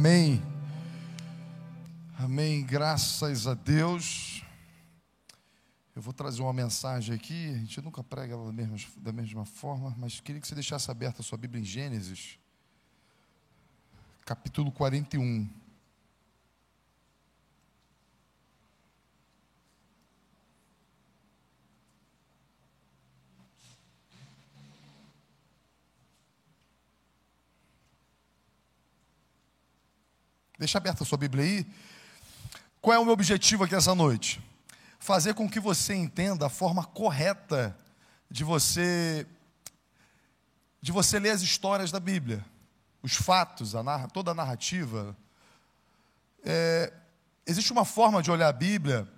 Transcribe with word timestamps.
Amém. 0.00 0.42
Amém. 2.18 2.64
Graças 2.64 3.46
a 3.46 3.52
Deus. 3.52 4.42
Eu 5.94 6.00
vou 6.00 6.14
trazer 6.14 6.40
uma 6.40 6.54
mensagem 6.54 7.14
aqui. 7.14 7.50
A 7.50 7.58
gente 7.58 7.82
nunca 7.82 8.02
prega 8.02 8.34
da 8.34 8.50
mesma, 8.50 8.78
da 8.96 9.12
mesma 9.12 9.44
forma, 9.44 9.94
mas 9.98 10.18
queria 10.18 10.40
que 10.40 10.48
você 10.48 10.54
deixasse 10.54 10.90
aberta 10.90 11.20
a 11.20 11.22
sua 11.22 11.36
Bíblia 11.36 11.60
em 11.60 11.66
Gênesis, 11.66 12.38
capítulo 14.24 14.72
41. 14.72 15.46
Deixa 30.60 30.76
aberta 30.76 31.04
a 31.04 31.06
sua 31.06 31.16
Bíblia 31.16 31.42
aí. 31.42 31.66
Qual 32.82 32.94
é 32.94 32.98
o 32.98 33.04
meu 33.04 33.14
objetivo 33.14 33.64
aqui 33.64 33.74
essa 33.74 33.94
noite? 33.94 34.42
Fazer 34.98 35.32
com 35.32 35.48
que 35.48 35.58
você 35.58 35.94
entenda 35.94 36.44
a 36.44 36.50
forma 36.50 36.84
correta 36.84 37.74
de 38.30 38.44
você 38.44 39.26
de 40.82 40.92
você 40.92 41.18
ler 41.18 41.30
as 41.30 41.40
histórias 41.40 41.90
da 41.90 41.98
Bíblia, 41.98 42.44
os 43.02 43.14
fatos, 43.14 43.74
a 43.74 43.82
narra, 43.82 44.06
toda 44.08 44.32
a 44.32 44.34
narrativa. 44.34 45.16
É, 46.44 46.92
existe 47.46 47.72
uma 47.72 47.86
forma 47.86 48.22
de 48.22 48.30
olhar 48.30 48.48
a 48.48 48.52
Bíblia 48.52 49.08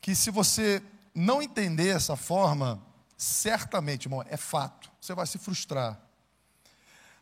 que, 0.00 0.14
se 0.14 0.30
você 0.30 0.80
não 1.12 1.42
entender 1.42 1.88
essa 1.88 2.14
forma, 2.14 2.80
certamente, 3.16 4.06
irmão, 4.06 4.24
é 4.28 4.36
fato, 4.36 4.92
você 5.00 5.12
vai 5.12 5.26
se 5.26 5.38
frustrar. 5.38 6.00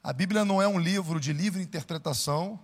A 0.02 0.12
Bíblia 0.12 0.44
não 0.44 0.60
é 0.60 0.68
um 0.68 0.78
livro 0.78 1.18
de 1.18 1.32
livre 1.32 1.62
interpretação, 1.62 2.60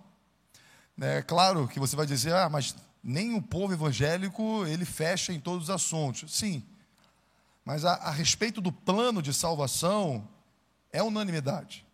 é 0.99 1.21
claro 1.21 1.67
que 1.67 1.79
você 1.79 1.95
vai 1.95 2.05
dizer, 2.05 2.33
ah, 2.33 2.49
mas 2.49 2.75
nem 3.03 3.35
o 3.35 3.41
povo 3.41 3.73
evangélico 3.73 4.65
ele 4.65 4.85
fecha 4.85 5.31
em 5.31 5.39
todos 5.39 5.65
os 5.65 5.69
assuntos. 5.69 6.35
Sim, 6.35 6.63
mas 7.63 7.85
a, 7.85 7.93
a 7.93 8.11
respeito 8.11 8.61
do 8.61 8.71
plano 8.71 9.21
de 9.21 9.33
salvação 9.33 10.27
é 10.91 11.03
unanimidade. 11.03 11.85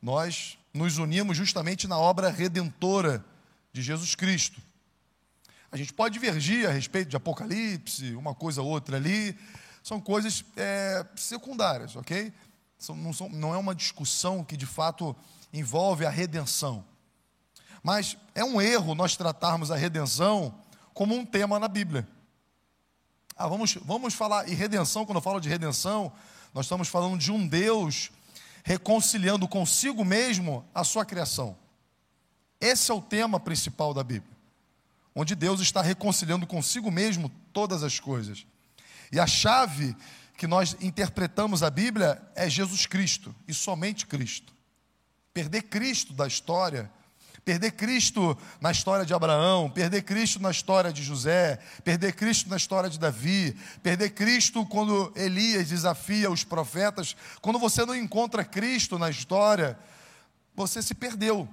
Nós 0.00 0.58
nos 0.72 0.98
unimos 0.98 1.36
justamente 1.36 1.86
na 1.86 1.98
obra 1.98 2.30
redentora 2.30 3.24
de 3.72 3.82
Jesus 3.82 4.14
Cristo. 4.14 4.60
A 5.70 5.76
gente 5.76 5.92
pode 5.92 6.14
divergir 6.14 6.68
a 6.68 6.72
respeito 6.72 7.08
de 7.08 7.16
Apocalipse, 7.16 8.14
uma 8.14 8.34
coisa 8.34 8.62
ou 8.62 8.68
outra 8.68 8.96
ali, 8.96 9.36
são 9.82 10.00
coisas 10.00 10.44
é, 10.56 11.04
secundárias, 11.16 11.96
ok? 11.96 12.32
São, 12.78 12.94
não, 12.96 13.12
são, 13.12 13.28
não 13.28 13.54
é 13.54 13.58
uma 13.58 13.74
discussão 13.74 14.44
que 14.44 14.56
de 14.56 14.66
fato 14.66 15.14
envolve 15.52 16.06
a 16.06 16.10
redenção. 16.10 16.84
Mas 17.84 18.16
é 18.34 18.42
um 18.42 18.62
erro 18.62 18.94
nós 18.94 19.14
tratarmos 19.14 19.70
a 19.70 19.76
redenção 19.76 20.58
como 20.94 21.14
um 21.14 21.22
tema 21.22 21.60
na 21.60 21.68
Bíblia. 21.68 22.08
Ah, 23.36 23.46
vamos, 23.46 23.74
vamos 23.74 24.14
falar, 24.14 24.48
e 24.48 24.54
redenção, 24.54 25.04
quando 25.04 25.16
eu 25.18 25.22
falo 25.22 25.38
de 25.38 25.50
redenção, 25.50 26.10
nós 26.54 26.64
estamos 26.64 26.88
falando 26.88 27.18
de 27.18 27.30
um 27.30 27.46
Deus 27.46 28.10
reconciliando 28.64 29.46
consigo 29.46 30.02
mesmo 30.02 30.64
a 30.74 30.82
sua 30.82 31.04
criação. 31.04 31.58
Esse 32.58 32.90
é 32.90 32.94
o 32.94 33.02
tema 33.02 33.38
principal 33.38 33.92
da 33.92 34.02
Bíblia, 34.02 34.34
onde 35.14 35.34
Deus 35.34 35.60
está 35.60 35.82
reconciliando 35.82 36.46
consigo 36.46 36.90
mesmo 36.90 37.30
todas 37.52 37.82
as 37.82 38.00
coisas. 38.00 38.46
E 39.12 39.20
a 39.20 39.26
chave 39.26 39.94
que 40.38 40.46
nós 40.46 40.74
interpretamos 40.80 41.62
a 41.62 41.68
Bíblia 41.68 42.22
é 42.34 42.48
Jesus 42.48 42.86
Cristo, 42.86 43.34
e 43.46 43.52
somente 43.52 44.06
Cristo. 44.06 44.54
Perder 45.34 45.64
Cristo 45.64 46.14
da 46.14 46.26
história 46.26 46.90
Perder 47.44 47.72
Cristo 47.72 48.36
na 48.60 48.70
história 48.70 49.04
de 49.04 49.12
Abraão, 49.12 49.68
perder 49.68 50.02
Cristo 50.02 50.40
na 50.40 50.50
história 50.50 50.92
de 50.92 51.02
José, 51.02 51.58
perder 51.84 52.14
Cristo 52.14 52.48
na 52.48 52.56
história 52.56 52.88
de 52.88 52.98
Davi, 52.98 53.54
perder 53.82 54.10
Cristo 54.10 54.64
quando 54.64 55.12
Elias 55.14 55.68
desafia 55.68 56.30
os 56.30 56.42
profetas. 56.42 57.14
Quando 57.42 57.58
você 57.58 57.84
não 57.84 57.94
encontra 57.94 58.44
Cristo 58.44 58.98
na 58.98 59.10
história, 59.10 59.78
você 60.54 60.80
se 60.80 60.94
perdeu. 60.94 61.48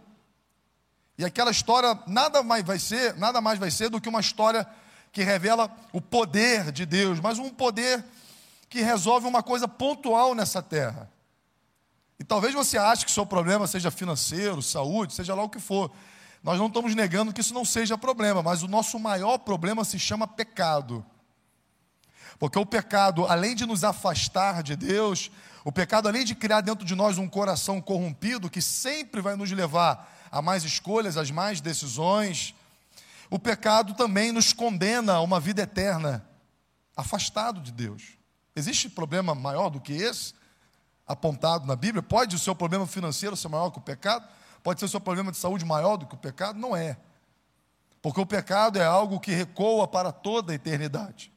E 1.17 1.25
aquela 1.25 1.51
história 1.51 1.99
nada 2.07 2.41
mais 2.41 2.65
vai 2.65 2.79
ser, 2.79 3.15
nada 3.17 3.41
mais 3.41 3.59
vai 3.59 3.69
ser 3.69 3.89
do 3.89 3.99
que 3.99 4.09
uma 4.09 4.21
história 4.21 4.65
que 5.11 5.23
revela 5.23 5.69
o 5.91 5.99
poder 5.99 6.71
de 6.71 6.85
Deus, 6.85 7.19
mas 7.19 7.37
um 7.37 7.49
poder 7.49 8.03
que 8.69 8.81
resolve 8.81 9.27
uma 9.27 9.43
coisa 9.43 9.67
pontual 9.67 10.33
nessa 10.33 10.61
terra. 10.61 11.11
E 12.21 12.23
talvez 12.23 12.53
você 12.53 12.77
ache 12.77 13.03
que 13.03 13.09
seu 13.09 13.25
problema 13.25 13.65
seja 13.65 13.89
financeiro, 13.89 14.61
saúde, 14.61 15.11
seja 15.11 15.33
lá 15.33 15.41
o 15.41 15.49
que 15.49 15.59
for. 15.59 15.91
Nós 16.43 16.59
não 16.59 16.67
estamos 16.67 16.93
negando 16.93 17.33
que 17.33 17.41
isso 17.41 17.51
não 17.51 17.65
seja 17.65 17.97
problema, 17.97 18.43
mas 18.43 18.61
o 18.61 18.67
nosso 18.67 18.99
maior 18.99 19.39
problema 19.39 19.83
se 19.83 19.97
chama 19.97 20.27
pecado. 20.27 21.03
Porque 22.37 22.59
o 22.59 22.65
pecado, 22.65 23.25
além 23.25 23.55
de 23.55 23.65
nos 23.65 23.83
afastar 23.83 24.61
de 24.61 24.75
Deus, 24.75 25.31
o 25.65 25.71
pecado, 25.71 26.07
além 26.07 26.23
de 26.23 26.35
criar 26.35 26.61
dentro 26.61 26.85
de 26.85 26.93
nós 26.93 27.17
um 27.17 27.27
coração 27.27 27.81
corrompido, 27.81 28.51
que 28.51 28.61
sempre 28.61 29.19
vai 29.19 29.35
nos 29.35 29.51
levar 29.51 30.27
a 30.29 30.43
mais 30.43 30.63
escolhas, 30.63 31.17
a 31.17 31.23
mais 31.33 31.59
decisões, 31.59 32.53
o 33.31 33.39
pecado 33.39 33.95
também 33.95 34.31
nos 34.31 34.53
condena 34.53 35.13
a 35.13 35.21
uma 35.21 35.39
vida 35.39 35.63
eterna, 35.63 36.23
afastado 36.95 37.59
de 37.59 37.71
Deus. 37.71 38.09
Existe 38.55 38.87
problema 38.89 39.33
maior 39.33 39.71
do 39.71 39.81
que 39.81 39.93
esse? 39.93 40.39
Apontado 41.11 41.65
na 41.65 41.75
Bíblia? 41.75 42.01
Pode 42.01 42.35
o 42.35 42.39
seu 42.39 42.55
problema 42.55 42.87
financeiro 42.87 43.35
ser 43.35 43.47
maior 43.47 43.69
que 43.69 43.77
o 43.77 43.81
pecado? 43.81 44.27
Pode 44.63 44.79
ser 44.79 44.85
o 44.85 44.89
seu 44.89 45.01
problema 45.01 45.31
de 45.31 45.37
saúde 45.37 45.65
maior 45.65 45.97
do 45.97 46.05
que 46.05 46.15
o 46.15 46.17
pecado? 46.17 46.59
Não 46.59 46.75
é. 46.75 46.97
Porque 48.01 48.19
o 48.19 48.25
pecado 48.25 48.79
é 48.79 48.85
algo 48.85 49.19
que 49.19 49.31
recoa 49.31 49.87
para 49.87 50.11
toda 50.11 50.51
a 50.51 50.55
eternidade. 50.55 51.31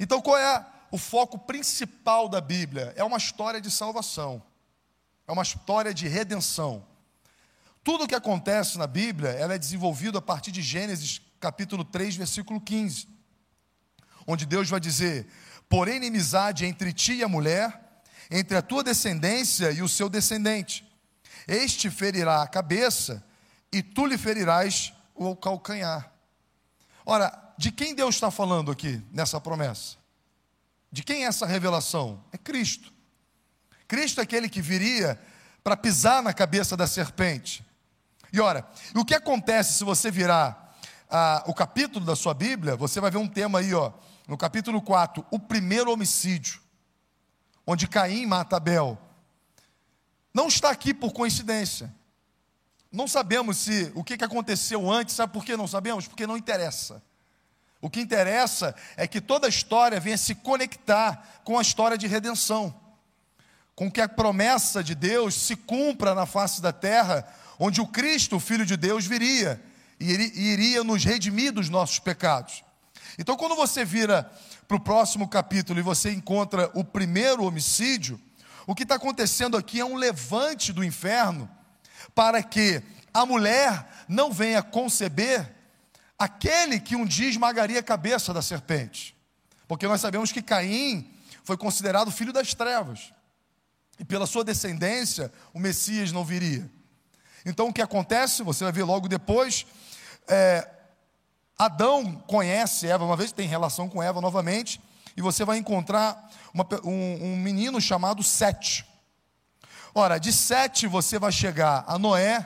Então, 0.00 0.20
qual 0.20 0.36
é 0.36 0.66
o 0.90 0.98
foco 0.98 1.38
principal 1.38 2.28
da 2.28 2.40
Bíblia? 2.40 2.92
É 2.96 3.04
uma 3.04 3.18
história 3.18 3.60
de 3.60 3.70
salvação, 3.70 4.42
é 5.26 5.32
uma 5.32 5.42
história 5.42 5.92
de 5.92 6.08
redenção. 6.08 6.84
Tudo 7.82 8.04
o 8.04 8.08
que 8.08 8.14
acontece 8.14 8.78
na 8.78 8.86
Bíblia 8.86 9.30
ela 9.30 9.54
é 9.54 9.58
desenvolvido 9.58 10.16
a 10.16 10.22
partir 10.22 10.50
de 10.50 10.62
Gênesis 10.62 11.20
capítulo 11.38 11.84
3, 11.84 12.16
versículo 12.16 12.58
15, 12.58 13.06
onde 14.26 14.46
Deus 14.46 14.70
vai 14.70 14.80
dizer: 14.80 15.26
Porém, 15.68 15.96
inimizade 15.96 16.64
entre 16.64 16.92
ti 16.92 17.16
e 17.16 17.22
a 17.22 17.28
mulher, 17.28 17.83
entre 18.30 18.56
a 18.56 18.62
tua 18.62 18.82
descendência 18.82 19.70
e 19.70 19.82
o 19.82 19.88
seu 19.88 20.08
descendente. 20.08 20.84
Este 21.46 21.90
ferirá 21.90 22.42
a 22.42 22.48
cabeça 22.48 23.22
e 23.72 23.82
tu 23.82 24.06
lhe 24.06 24.16
ferirás 24.16 24.92
o 25.14 25.36
calcanhar. 25.36 26.10
Ora, 27.04 27.54
de 27.58 27.70
quem 27.70 27.94
Deus 27.94 28.14
está 28.14 28.30
falando 28.30 28.70
aqui 28.70 29.02
nessa 29.12 29.40
promessa? 29.40 29.96
De 30.90 31.02
quem 31.02 31.24
é 31.24 31.28
essa 31.28 31.46
revelação? 31.46 32.22
É 32.32 32.38
Cristo. 32.38 32.92
Cristo 33.86 34.20
é 34.20 34.22
aquele 34.22 34.48
que 34.48 34.62
viria 34.62 35.20
para 35.62 35.76
pisar 35.76 36.22
na 36.22 36.32
cabeça 36.32 36.76
da 36.76 36.86
serpente. 36.86 37.64
E 38.32 38.40
ora, 38.40 38.66
o 38.94 39.04
que 39.04 39.14
acontece 39.14 39.74
se 39.74 39.84
você 39.84 40.10
virar 40.10 40.76
ah, 41.10 41.44
o 41.46 41.54
capítulo 41.54 42.04
da 42.04 42.16
sua 42.16 42.34
Bíblia? 42.34 42.76
Você 42.76 43.00
vai 43.00 43.10
ver 43.10 43.18
um 43.18 43.28
tema 43.28 43.60
aí, 43.60 43.74
ó, 43.74 43.92
no 44.26 44.36
capítulo 44.36 44.80
4, 44.80 45.24
o 45.30 45.38
primeiro 45.38 45.92
homicídio 45.92 46.63
onde 47.66 47.88
Caim 47.88 48.26
mata 48.26 48.56
Abel, 48.56 48.98
não 50.32 50.48
está 50.48 50.70
aqui 50.70 50.92
por 50.92 51.12
coincidência. 51.12 51.94
Não 52.90 53.08
sabemos 53.08 53.58
se 53.58 53.90
o 53.94 54.04
que 54.04 54.22
aconteceu 54.22 54.90
antes, 54.90 55.14
sabe 55.14 55.32
por 55.32 55.44
que 55.44 55.56
não 55.56 55.66
sabemos? 55.66 56.06
Porque 56.06 56.26
não 56.26 56.36
interessa. 56.36 57.02
O 57.80 57.90
que 57.90 58.00
interessa 58.00 58.74
é 58.96 59.06
que 59.06 59.20
toda 59.20 59.46
a 59.46 59.50
história 59.50 60.00
venha 60.00 60.16
se 60.16 60.34
conectar 60.34 61.42
com 61.44 61.58
a 61.58 61.62
história 61.62 61.98
de 61.98 62.06
redenção, 62.06 62.74
com 63.74 63.90
que 63.90 64.00
a 64.00 64.08
promessa 64.08 64.82
de 64.82 64.94
Deus 64.94 65.34
se 65.34 65.54
cumpra 65.54 66.14
na 66.14 66.24
face 66.24 66.62
da 66.62 66.72
terra, 66.72 67.28
onde 67.58 67.80
o 67.80 67.86
Cristo, 67.86 68.36
o 68.36 68.40
Filho 68.40 68.64
de 68.64 68.76
Deus, 68.76 69.04
viria 69.04 69.62
e 70.00 70.12
iria 70.52 70.82
nos 70.82 71.04
redimir 71.04 71.52
dos 71.52 71.68
nossos 71.68 71.98
pecados. 71.98 72.64
Então, 73.18 73.36
quando 73.36 73.54
você 73.54 73.84
vira 73.84 74.30
para 74.66 74.76
o 74.76 74.80
próximo 74.80 75.28
capítulo 75.28 75.78
e 75.78 75.82
você 75.82 76.10
encontra 76.10 76.70
o 76.74 76.84
primeiro 76.84 77.44
homicídio, 77.44 78.20
o 78.66 78.74
que 78.74 78.82
está 78.82 78.94
acontecendo 78.94 79.56
aqui 79.56 79.80
é 79.80 79.84
um 79.84 79.96
levante 79.96 80.72
do 80.72 80.82
inferno 80.82 81.48
para 82.14 82.42
que 82.42 82.82
a 83.12 83.26
mulher 83.26 83.86
não 84.08 84.32
venha 84.32 84.62
conceber 84.62 85.54
aquele 86.18 86.80
que 86.80 86.96
um 86.96 87.04
dia 87.04 87.28
esmagaria 87.28 87.80
a 87.80 87.82
cabeça 87.82 88.32
da 88.32 88.40
serpente. 88.40 89.14
Porque 89.68 89.86
nós 89.86 90.00
sabemos 90.00 90.32
que 90.32 90.42
Caim 90.42 91.10
foi 91.42 91.56
considerado 91.56 92.10
filho 92.10 92.32
das 92.32 92.54
trevas. 92.54 93.12
E 93.98 94.04
pela 94.04 94.26
sua 94.26 94.42
descendência, 94.42 95.32
o 95.52 95.60
Messias 95.60 96.10
não 96.10 96.24
viria. 96.24 96.68
Então 97.44 97.68
o 97.68 97.72
que 97.72 97.82
acontece, 97.82 98.42
você 98.42 98.64
vai 98.64 98.72
ver 98.72 98.84
logo 98.84 99.08
depois, 99.08 99.66
é, 100.26 100.68
Adão 101.58 102.16
conhece 102.26 102.88
Eva 102.88 103.04
uma 103.04 103.16
vez, 103.16 103.32
tem 103.32 103.46
relação 103.46 103.88
com 103.88 104.02
Eva 104.02 104.20
novamente, 104.20 104.80
e 105.16 105.22
você 105.22 105.44
vai 105.44 105.58
encontrar 105.58 106.30
uma, 106.52 106.66
um, 106.84 107.32
um, 107.32 107.36
menino 107.36 107.80
chamado 107.80 108.22
Sete. 108.22 108.84
Ora, 109.94 110.18
de 110.18 110.32
Sete 110.32 110.88
você 110.88 111.18
vai 111.18 111.30
chegar 111.30 111.84
a 111.86 111.98
Noé, 111.98 112.44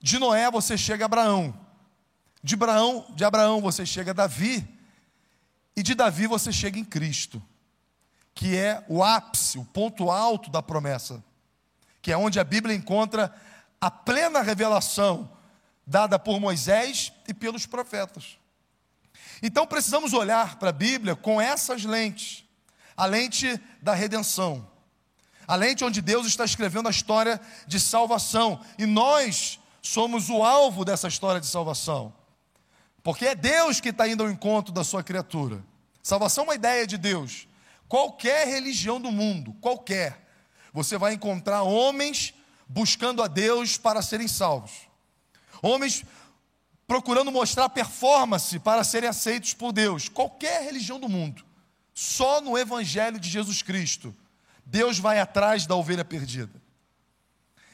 De 0.00 0.18
Noé 0.18 0.50
você 0.50 0.76
chega 0.76 1.04
a 1.04 1.06
Abraão. 1.06 1.54
De 2.42 2.54
Abraão, 2.54 3.06
de 3.10 3.24
Abraão 3.24 3.60
você 3.60 3.86
chega 3.86 4.10
a 4.10 4.14
Davi. 4.14 4.66
E 5.76 5.82
de 5.82 5.94
Davi 5.94 6.26
você 6.26 6.52
chega 6.52 6.78
em 6.78 6.84
Cristo, 6.84 7.42
que 8.34 8.56
é 8.56 8.84
o 8.88 9.02
ápice, 9.02 9.58
o 9.58 9.64
ponto 9.64 10.10
alto 10.10 10.50
da 10.50 10.62
promessa, 10.62 11.22
que 12.00 12.10
é 12.10 12.16
onde 12.16 12.40
a 12.40 12.44
Bíblia 12.44 12.74
encontra 12.74 13.32
a 13.80 13.90
plena 13.90 14.42
revelação 14.42 15.30
dada 15.86 16.18
por 16.18 16.40
Moisés 16.40 17.12
e 17.32 17.34
pelos 17.34 17.66
profetas. 17.66 18.38
Então 19.42 19.66
precisamos 19.66 20.12
olhar 20.12 20.56
para 20.56 20.68
a 20.68 20.72
Bíblia 20.72 21.16
com 21.16 21.40
essas 21.40 21.84
lentes, 21.84 22.44
a 22.96 23.06
lente 23.06 23.60
da 23.80 23.94
redenção, 23.94 24.70
a 25.46 25.56
lente 25.56 25.84
onde 25.84 26.00
Deus 26.00 26.26
está 26.26 26.44
escrevendo 26.44 26.86
a 26.86 26.90
história 26.90 27.40
de 27.66 27.80
salvação, 27.80 28.64
e 28.78 28.86
nós 28.86 29.58
somos 29.80 30.30
o 30.30 30.44
alvo 30.44 30.84
dessa 30.84 31.08
história 31.08 31.40
de 31.40 31.46
salvação. 31.46 32.14
Porque 33.02 33.26
é 33.26 33.34
Deus 33.34 33.80
que 33.80 33.88
está 33.88 34.06
indo 34.06 34.22
ao 34.22 34.30
encontro 34.30 34.72
da 34.72 34.84
sua 34.84 35.02
criatura. 35.02 35.64
Salvação 36.02 36.44
é 36.44 36.46
uma 36.48 36.54
ideia 36.54 36.86
de 36.86 36.96
Deus. 36.96 37.48
Qualquer 37.88 38.46
religião 38.46 39.00
do 39.00 39.10
mundo, 39.10 39.54
qualquer, 39.60 40.24
você 40.72 40.96
vai 40.96 41.14
encontrar 41.14 41.62
homens 41.62 42.32
buscando 42.68 43.22
a 43.22 43.26
Deus 43.26 43.76
para 43.76 44.00
serem 44.02 44.28
salvos. 44.28 44.92
Homens 45.60 46.04
procurando 46.92 47.32
mostrar 47.32 47.70
performance 47.70 48.58
para 48.58 48.84
serem 48.84 49.08
aceitos 49.08 49.54
por 49.54 49.72
Deus. 49.72 50.10
Qualquer 50.10 50.62
religião 50.62 51.00
do 51.00 51.08
mundo. 51.08 51.42
Só 51.94 52.38
no 52.42 52.58
Evangelho 52.58 53.18
de 53.18 53.30
Jesus 53.30 53.62
Cristo, 53.62 54.14
Deus 54.66 54.98
vai 54.98 55.18
atrás 55.18 55.64
da 55.64 55.74
ovelha 55.74 56.04
perdida. 56.04 56.52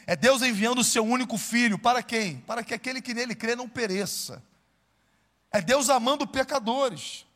É 0.06 0.14
Deus 0.14 0.40
enviando 0.40 0.78
o 0.78 0.84
seu 0.84 1.04
único 1.04 1.36
filho 1.36 1.76
para 1.76 2.00
quem? 2.00 2.36
Para 2.42 2.62
que 2.62 2.72
aquele 2.72 3.02
que 3.02 3.12
nele 3.12 3.34
crê 3.34 3.56
não 3.56 3.68
pereça. 3.68 4.40
É 5.50 5.60
Deus 5.60 5.90
amando 5.90 6.24
pecadores. 6.24 7.26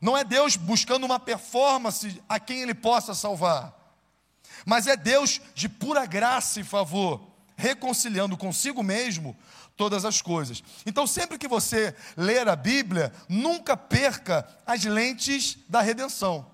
Não 0.00 0.18
é 0.18 0.24
Deus 0.24 0.56
buscando 0.56 1.06
uma 1.06 1.20
performance 1.20 2.20
a 2.28 2.40
quem 2.40 2.62
ele 2.62 2.74
possa 2.74 3.14
salvar. 3.14 3.72
Mas 4.66 4.88
é 4.88 4.96
Deus 4.96 5.40
de 5.54 5.68
pura 5.68 6.04
graça 6.06 6.58
e 6.58 6.64
favor, 6.64 7.24
reconciliando 7.56 8.36
consigo 8.36 8.82
mesmo 8.82 9.36
todas 9.80 10.04
as 10.04 10.20
coisas. 10.20 10.62
Então, 10.84 11.06
sempre 11.06 11.38
que 11.38 11.48
você 11.48 11.96
ler 12.14 12.46
a 12.46 12.54
Bíblia, 12.54 13.10
nunca 13.26 13.74
perca 13.74 14.46
as 14.66 14.84
lentes 14.84 15.56
da 15.70 15.80
redenção. 15.80 16.50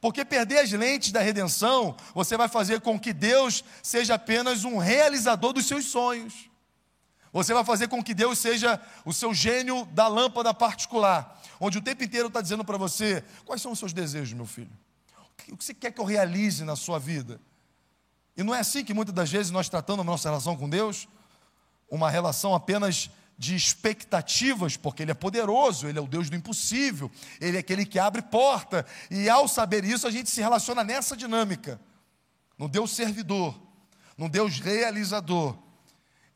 Porque 0.00 0.24
perder 0.24 0.60
as 0.60 0.70
lentes 0.70 1.10
da 1.10 1.18
redenção, 1.18 1.96
você 2.14 2.36
vai 2.36 2.46
fazer 2.46 2.80
com 2.80 2.96
que 2.96 3.12
Deus 3.12 3.64
seja 3.82 4.14
apenas 4.14 4.62
um 4.64 4.78
realizador 4.78 5.52
dos 5.52 5.66
seus 5.66 5.86
sonhos. 5.86 6.48
Você 7.32 7.52
vai 7.52 7.64
fazer 7.64 7.88
com 7.88 8.00
que 8.00 8.14
Deus 8.14 8.38
seja 8.38 8.80
o 9.04 9.12
seu 9.12 9.34
gênio 9.34 9.84
da 9.86 10.06
lâmpada 10.06 10.54
particular, 10.54 11.42
onde 11.58 11.78
o 11.78 11.82
tempo 11.82 12.04
inteiro 12.04 12.28
está 12.28 12.40
dizendo 12.40 12.64
para 12.64 12.78
você: 12.78 13.24
quais 13.44 13.60
são 13.60 13.72
os 13.72 13.80
seus 13.80 13.92
desejos, 13.92 14.32
meu 14.32 14.46
filho? 14.46 14.70
O 15.48 15.56
que 15.56 15.64
você 15.64 15.74
quer 15.74 15.90
que 15.90 16.00
eu 16.00 16.04
realize 16.04 16.62
na 16.62 16.76
sua 16.76 17.00
vida? 17.00 17.40
E 18.36 18.44
não 18.44 18.54
é 18.54 18.60
assim 18.60 18.84
que 18.84 18.94
muitas 18.94 19.12
das 19.12 19.28
vezes 19.28 19.50
nós 19.50 19.68
tratamos 19.68 20.02
a 20.02 20.04
nossa 20.04 20.28
relação 20.28 20.56
com 20.56 20.68
Deus, 20.68 21.08
uma 21.90 22.10
relação 22.10 22.54
apenas 22.54 23.10
de 23.36 23.54
expectativas, 23.54 24.76
porque 24.76 25.02
Ele 25.02 25.10
é 25.10 25.14
poderoso, 25.14 25.88
Ele 25.88 25.98
é 25.98 26.02
o 26.02 26.06
Deus 26.06 26.30
do 26.30 26.36
impossível, 26.36 27.10
Ele 27.40 27.56
é 27.56 27.60
aquele 27.60 27.84
que 27.84 27.98
abre 27.98 28.22
porta, 28.22 28.86
e 29.10 29.28
ao 29.28 29.48
saber 29.48 29.84
isso, 29.84 30.06
a 30.06 30.10
gente 30.10 30.30
se 30.30 30.40
relaciona 30.40 30.84
nessa 30.84 31.16
dinâmica, 31.16 31.80
no 32.56 32.68
Deus 32.68 32.92
servidor, 32.92 33.60
no 34.16 34.28
Deus 34.28 34.60
realizador, 34.60 35.58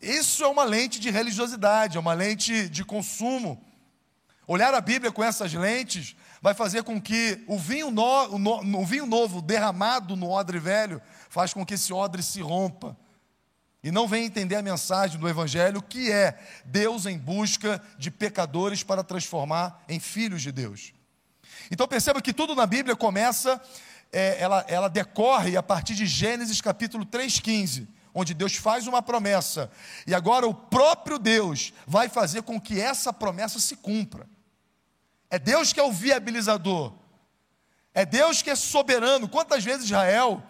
isso 0.00 0.44
é 0.44 0.48
uma 0.48 0.62
lente 0.62 1.00
de 1.00 1.10
religiosidade, 1.10 1.96
é 1.96 2.00
uma 2.00 2.12
lente 2.12 2.68
de 2.68 2.84
consumo. 2.84 3.60
Olhar 4.46 4.72
a 4.72 4.80
Bíblia 4.80 5.10
com 5.10 5.22
essas 5.22 5.52
lentes 5.52 6.14
vai 6.40 6.54
fazer 6.54 6.84
com 6.84 7.00
que 7.00 7.42
o 7.48 7.58
vinho, 7.58 7.90
no, 7.90 8.34
o, 8.34 8.38
no, 8.38 8.80
o 8.80 8.86
vinho 8.86 9.06
novo 9.06 9.42
derramado 9.42 10.14
no 10.14 10.30
odre 10.30 10.58
velho 10.58 11.02
faz 11.28 11.52
com 11.52 11.66
que 11.66 11.74
esse 11.74 11.92
odre 11.92 12.22
se 12.22 12.40
rompa. 12.40 12.96
E 13.82 13.90
não 13.90 14.08
vem 14.08 14.24
entender 14.24 14.56
a 14.56 14.62
mensagem 14.62 15.18
do 15.18 15.28
Evangelho, 15.28 15.80
que 15.80 16.10
é 16.10 16.38
Deus 16.64 17.06
em 17.06 17.16
busca 17.16 17.82
de 17.96 18.10
pecadores 18.10 18.82
para 18.82 19.04
transformar 19.04 19.84
em 19.88 20.00
filhos 20.00 20.42
de 20.42 20.50
Deus. 20.50 20.92
Então 21.70 21.86
perceba 21.86 22.20
que 22.20 22.32
tudo 22.32 22.54
na 22.54 22.66
Bíblia 22.66 22.96
começa, 22.96 23.60
é, 24.12 24.40
ela, 24.40 24.64
ela 24.68 24.88
decorre 24.88 25.56
a 25.56 25.62
partir 25.62 25.94
de 25.94 26.06
Gênesis 26.06 26.60
capítulo 26.60 27.06
3,15 27.06 27.86
onde 28.14 28.34
Deus 28.34 28.56
faz 28.56 28.88
uma 28.88 29.00
promessa, 29.00 29.70
e 30.04 30.12
agora 30.12 30.44
o 30.44 30.52
próprio 30.52 31.18
Deus 31.18 31.72
vai 31.86 32.08
fazer 32.08 32.42
com 32.42 32.60
que 32.60 32.80
essa 32.80 33.12
promessa 33.12 33.60
se 33.60 33.76
cumpra. 33.76 34.28
É 35.30 35.38
Deus 35.38 35.72
que 35.72 35.78
é 35.78 35.82
o 35.84 35.92
viabilizador, 35.92 36.94
é 37.94 38.04
Deus 38.04 38.42
que 38.42 38.50
é 38.50 38.56
soberano. 38.56 39.28
Quantas 39.28 39.62
vezes 39.62 39.84
Israel 39.84 40.42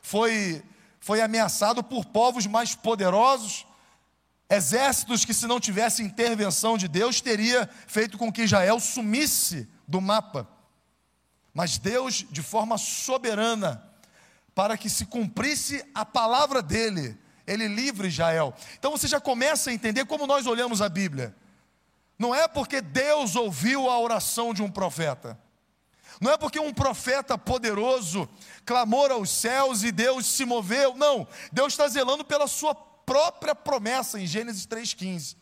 foi, 0.00 0.64
foi 1.02 1.20
ameaçado 1.20 1.82
por 1.82 2.04
povos 2.04 2.46
mais 2.46 2.76
poderosos, 2.76 3.66
exércitos 4.48 5.24
que, 5.24 5.34
se 5.34 5.48
não 5.48 5.58
tivesse 5.58 6.00
intervenção 6.00 6.78
de 6.78 6.86
Deus, 6.86 7.20
teria 7.20 7.68
feito 7.88 8.16
com 8.16 8.32
que 8.32 8.42
Israel 8.42 8.78
sumisse 8.78 9.68
do 9.86 10.00
mapa. 10.00 10.48
Mas 11.52 11.76
Deus, 11.76 12.24
de 12.30 12.40
forma 12.40 12.78
soberana, 12.78 13.82
para 14.54 14.78
que 14.78 14.88
se 14.88 15.04
cumprisse 15.04 15.84
a 15.92 16.04
palavra 16.04 16.62
dele, 16.62 17.18
ele 17.48 17.66
livre 17.66 18.06
Israel. 18.06 18.54
Então 18.78 18.92
você 18.92 19.08
já 19.08 19.20
começa 19.20 19.70
a 19.70 19.72
entender 19.72 20.06
como 20.06 20.24
nós 20.24 20.46
olhamos 20.46 20.80
a 20.80 20.88
Bíblia. 20.88 21.34
Não 22.16 22.32
é 22.32 22.46
porque 22.46 22.80
Deus 22.80 23.34
ouviu 23.34 23.90
a 23.90 23.98
oração 23.98 24.54
de 24.54 24.62
um 24.62 24.70
profeta. 24.70 25.36
Não 26.20 26.32
é 26.32 26.36
porque 26.36 26.58
um 26.58 26.72
profeta 26.72 27.36
poderoso 27.36 28.28
clamou 28.64 29.10
aos 29.10 29.30
céus 29.30 29.82
e 29.82 29.90
Deus 29.90 30.26
se 30.26 30.44
moveu. 30.44 30.96
Não, 30.96 31.26
Deus 31.52 31.72
está 31.72 31.88
zelando 31.88 32.24
pela 32.24 32.46
sua 32.46 32.74
própria 32.74 33.54
promessa 33.54 34.20
em 34.20 34.26
Gênesis 34.26 34.66
3,15. 34.66 35.36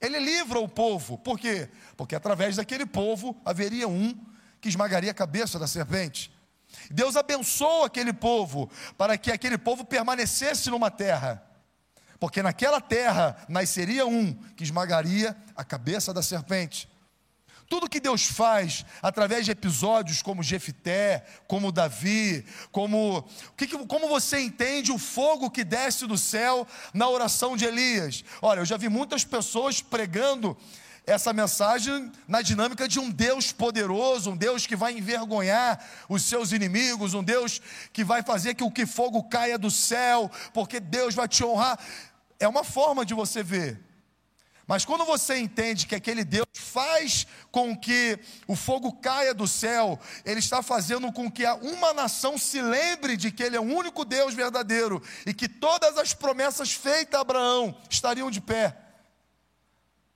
Ele 0.00 0.18
livra 0.18 0.58
o 0.58 0.68
povo. 0.68 1.16
Por 1.16 1.38
quê? 1.38 1.68
Porque 1.96 2.16
através 2.16 2.56
daquele 2.56 2.84
povo 2.84 3.40
haveria 3.44 3.86
um 3.86 4.14
que 4.60 4.68
esmagaria 4.68 5.12
a 5.12 5.14
cabeça 5.14 5.58
da 5.58 5.66
serpente. 5.66 6.32
Deus 6.90 7.16
abençoou 7.16 7.84
aquele 7.84 8.12
povo 8.12 8.70
para 8.96 9.16
que 9.16 9.30
aquele 9.30 9.58
povo 9.58 9.84
permanecesse 9.84 10.70
numa 10.70 10.90
terra, 10.90 11.44
porque 12.18 12.42
naquela 12.42 12.80
terra 12.80 13.36
nasceria 13.48 14.06
um 14.06 14.32
que 14.56 14.64
esmagaria 14.64 15.36
a 15.54 15.64
cabeça 15.64 16.12
da 16.12 16.22
serpente. 16.22 16.88
Tudo 17.72 17.88
que 17.88 18.00
Deus 18.00 18.26
faz 18.26 18.84
através 19.00 19.46
de 19.46 19.50
episódios 19.50 20.20
como 20.20 20.42
Jefité, 20.42 21.24
como 21.48 21.72
Davi, 21.72 22.44
como 22.70 23.26
como 23.88 24.08
você 24.08 24.40
entende 24.40 24.92
o 24.92 24.98
fogo 24.98 25.50
que 25.50 25.64
desce 25.64 26.06
do 26.06 26.18
céu 26.18 26.66
na 26.92 27.08
oração 27.08 27.56
de 27.56 27.64
Elias? 27.64 28.24
Olha, 28.42 28.60
eu 28.60 28.66
já 28.66 28.76
vi 28.76 28.90
muitas 28.90 29.24
pessoas 29.24 29.80
pregando 29.80 30.54
essa 31.06 31.32
mensagem 31.32 32.12
na 32.28 32.42
dinâmica 32.42 32.86
de 32.86 33.00
um 33.00 33.10
Deus 33.10 33.52
poderoso, 33.52 34.32
um 34.32 34.36
Deus 34.36 34.66
que 34.66 34.76
vai 34.76 34.92
envergonhar 34.92 35.82
os 36.10 36.24
seus 36.24 36.52
inimigos, 36.52 37.14
um 37.14 37.24
Deus 37.24 37.58
que 37.90 38.04
vai 38.04 38.22
fazer 38.22 38.52
que 38.52 38.62
o 38.62 38.70
que 38.70 38.84
fogo 38.84 39.22
caia 39.30 39.56
do 39.56 39.70
céu, 39.70 40.30
porque 40.52 40.78
Deus 40.78 41.14
vai 41.14 41.26
te 41.26 41.42
honrar. 41.42 41.78
É 42.38 42.46
uma 42.46 42.64
forma 42.64 43.02
de 43.06 43.14
você 43.14 43.42
ver. 43.42 43.91
Mas 44.66 44.84
quando 44.84 45.04
você 45.04 45.38
entende 45.38 45.86
que 45.86 45.94
aquele 45.94 46.24
Deus 46.24 46.46
faz 46.54 47.26
com 47.50 47.76
que 47.76 48.18
o 48.46 48.54
fogo 48.54 48.92
caia 48.92 49.34
do 49.34 49.46
céu, 49.46 49.98
Ele 50.24 50.38
está 50.38 50.62
fazendo 50.62 51.12
com 51.12 51.30
que 51.30 51.44
uma 51.62 51.92
nação 51.92 52.38
se 52.38 52.60
lembre 52.60 53.16
de 53.16 53.30
que 53.30 53.42
Ele 53.42 53.56
é 53.56 53.60
o 53.60 53.64
único 53.64 54.04
Deus 54.04 54.34
verdadeiro 54.34 55.02
e 55.26 55.34
que 55.34 55.48
todas 55.48 55.98
as 55.98 56.14
promessas 56.14 56.72
feitas 56.72 57.18
a 57.18 57.22
Abraão 57.22 57.76
estariam 57.90 58.30
de 58.30 58.40
pé 58.40 58.82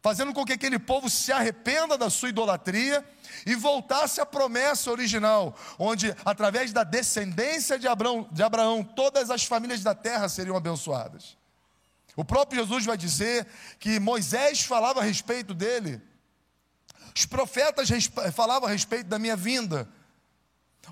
fazendo 0.06 0.32
com 0.32 0.44
que 0.44 0.52
aquele 0.52 0.78
povo 0.78 1.10
se 1.10 1.32
arrependa 1.32 1.98
da 1.98 2.08
sua 2.08 2.28
idolatria 2.28 3.04
e 3.44 3.56
voltasse 3.56 4.20
à 4.20 4.24
promessa 4.24 4.88
original, 4.88 5.52
onde 5.80 6.14
através 6.24 6.72
da 6.72 6.84
descendência 6.84 7.76
de 7.76 7.88
Abraão, 7.88 8.28
de 8.30 8.40
Abraão 8.40 8.84
todas 8.84 9.32
as 9.32 9.42
famílias 9.42 9.82
da 9.82 9.96
terra 9.96 10.28
seriam 10.28 10.56
abençoadas. 10.56 11.36
O 12.16 12.24
próprio 12.24 12.60
Jesus 12.60 12.84
vai 12.84 12.96
dizer 12.96 13.46
que 13.78 14.00
Moisés 14.00 14.62
falava 14.62 15.00
a 15.00 15.04
respeito 15.04 15.52
dele, 15.54 16.00
os 17.14 17.26
profetas 17.26 17.88
falavam 18.34 18.68
a 18.68 18.72
respeito 18.72 19.06
da 19.06 19.18
minha 19.18 19.36
vinda, 19.36 19.88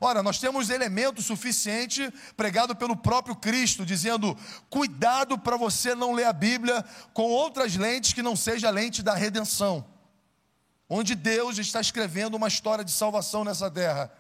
Ora, 0.01 0.23
nós 0.23 0.39
temos 0.39 0.71
elemento 0.71 1.23
suficiente 1.23 2.13
pregado 2.37 2.75
pelo 2.75 2.97
próprio 2.97 3.37
Cristo, 3.37 3.87
dizendo: 3.87 4.37
cuidado 4.69 5.39
para 5.39 5.57
você 5.57 5.95
não 5.95 6.13
ler 6.13 6.25
a 6.25 6.33
Bíblia 6.33 6.85
com 7.13 7.23
outras 7.23 7.77
lentes 7.77 8.13
que 8.13 8.23
não 8.23 8.35
seja 8.35 8.69
a 8.69 8.71
lente 8.71 9.03
da 9.03 9.15
redenção, 9.15 9.85
onde 10.89 11.15
Deus 11.15 11.59
está 11.59 11.81
escrevendo 11.81 12.35
uma 12.35 12.49
história 12.49 12.85
de 12.85 12.91
salvação 12.91 13.45
nessa 13.45 13.71
terra. 13.71 14.13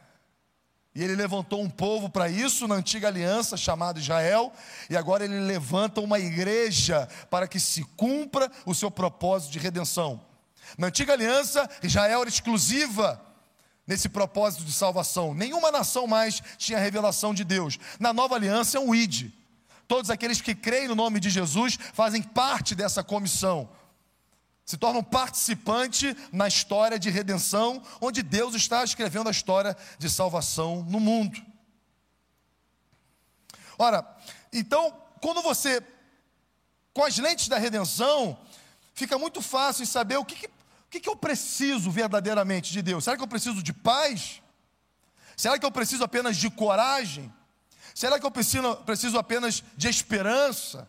E 0.94 1.02
ele 1.02 1.16
levantou 1.16 1.60
um 1.60 1.68
povo 1.68 2.08
para 2.08 2.28
isso 2.28 2.68
na 2.68 2.76
antiga 2.76 3.08
aliança 3.08 3.56
chamado 3.56 3.98
Israel, 3.98 4.52
e 4.88 4.96
agora 4.96 5.24
ele 5.24 5.40
levanta 5.40 6.00
uma 6.00 6.20
igreja 6.20 7.08
para 7.28 7.48
que 7.48 7.58
se 7.58 7.82
cumpra 7.96 8.50
o 8.64 8.74
seu 8.74 8.90
propósito 8.90 9.50
de 9.50 9.58
redenção. 9.58 10.20
Na 10.78 10.86
antiga 10.86 11.12
aliança, 11.12 11.68
Israel 11.82 12.20
era 12.20 12.28
exclusiva 12.28 13.20
nesse 13.86 14.08
propósito 14.08 14.64
de 14.64 14.72
salvação. 14.72 15.34
Nenhuma 15.34 15.72
nação 15.72 16.06
mais 16.06 16.40
tinha 16.56 16.78
revelação 16.78 17.34
de 17.34 17.42
Deus. 17.42 17.78
Na 17.98 18.12
nova 18.12 18.36
aliança 18.36 18.78
é 18.78 18.80
um 18.80 18.94
id. 18.94 19.32
Todos 19.88 20.10
aqueles 20.10 20.40
que 20.40 20.54
creem 20.54 20.88
no 20.88 20.94
nome 20.94 21.18
de 21.18 21.28
Jesus 21.28 21.76
fazem 21.92 22.22
parte 22.22 22.74
dessa 22.74 23.02
comissão 23.02 23.68
se 24.64 24.78
tornam 24.78 25.02
participante 25.02 26.16
na 26.32 26.48
história 26.48 26.98
de 26.98 27.10
redenção, 27.10 27.82
onde 28.00 28.22
Deus 28.22 28.54
está 28.54 28.82
escrevendo 28.82 29.28
a 29.28 29.32
história 29.32 29.76
de 29.98 30.08
salvação 30.08 30.82
no 30.88 30.98
mundo. 30.98 31.40
Ora, 33.78 34.06
então, 34.52 34.96
quando 35.20 35.42
você, 35.42 35.82
com 36.92 37.04
as 37.04 37.18
lentes 37.18 37.48
da 37.48 37.58
redenção, 37.58 38.38
fica 38.94 39.18
muito 39.18 39.42
fácil 39.42 39.86
saber 39.86 40.16
o 40.16 40.24
que, 40.24 40.36
que, 40.36 40.46
o 40.46 40.50
que, 40.90 41.00
que 41.00 41.08
eu 41.08 41.16
preciso 41.16 41.90
verdadeiramente 41.90 42.72
de 42.72 42.80
Deus. 42.80 43.04
Será 43.04 43.16
que 43.16 43.22
eu 43.22 43.28
preciso 43.28 43.62
de 43.62 43.72
paz? 43.72 44.40
Será 45.36 45.58
que 45.58 45.66
eu 45.66 45.72
preciso 45.72 46.04
apenas 46.04 46.36
de 46.36 46.48
coragem? 46.48 47.32
Será 47.94 48.18
que 48.18 48.24
eu 48.24 48.30
preciso, 48.30 48.76
preciso 48.76 49.18
apenas 49.18 49.62
de 49.76 49.88
esperança? 49.88 50.88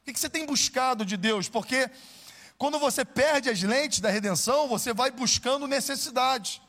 O 0.00 0.04
que, 0.04 0.12
que 0.12 0.20
você 0.20 0.28
tem 0.28 0.44
buscado 0.44 1.04
de 1.04 1.16
Deus? 1.16 1.48
Porque 1.48 1.90
quando 2.64 2.78
você 2.78 3.04
perde 3.04 3.50
as 3.50 3.60
lentes 3.60 4.00
da 4.00 4.08
redenção, 4.08 4.66
você 4.66 4.94
vai 4.94 5.10
buscando 5.10 5.66
necessidade. 5.66 6.62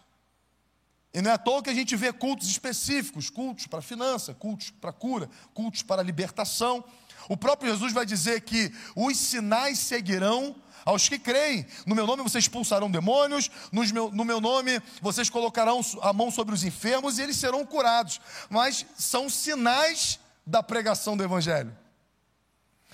E 1.13 1.21
não 1.21 1.31
é 1.31 1.35
à 1.35 1.37
toa 1.37 1.63
que 1.63 1.69
a 1.69 1.73
gente 1.73 1.95
vê 1.95 2.11
cultos 2.11 2.49
específicos, 2.49 3.29
cultos 3.29 3.65
para 3.67 3.81
finança, 3.81 4.33
cultos 4.33 4.71
para 4.71 4.91
cura, 4.91 5.29
cultos 5.53 5.83
para 5.83 6.03
libertação. 6.03 6.83
O 7.29 7.37
próprio 7.37 7.71
Jesus 7.71 7.93
vai 7.93 8.05
dizer 8.05 8.41
que 8.41 8.73
os 8.93 9.15
sinais 9.15 9.79
seguirão 9.79 10.53
aos 10.83 11.07
que 11.07 11.17
creem. 11.17 11.65
No 11.85 11.95
meu 11.95 12.05
nome 12.05 12.23
vocês 12.23 12.43
expulsarão 12.43 12.91
demônios, 12.91 13.49
no 13.71 14.25
meu 14.25 14.41
nome 14.41 14.81
vocês 15.01 15.29
colocarão 15.29 15.79
a 16.01 16.11
mão 16.11 16.29
sobre 16.29 16.53
os 16.53 16.65
enfermos 16.65 17.17
e 17.17 17.21
eles 17.21 17.37
serão 17.37 17.65
curados. 17.65 18.19
Mas 18.49 18.85
são 18.97 19.29
sinais 19.29 20.19
da 20.45 20.61
pregação 20.61 21.15
do 21.15 21.23
Evangelho. 21.23 21.73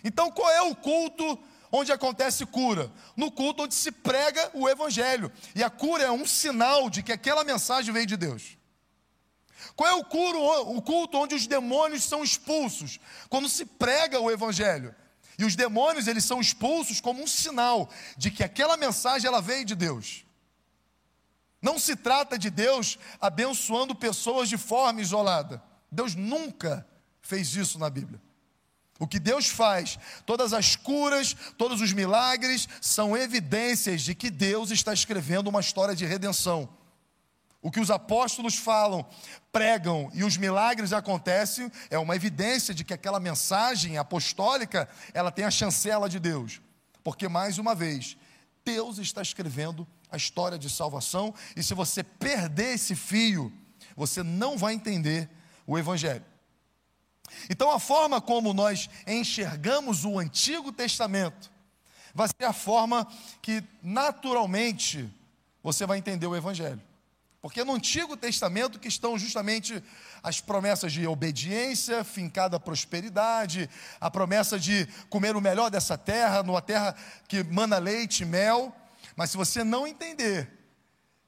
Então, 0.03 0.31
qual 0.31 0.51
é 0.51 0.61
o 0.61 0.75
culto 0.75 1.39
onde 1.71 1.91
acontece 1.91 2.45
cura? 2.45 2.91
No 3.15 3.31
culto 3.31 3.63
onde 3.63 3.73
se 3.73 3.91
prega 3.91 4.51
o 4.53 4.67
Evangelho. 4.67 5.31
E 5.55 5.63
a 5.63 5.69
cura 5.69 6.03
é 6.03 6.11
um 6.11 6.25
sinal 6.25 6.89
de 6.89 7.01
que 7.01 7.11
aquela 7.11 7.43
mensagem 7.43 7.93
veio 7.93 8.05
de 8.05 8.17
Deus. 8.17 8.57
Qual 9.75 9.89
é 9.89 9.93
o, 9.93 10.03
curo, 10.03 10.41
o 10.75 10.81
culto 10.81 11.17
onde 11.17 11.35
os 11.35 11.47
demônios 11.47 12.03
são 12.03 12.23
expulsos? 12.23 12.99
Quando 13.29 13.47
se 13.47 13.65
prega 13.65 14.19
o 14.19 14.29
Evangelho. 14.29 14.93
E 15.37 15.45
os 15.45 15.55
demônios, 15.55 16.07
eles 16.07 16.25
são 16.25 16.41
expulsos 16.41 16.99
como 16.99 17.23
um 17.23 17.27
sinal 17.27 17.89
de 18.17 18.29
que 18.29 18.43
aquela 18.43 18.77
mensagem 18.77 19.27
ela 19.27 19.41
veio 19.41 19.65
de 19.65 19.75
Deus. 19.75 20.25
Não 21.61 21.79
se 21.79 21.95
trata 21.95 22.37
de 22.37 22.49
Deus 22.49 22.97
abençoando 23.19 23.95
pessoas 23.95 24.49
de 24.49 24.57
forma 24.57 25.01
isolada. 25.01 25.63
Deus 25.91 26.15
nunca 26.15 26.87
fez 27.21 27.55
isso 27.55 27.79
na 27.79 27.89
Bíblia. 27.89 28.21
O 29.01 29.07
que 29.07 29.19
Deus 29.19 29.47
faz, 29.47 29.97
todas 30.27 30.53
as 30.53 30.75
curas, 30.75 31.35
todos 31.57 31.81
os 31.81 31.91
milagres, 31.91 32.69
são 32.79 33.17
evidências 33.17 34.03
de 34.03 34.13
que 34.13 34.29
Deus 34.29 34.69
está 34.69 34.93
escrevendo 34.93 35.47
uma 35.47 35.59
história 35.59 35.95
de 35.95 36.05
redenção. 36.05 36.69
O 37.63 37.71
que 37.71 37.79
os 37.79 37.89
apóstolos 37.89 38.57
falam, 38.57 39.03
pregam 39.51 40.11
e 40.13 40.23
os 40.23 40.37
milagres 40.37 40.93
acontecem, 40.93 41.71
é 41.89 41.97
uma 41.97 42.15
evidência 42.15 42.75
de 42.75 42.83
que 42.83 42.93
aquela 42.93 43.19
mensagem 43.19 43.97
apostólica, 43.97 44.87
ela 45.15 45.31
tem 45.31 45.45
a 45.45 45.51
chancela 45.51 46.07
de 46.07 46.19
Deus. 46.19 46.61
Porque, 47.03 47.27
mais 47.27 47.57
uma 47.57 47.73
vez, 47.73 48.15
Deus 48.63 48.99
está 48.99 49.23
escrevendo 49.23 49.87
a 50.11 50.17
história 50.17 50.59
de 50.59 50.69
salvação, 50.69 51.33
e 51.55 51.63
se 51.63 51.73
você 51.73 52.03
perder 52.03 52.75
esse 52.75 52.95
fio, 52.95 53.51
você 53.95 54.21
não 54.21 54.59
vai 54.59 54.75
entender 54.75 55.27
o 55.65 55.75
Evangelho. 55.75 56.29
Então, 57.49 57.71
a 57.71 57.79
forma 57.79 58.21
como 58.21 58.53
nós 58.53 58.89
enxergamos 59.07 60.05
o 60.05 60.19
Antigo 60.19 60.71
Testamento 60.71 61.51
vai 62.13 62.27
ser 62.27 62.45
a 62.45 62.53
forma 62.53 63.07
que 63.41 63.63
naturalmente 63.81 65.09
você 65.63 65.85
vai 65.85 65.97
entender 65.97 66.27
o 66.27 66.35
Evangelho. 66.35 66.81
Porque 67.41 67.63
no 67.63 67.73
Antigo 67.73 68.15
Testamento 68.15 68.79
que 68.79 68.87
estão 68.87 69.17
justamente 69.17 69.83
as 70.21 70.39
promessas 70.39 70.93
de 70.93 71.07
obediência, 71.07 72.03
fincada 72.03 72.59
prosperidade, 72.59 73.67
a 73.99 74.11
promessa 74.11 74.59
de 74.59 74.87
comer 75.09 75.35
o 75.35 75.41
melhor 75.41 75.71
dessa 75.71 75.97
terra, 75.97 76.43
numa 76.43 76.61
terra 76.61 76.95
que 77.27 77.43
mana 77.43 77.79
leite 77.79 78.21
e 78.21 78.25
mel. 78.25 78.75
Mas 79.15 79.31
se 79.31 79.37
você 79.37 79.63
não 79.63 79.87
entender 79.87 80.51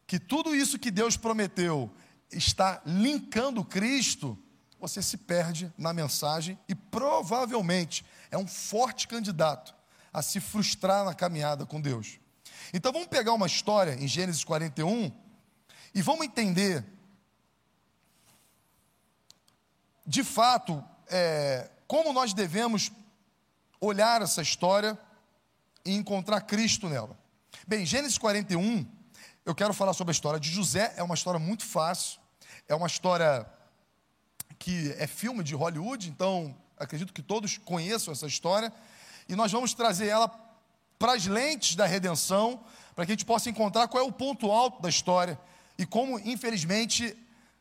que 0.05 0.19
tudo 0.19 0.55
isso 0.55 0.77
que 0.77 0.91
Deus 0.91 1.17
prometeu 1.17 1.91
está 2.31 2.79
linkando 2.85 3.65
Cristo, 3.65 4.37
você 4.83 5.01
se 5.01 5.15
perde 5.15 5.71
na 5.77 5.93
mensagem 5.93 6.59
e 6.67 6.75
provavelmente 6.75 8.05
é 8.29 8.37
um 8.37 8.45
forte 8.45 9.07
candidato 9.07 9.73
a 10.11 10.21
se 10.21 10.41
frustrar 10.41 11.05
na 11.05 11.13
caminhada 11.13 11.65
com 11.65 11.79
Deus. 11.79 12.19
Então 12.73 12.91
vamos 12.91 13.07
pegar 13.07 13.31
uma 13.31 13.47
história 13.47 13.93
em 13.93 14.05
Gênesis 14.09 14.43
41 14.43 15.09
e 15.95 16.01
vamos 16.01 16.25
entender, 16.25 16.83
de 20.05 20.21
fato, 20.21 20.83
é, 21.07 21.69
como 21.87 22.11
nós 22.11 22.33
devemos 22.33 22.91
olhar 23.79 24.21
essa 24.21 24.41
história 24.41 24.99
e 25.85 25.95
encontrar 25.95 26.41
Cristo 26.41 26.89
nela. 26.89 27.17
Bem, 27.65 27.85
Gênesis 27.85 28.17
41, 28.17 28.85
eu 29.45 29.55
quero 29.55 29.73
falar 29.73 29.93
sobre 29.93 30.11
a 30.11 30.15
história 30.15 30.41
de 30.41 30.49
José, 30.49 30.93
é 30.97 31.03
uma 31.03 31.15
história 31.15 31.39
muito 31.39 31.63
fácil, 31.63 32.19
é 32.67 32.75
uma 32.75 32.87
história 32.87 33.49
que 34.63 34.95
é 34.97 35.05
filme 35.05 35.43
de 35.43 35.53
Hollywood, 35.53 36.09
então 36.09 36.55
acredito 36.77 37.11
que 37.11 37.21
todos 37.21 37.57
conheçam 37.57 38.13
essa 38.13 38.25
história, 38.25 38.71
e 39.27 39.35
nós 39.35 39.51
vamos 39.51 39.73
trazer 39.73 40.07
ela 40.07 40.29
para 40.97 41.15
as 41.15 41.25
lentes 41.25 41.75
da 41.75 41.85
redenção, 41.85 42.63
para 42.95 43.05
que 43.05 43.11
a 43.11 43.15
gente 43.15 43.25
possa 43.25 43.49
encontrar 43.49 43.89
qual 43.89 44.01
é 44.01 44.07
o 44.07 44.11
ponto 44.11 44.49
alto 44.49 44.81
da 44.81 44.87
história 44.87 45.37
e 45.77 45.85
como, 45.85 46.17
infelizmente, 46.17 47.13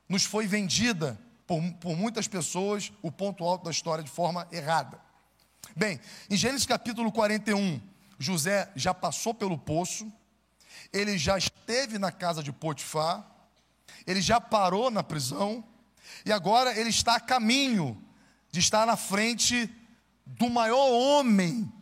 nos 0.09 0.23
foi 0.23 0.47
vendida 0.47 1.19
por, 1.45 1.61
por 1.81 1.97
muitas 1.97 2.29
pessoas 2.29 2.93
o 3.03 3.11
ponto 3.11 3.43
alto 3.43 3.65
da 3.65 3.73
história 3.73 4.05
de 4.05 4.11
forma 4.11 4.47
errada. 4.53 5.01
Bem, 5.75 5.99
em 6.31 6.37
Gênesis 6.37 6.67
capítulo 6.67 7.11
41, 7.11 7.81
José 8.17 8.71
já 8.77 8.95
passou 8.95 9.35
pelo 9.35 9.59
poço, 9.59 10.07
ele 10.93 11.19
já 11.19 11.37
esteve 11.37 11.99
na 11.99 12.13
casa 12.13 12.45
de 12.45 12.53
Potifar, 12.53 13.27
ele 14.07 14.21
já 14.21 14.41
parou 14.41 14.89
na 14.89 15.03
prisão, 15.03 15.65
e 16.25 16.33
agora 16.33 16.79
ele 16.79 16.91
está 16.91 17.17
a 17.17 17.21
caminho 17.21 18.03
de 18.51 18.61
estar 18.61 18.87
na 18.87 18.97
frente 18.97 19.71
do 20.25 20.49
maior 20.49 20.91
homem 20.91 21.73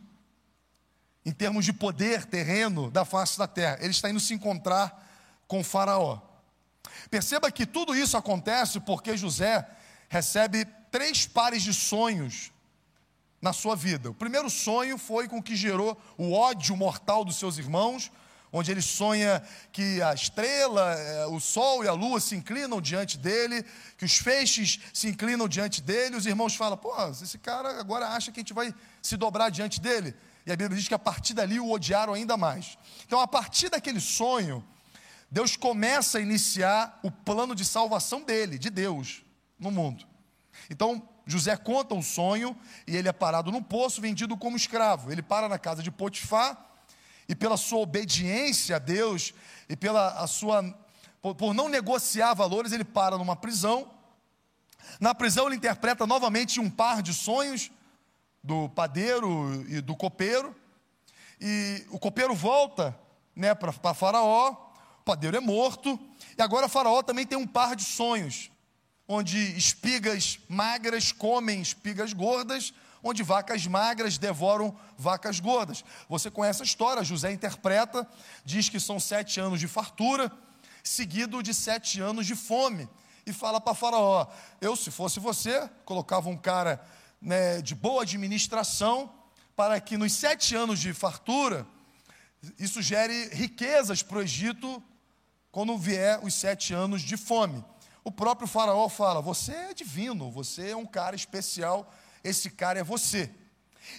em 1.25 1.31
termos 1.31 1.65
de 1.65 1.73
poder 1.73 2.25
terreno 2.25 2.89
da 2.89 3.05
face 3.05 3.37
da 3.37 3.47
terra. 3.47 3.77
Ele 3.79 3.91
está 3.91 4.09
indo 4.09 4.19
se 4.19 4.33
encontrar 4.33 5.07
com 5.47 5.59
o 5.59 5.63
Faraó. 5.63 6.19
Perceba 7.09 7.51
que 7.51 7.65
tudo 7.65 7.95
isso 7.95 8.17
acontece 8.17 8.79
porque 8.79 9.15
José 9.15 9.67
recebe 10.09 10.65
três 10.89 11.25
pares 11.27 11.61
de 11.61 11.73
sonhos 11.73 12.51
na 13.41 13.53
sua 13.53 13.75
vida. 13.75 14.09
O 14.09 14.13
primeiro 14.13 14.49
sonho 14.49 14.97
foi 14.97 15.27
com 15.27 15.41
que 15.41 15.55
gerou 15.55 15.99
o 16.17 16.33
ódio 16.33 16.75
mortal 16.75 17.25
dos 17.25 17.37
seus 17.37 17.57
irmãos, 17.57 18.11
onde 18.51 18.71
ele 18.71 18.81
sonha 18.81 19.41
que 19.71 20.01
a 20.01 20.13
estrela, 20.13 20.93
eh, 20.93 21.25
o 21.27 21.39
sol 21.39 21.83
e 21.83 21.87
a 21.87 21.93
lua 21.93 22.19
se 22.19 22.35
inclinam 22.35 22.81
diante 22.81 23.17
dele, 23.17 23.63
que 23.97 24.03
os 24.03 24.17
feixes 24.17 24.79
se 24.93 25.07
inclinam 25.07 25.47
diante 25.47 25.81
dele. 25.81 26.17
Os 26.17 26.25
irmãos 26.25 26.55
falam: 26.55 26.77
pô, 26.77 26.93
esse 27.09 27.37
cara 27.37 27.79
agora 27.79 28.09
acha 28.09 28.31
que 28.31 28.39
a 28.39 28.41
gente 28.41 28.53
vai 28.53 28.73
se 29.01 29.15
dobrar 29.15 29.49
diante 29.49 29.79
dele. 29.79 30.13
E 30.45 30.51
a 30.51 30.55
Bíblia 30.55 30.77
diz 30.77 30.87
que 30.87 30.93
a 30.93 30.99
partir 30.99 31.33
dali 31.33 31.59
o 31.59 31.71
odiaram 31.71 32.13
ainda 32.13 32.35
mais. 32.35 32.77
Então, 33.05 33.19
a 33.19 33.27
partir 33.27 33.69
daquele 33.69 34.01
sonho, 34.01 34.65
Deus 35.29 35.55
começa 35.55 36.17
a 36.17 36.21
iniciar 36.21 36.99
o 37.03 37.11
plano 37.11 37.55
de 37.55 37.63
salvação 37.63 38.23
dele, 38.23 38.57
de 38.57 38.69
Deus, 38.69 39.23
no 39.59 39.71
mundo. 39.71 40.05
Então, 40.69 41.07
José 41.25 41.55
conta 41.55 41.93
um 41.93 42.01
sonho 42.01 42.57
e 42.87 42.97
ele 42.97 43.07
é 43.07 43.13
parado 43.13 43.51
no 43.51 43.61
poço, 43.61 44.01
vendido 44.01 44.35
como 44.35 44.57
escravo. 44.57 45.11
Ele 45.11 45.21
para 45.21 45.47
na 45.47 45.59
casa 45.59 45.83
de 45.83 45.91
Potifar 45.91 46.70
e 47.27 47.35
pela 47.35 47.57
sua 47.57 47.79
obediência 47.79 48.75
a 48.75 48.79
Deus 48.79 49.33
e 49.69 49.75
pela 49.75 50.09
a 50.19 50.27
sua 50.27 50.63
por, 51.21 51.35
por 51.35 51.53
não 51.53 51.69
negociar 51.69 52.33
valores, 52.33 52.71
ele 52.71 52.83
para 52.83 53.17
numa 53.17 53.35
prisão. 53.35 53.89
Na 54.99 55.13
prisão 55.13 55.45
ele 55.47 55.55
interpreta 55.55 56.07
novamente 56.07 56.59
um 56.59 56.69
par 56.69 57.01
de 57.01 57.13
sonhos 57.13 57.71
do 58.43 58.67
padeiro 58.69 59.63
e 59.69 59.79
do 59.81 59.95
copeiro. 59.95 60.55
E 61.39 61.85
o 61.89 61.99
copeiro 61.99 62.33
volta, 62.33 62.97
né, 63.35 63.53
para 63.53 63.93
Faraó. 63.93 64.51
O 64.99 65.03
padeiro 65.03 65.37
é 65.37 65.39
morto. 65.39 65.99
E 66.37 66.41
agora 66.41 66.67
Faraó 66.67 67.03
também 67.03 67.25
tem 67.25 67.37
um 67.37 67.47
par 67.47 67.75
de 67.75 67.83
sonhos. 67.83 68.49
onde 69.07 69.37
espigas 69.57 70.39
magras 70.47 71.11
comem 71.11 71.61
espigas 71.61 72.13
gordas, 72.13 72.73
onde 73.03 73.23
vacas 73.23 73.65
magras 73.67 74.17
devoram 74.17 74.75
vacas 74.97 75.39
gordas. 75.39 75.83
Você 76.07 76.29
conhece 76.29 76.61
a 76.61 76.65
história, 76.65 77.03
José 77.03 77.31
interpreta, 77.31 78.07
diz 78.45 78.69
que 78.69 78.79
são 78.79 78.99
sete 78.99 79.39
anos 79.39 79.59
de 79.59 79.67
fartura, 79.67 80.31
seguido 80.83 81.41
de 81.41 81.53
sete 81.53 81.99
anos 81.99 82.25
de 82.25 82.35
fome. 82.35 82.87
E 83.25 83.33
fala 83.33 83.61
para 83.61 83.75
Faraó: 83.75 84.27
Eu, 84.59 84.75
se 84.75 84.91
fosse 84.91 85.19
você, 85.19 85.69
colocava 85.85 86.29
um 86.29 86.37
cara 86.37 86.83
né, 87.21 87.61
de 87.61 87.75
boa 87.75 88.03
administração, 88.03 89.13
para 89.55 89.79
que 89.79 89.97
nos 89.97 90.13
sete 90.13 90.55
anos 90.55 90.79
de 90.79 90.93
fartura, 90.93 91.67
isso 92.57 92.81
gere 92.81 93.29
riquezas 93.29 94.01
para 94.01 94.17
o 94.17 94.21
Egito 94.21 94.81
quando 95.51 95.77
vier 95.77 96.19
os 96.23 96.33
sete 96.33 96.73
anos 96.73 97.01
de 97.01 97.17
fome. 97.17 97.63
O 98.03 98.11
próprio 98.11 98.47
Faraó 98.47 98.89
fala: 98.89 99.21
Você 99.21 99.51
é 99.51 99.73
divino, 99.73 100.31
você 100.31 100.71
é 100.71 100.75
um 100.75 100.85
cara 100.85 101.15
especial, 101.15 101.93
esse 102.23 102.49
cara 102.49 102.79
é 102.79 102.83
você. 102.83 103.29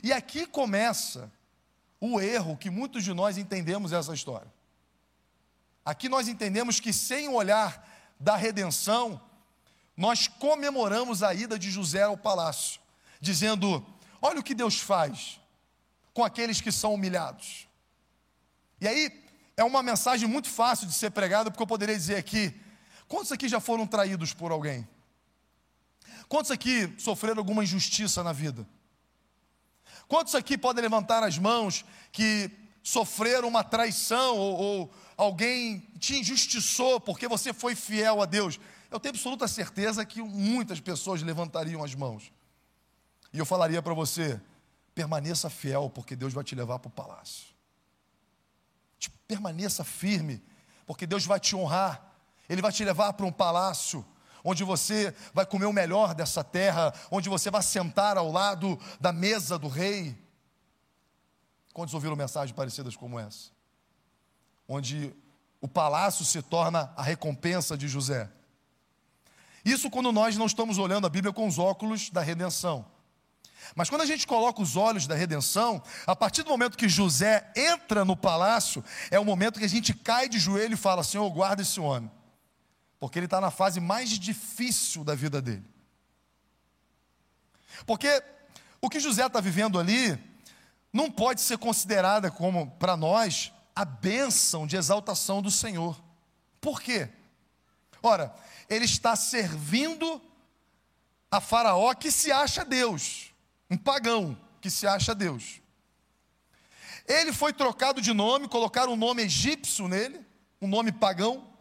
E 0.03 0.13
aqui 0.13 0.47
começa 0.47 1.31
o 2.01 2.21
erro 2.21 2.57
que 2.57 2.71
muitos 2.71 3.05
de 3.05 3.13
nós 3.13 3.39
entendemos 3.39 3.93
essa 3.93 4.15
história. 4.15 4.53
Aqui 5.85 6.09
nós 6.09 6.29
entendemos 6.29 6.81
que 6.81 6.93
sem 6.93 7.29
o 7.29 7.35
olhar 7.35 7.89
da 8.19 8.37
redenção, 8.37 9.21
nós 9.97 10.29
comemoramos 10.29 11.23
a 11.23 11.35
ida 11.35 11.59
de 11.59 11.71
José 11.71 12.03
ao 12.03 12.17
palácio, 12.17 12.81
dizendo: 13.21 13.85
Olha 14.21 14.41
o 14.41 14.43
que 14.43 14.55
Deus 14.55 14.79
faz 14.79 15.41
com 16.15 16.25
aqueles 16.25 16.61
que 16.61 16.71
são 16.71 16.95
humilhados. 16.95 17.67
E 18.81 18.87
aí, 18.87 19.25
é 19.57 19.65
uma 19.65 19.83
mensagem 19.83 20.29
muito 20.29 20.49
fácil 20.49 20.87
de 20.87 20.93
ser 20.93 21.11
pregada, 21.11 21.51
porque 21.51 21.63
eu 21.63 21.67
poderia 21.67 21.97
dizer 21.97 22.17
aqui: 22.17 22.55
quantos 23.09 23.33
aqui 23.33 23.49
já 23.49 23.61
foram 23.61 23.87
traídos 23.87 24.33
por 24.33 24.51
alguém? 24.51 24.89
Quantos 26.33 26.51
aqui 26.51 26.91
sofreram 26.97 27.41
alguma 27.41 27.63
injustiça 27.63 28.25
na 28.25 28.33
vida? 28.33 28.67
Quantos 30.09 30.35
aqui 30.35 30.57
podem 30.57 30.81
levantar 30.81 31.23
as 31.23 31.37
mãos 31.37 31.85
que 32.11 32.51
sofreram 32.83 33.47
uma 33.47 33.63
traição 33.63 34.39
ou, 34.39 34.59
ou 34.59 34.95
alguém 35.15 35.81
te 35.99 36.17
injustiçou 36.17 36.99
porque 36.99 37.29
você 37.29 37.53
foi 37.53 37.75
fiel 37.75 38.23
a 38.23 38.25
Deus? 38.25 38.59
Eu 38.91 38.99
tenho 38.99 39.15
absoluta 39.15 39.47
certeza 39.47 40.07
que 40.07 40.23
muitas 40.23 40.81
pessoas 40.81 41.21
levantariam 41.21 41.85
as 41.85 41.95
mãos. 41.95 42.33
E 43.31 43.39
eu 43.39 43.45
falaria 43.45 43.83
para 43.83 43.93
você: 43.93 44.41
permaneça 44.95 45.51
fiel, 45.51 45.91
porque 45.91 46.17
Deus 46.17 46.33
vai 46.33 46.43
te 46.43 46.55
levar 46.55 46.79
para 46.79 46.89
o 46.89 46.93
palácio. 46.93 47.45
Permaneça 49.29 49.85
firme, 49.85 50.43
porque 50.87 51.07
Deus 51.07 51.27
vai 51.27 51.39
te 51.39 51.55
honrar. 51.55 52.11
Ele 52.49 52.63
vai 52.63 52.73
te 52.73 52.83
levar 52.83 53.13
para 53.13 53.27
um 53.27 53.33
palácio 53.33 54.03
onde 54.45 54.65
você 54.65 55.15
vai 55.33 55.47
comer 55.47 55.67
o 55.67 55.73
melhor 55.73 56.15
dessa 56.15 56.43
terra, 56.43 56.93
onde 57.11 57.29
você 57.29 57.51
vai 57.51 57.63
sentar 57.63 58.17
ao 58.17 58.31
lado 58.31 58.79
da 59.01 59.13
mesa 59.13 59.59
do 59.59 59.69
rei. 59.69 60.17
Quantos 61.73 61.95
ouviram 61.95 62.17
mensagens 62.17 62.55
parecidas 62.55 62.97
como 62.97 63.19
essa? 63.19 63.51
Onde 64.69 65.15
o 65.61 65.69
palácio 65.69 66.25
se 66.25 66.43
torna 66.43 66.93
a 66.97 67.03
recompensa 67.03 67.77
de 67.77 67.87
José. 67.89 68.29
Isso 69.65 69.91
quando 69.91 70.11
nós 70.11 70.37
não 70.37 70.47
estamos 70.47 70.77
olhando 70.77 71.07
a 71.07 71.11
Bíblia 71.11 71.33
com 71.33 71.47
os 71.47 71.59
óculos 71.59 72.11
da 72.11 72.21
redenção. 72.21 72.85
Mas 73.77 73.89
quando 73.89 74.03
a 74.03 74.07
gente 74.07 74.27
coloca 74.27 74.61
os 74.61 74.77
olhos 74.77 75.07
da 75.07 75.15
redenção, 75.15 75.81
a 76.05 76.17
partir 76.17 76.43
do 76.43 76.51
momento 76.51 76.77
que 76.77 76.89
José 76.89 77.51
entra 77.55 78.05
no 78.05 78.17
palácio, 78.17 78.85
é 79.09 79.21
o 79.21 79.25
momento 79.25 79.61
que 79.61 79.65
a 79.65 79.69
gente 79.69 79.95
cai 79.95 80.29
de 80.29 80.39
joelho 80.39 80.75
e 80.75 80.77
fala: 80.77 81.05
Senhor, 81.05 81.31
guarda 81.31 81.63
esse 81.63 81.79
homem, 81.79 82.11
porque 83.03 83.19
ele 83.19 83.27
está 83.27 83.41
na 83.41 83.51
fase 83.51 83.81
mais 83.81 84.11
difícil 84.11 85.03
da 85.03 85.13
vida 85.13 85.43
dele. 85.43 85.65
Porque 87.85 88.23
o 88.81 88.89
que 88.89 89.01
José 89.01 89.27
está 89.27 89.41
vivendo 89.41 89.77
ali 89.77 90.17
não 90.93 91.11
pode 91.11 91.41
ser 91.41 91.59
considerada 91.59 92.31
como, 92.31 92.71
para 92.79 92.97
nós, 92.97 93.53
a 93.75 93.85
bênção 93.85 94.69
de 94.69 94.77
exaltação 94.77 95.43
do 95.43 95.51
Senhor. 95.51 96.01
Por 96.61 96.81
quê? 96.81 97.09
Ora, 98.01 98.33
ele 98.71 98.85
está 98.85 99.17
servindo 99.17 100.23
a 101.29 101.41
Faraó 101.41 101.93
que 101.95 102.13
se 102.13 102.31
acha 102.31 102.65
Deus 102.65 103.33
um 103.69 103.77
pagão 103.77 104.39
que 104.61 104.71
se 104.71 104.87
acha 104.87 105.13
Deus. 105.13 105.61
Ele 107.09 107.33
foi 107.33 107.53
trocado 107.53 108.01
de 108.01 108.13
nome, 108.13 108.47
colocaram 108.47 108.93
um 108.93 108.97
nome 108.97 109.23
egípcio 109.23 109.89
nele, 109.89 110.25
um 110.61 110.69
nome 110.69 110.93
pagão. 110.93 111.52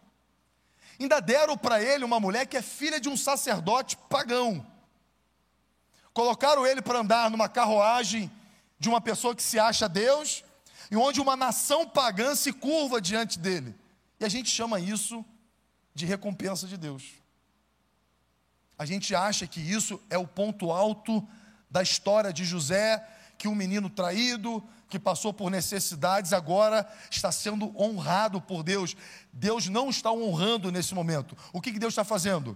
Ainda 1.01 1.19
deram 1.19 1.57
para 1.57 1.81
ele 1.81 2.05
uma 2.05 2.19
mulher 2.19 2.45
que 2.45 2.55
é 2.55 2.61
filha 2.61 2.99
de 2.99 3.09
um 3.09 3.17
sacerdote 3.17 3.97
pagão. 4.07 4.63
Colocaram 6.13 6.63
ele 6.63 6.79
para 6.79 6.99
andar 6.99 7.31
numa 7.31 7.49
carruagem 7.49 8.31
de 8.77 8.87
uma 8.87 9.01
pessoa 9.01 9.35
que 9.35 9.41
se 9.41 9.57
acha 9.57 9.89
Deus, 9.89 10.43
e 10.91 10.95
onde 10.95 11.19
uma 11.19 11.35
nação 11.35 11.89
pagã 11.89 12.35
se 12.35 12.53
curva 12.53 13.01
diante 13.01 13.39
dele. 13.39 13.75
E 14.19 14.25
a 14.25 14.29
gente 14.29 14.51
chama 14.51 14.79
isso 14.79 15.25
de 15.91 16.05
recompensa 16.05 16.67
de 16.67 16.77
Deus. 16.77 17.03
A 18.77 18.85
gente 18.85 19.15
acha 19.15 19.47
que 19.47 19.59
isso 19.59 19.99
é 20.07 20.19
o 20.19 20.27
ponto 20.27 20.71
alto 20.71 21.27
da 21.67 21.81
história 21.81 22.31
de 22.31 22.45
José, 22.45 23.03
que 23.41 23.47
um 23.47 23.55
menino 23.55 23.89
traído, 23.89 24.63
que 24.87 24.99
passou 24.99 25.33
por 25.33 25.49
necessidades, 25.49 26.31
agora 26.31 26.87
está 27.09 27.31
sendo 27.31 27.75
honrado 27.75 28.39
por 28.39 28.61
Deus. 28.61 28.95
Deus 29.33 29.67
não 29.67 29.89
está 29.89 30.11
honrando 30.11 30.71
nesse 30.71 30.93
momento. 30.93 31.35
O 31.51 31.59
que 31.59 31.71
Deus 31.71 31.93
está 31.93 32.03
fazendo? 32.03 32.55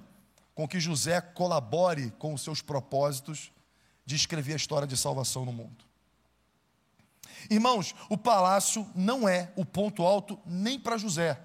Com 0.54 0.68
que 0.68 0.80
José 0.80 1.20
colabore 1.22 2.14
com 2.20 2.36
os 2.36 2.44
seus 2.44 2.62
propósitos 2.62 3.52
de 4.06 4.16
escrever 4.16 4.54
a 4.54 4.58
história 4.58 4.88
de 4.88 4.96
salvação 4.96 5.44
no 5.44 5.52
mundo. 5.52 5.84
Irmãos, 7.50 7.96
o 8.08 8.16
palácio 8.16 8.88
não 8.94 9.28
é 9.28 9.52
o 9.56 9.66
ponto 9.66 10.04
alto 10.04 10.40
nem 10.46 10.80
para 10.80 11.00
José. 11.00 11.42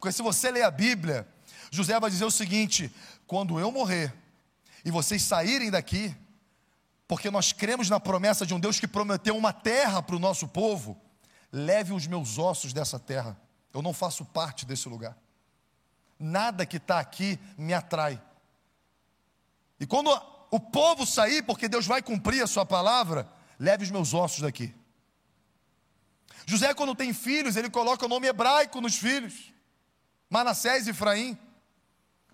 Porque 0.00 0.10
se 0.10 0.22
você 0.22 0.50
ler 0.50 0.62
a 0.62 0.70
Bíblia, 0.70 1.28
José 1.70 2.00
vai 2.00 2.08
dizer 2.08 2.24
o 2.24 2.30
seguinte: 2.30 2.90
quando 3.26 3.60
eu 3.60 3.70
morrer 3.70 4.14
e 4.86 4.90
vocês 4.90 5.20
saírem 5.20 5.70
daqui, 5.70 6.16
porque 7.12 7.30
nós 7.30 7.52
cremos 7.52 7.90
na 7.90 8.00
promessa 8.00 8.46
de 8.46 8.54
um 8.54 8.58
Deus 8.58 8.80
que 8.80 8.88
prometeu 8.88 9.36
uma 9.36 9.52
terra 9.52 10.00
para 10.00 10.16
o 10.16 10.18
nosso 10.18 10.48
povo. 10.48 10.98
Leve 11.52 11.92
os 11.92 12.06
meus 12.06 12.38
ossos 12.38 12.72
dessa 12.72 12.98
terra. 12.98 13.38
Eu 13.70 13.82
não 13.82 13.92
faço 13.92 14.24
parte 14.24 14.64
desse 14.64 14.88
lugar. 14.88 15.14
Nada 16.18 16.64
que 16.64 16.78
está 16.78 16.98
aqui 16.98 17.38
me 17.58 17.74
atrai. 17.74 18.18
E 19.78 19.86
quando 19.86 20.10
o 20.50 20.58
povo 20.58 21.04
sair, 21.04 21.42
porque 21.42 21.68
Deus 21.68 21.86
vai 21.86 22.00
cumprir 22.00 22.42
a 22.42 22.46
sua 22.46 22.64
palavra, 22.64 23.28
leve 23.58 23.84
os 23.84 23.90
meus 23.90 24.14
ossos 24.14 24.40
daqui. 24.40 24.74
José, 26.46 26.72
quando 26.72 26.94
tem 26.94 27.12
filhos, 27.12 27.56
ele 27.56 27.68
coloca 27.68 28.06
o 28.06 28.08
nome 28.08 28.26
hebraico 28.26 28.80
nos 28.80 28.96
filhos, 28.96 29.52
Manassés 30.30 30.86
e 30.86 30.90
Efraim, 30.92 31.38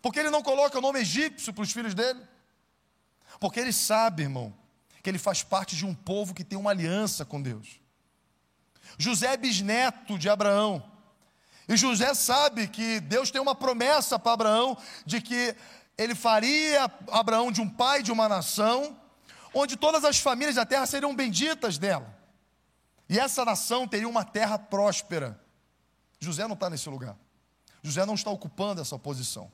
porque 0.01 0.21
ele 0.21 0.31
não 0.31 0.41
coloca 0.41 0.79
o 0.79 0.81
nome 0.81 1.01
egípcio 1.01 1.53
para 1.53 1.65
os 1.65 1.73
filhos 1.73 1.95
dele, 1.95 2.21
porque 3.41 3.59
ele 3.59 3.73
sabe, 3.73 4.23
irmão, 4.23 4.55
que 5.09 5.11
ele 5.11 5.19
faz 5.19 5.43
parte 5.43 5.75
de 5.75 5.87
um 5.87 5.95
povo 5.95 6.35
que 6.35 6.45
tem 6.45 6.59
uma 6.59 6.69
aliança 6.69 7.25
com 7.25 7.41
Deus. 7.41 7.81
José 8.99 9.33
é 9.33 9.37
bisneto 9.39 10.19
de 10.19 10.29
Abraão. 10.29 10.85
E 11.67 11.79
José 11.79 12.13
sabe 12.13 12.69
que 12.69 13.01
Deus 13.01 13.31
tem 13.31 13.41
uma 13.41 13.55
promessa 13.55 14.19
para 14.19 14.35
Abraão 14.35 14.77
de 15.07 15.23
que 15.23 15.57
ele 15.97 16.15
faria 16.15 16.93
Abraão 17.11 17.51
de 17.51 17.63
um 17.63 17.71
pai 17.71 18.03
de 18.03 18.13
uma 18.13 18.29
nação, 18.29 19.01
onde 19.55 19.79
todas 19.79 20.05
as 20.05 20.19
famílias 20.19 20.57
da 20.57 20.67
terra 20.67 20.85
seriam 20.85 21.17
benditas 21.17 21.79
dela. 21.79 22.15
E 23.09 23.19
essa 23.19 23.47
nação 23.47 23.89
teria 23.89 24.11
uma 24.11 24.27
terra 24.27 24.59
próspera. 24.59 25.43
José 26.21 26.47
não 26.47 26.53
está 26.53 26.69
nesse 26.69 26.91
lugar. 26.91 27.17
José 27.83 28.05
não 28.05 28.15
está 28.15 28.31
ocupando 28.31 28.83
essa 28.83 28.99
posição. 28.99 29.51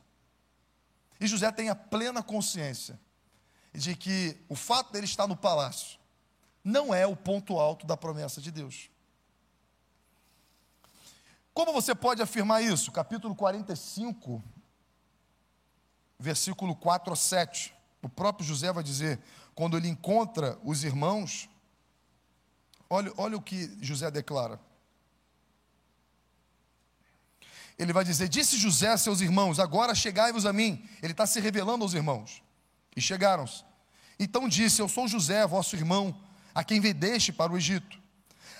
E 1.21 1.29
José 1.29 1.53
tem 1.53 1.71
a 1.71 1.77
plena 1.77 2.25
consciência 2.25 2.99
de 3.75 3.97
que 3.97 4.41
o 4.49 4.55
fato 4.55 4.93
dele 4.93 5.05
estar 5.05 5.27
no 5.27 5.37
palácio 5.37 5.99
não 6.63 6.95
é 6.95 7.07
o 7.07 7.17
ponto 7.17 7.59
alto 7.59 7.87
da 7.87 7.97
promessa 7.97 8.41
de 8.41 8.51
Deus. 8.51 8.89
Como 11.53 11.73
você 11.73 11.95
pode 11.95 12.23
afirmar 12.23 12.63
isso? 12.63 12.91
Capítulo 12.91 13.35
45, 13.35 14.43
versículo 16.19 16.75
4 16.75 17.13
a 17.13 17.17
7. 17.17 17.75
O 18.01 18.09
próprio 18.09 18.47
José 18.47 18.73
vai 18.73 18.83
dizer, 18.83 19.21
quando 19.55 19.77
ele 19.77 19.89
encontra 19.89 20.59
os 20.65 20.85
irmãos, 20.85 21.49
olha, 22.89 23.13
olha 23.17 23.37
o 23.37 23.43
que 23.43 23.77
José 23.81 24.11
declara. 24.11 24.61
Ele 27.79 27.93
vai 27.93 28.05
dizer: 28.05 28.29
Disse 28.29 28.57
José 28.57 28.89
a 28.89 28.99
seus 28.99 29.21
irmãos: 29.21 29.59
Agora 29.59 29.95
chegai-vos 29.95 30.47
a 30.47 30.53
mim. 30.53 30.89
Ele 31.03 31.13
está 31.13 31.27
se 31.27 31.41
revelando 31.41 31.85
aos 31.85 31.93
irmãos. 31.93 32.43
E 32.97 33.01
chegaram-se. 33.01 33.65
Então 34.19 34.49
disse: 34.49 34.81
Eu 34.81 34.89
sou 34.89 35.09
José, 35.09 35.47
vosso 35.47 35.77
irmão, 35.77 36.15
a 36.55 36.63
quem 36.63 36.81
vedeste 36.81 37.33
para 37.33 37.53
o 37.53 37.57
Egito. 37.57 37.99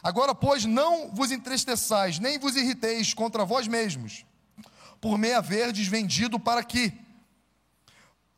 Agora, 0.03 0.35
pois, 0.35 0.65
não 0.65 1.11
vos 1.13 1.31
entristeçais, 1.31 2.19
nem 2.19 2.39
vos 2.39 2.57
irriteis 2.57 3.15
contra 3.15 3.45
vós 3.45 3.67
mesmos, 3.67 4.27
por 5.01 5.17
me 5.17 5.33
haverdes 5.33 5.87
vendido 5.87 6.39
para 6.39 6.61
aqui. 6.61 6.93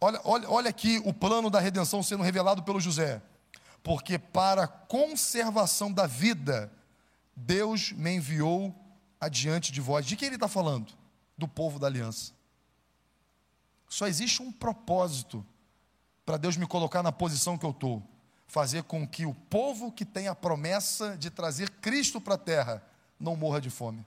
Olha, 0.00 0.20
olha, 0.24 0.50
olha 0.50 0.70
aqui 0.70 1.00
o 1.04 1.12
plano 1.12 1.50
da 1.50 1.58
redenção 1.58 2.02
sendo 2.02 2.22
revelado 2.22 2.62
pelo 2.62 2.80
José. 2.80 3.20
Porque 3.82 4.18
para 4.18 4.64
a 4.64 4.68
conservação 4.68 5.92
da 5.92 6.06
vida, 6.06 6.72
Deus 7.34 7.92
me 7.92 8.16
enviou 8.16 8.74
adiante 9.20 9.72
de 9.72 9.80
vós. 9.80 10.04
De 10.04 10.16
quem 10.16 10.26
ele 10.26 10.36
está 10.36 10.48
falando? 10.48 10.92
Do 11.36 11.48
povo 11.48 11.78
da 11.78 11.86
aliança. 11.86 12.32
Só 13.88 14.06
existe 14.06 14.42
um 14.42 14.52
propósito 14.52 15.44
para 16.26 16.36
Deus 16.36 16.56
me 16.56 16.66
colocar 16.66 17.04
na 17.04 17.12
posição 17.12 17.56
que 17.56 17.64
eu 17.64 17.70
estou: 17.70 18.02
fazer 18.48 18.82
com 18.82 19.06
que 19.06 19.24
o 19.24 19.32
povo 19.32 19.92
que 19.92 20.04
tem 20.04 20.26
a 20.26 20.34
promessa 20.34 21.16
de 21.16 21.30
trazer 21.30 21.70
Cristo 21.70 22.20
para 22.20 22.34
a 22.34 22.38
terra 22.38 22.84
não 23.18 23.36
morra 23.36 23.60
de 23.60 23.70
fome. 23.70 24.04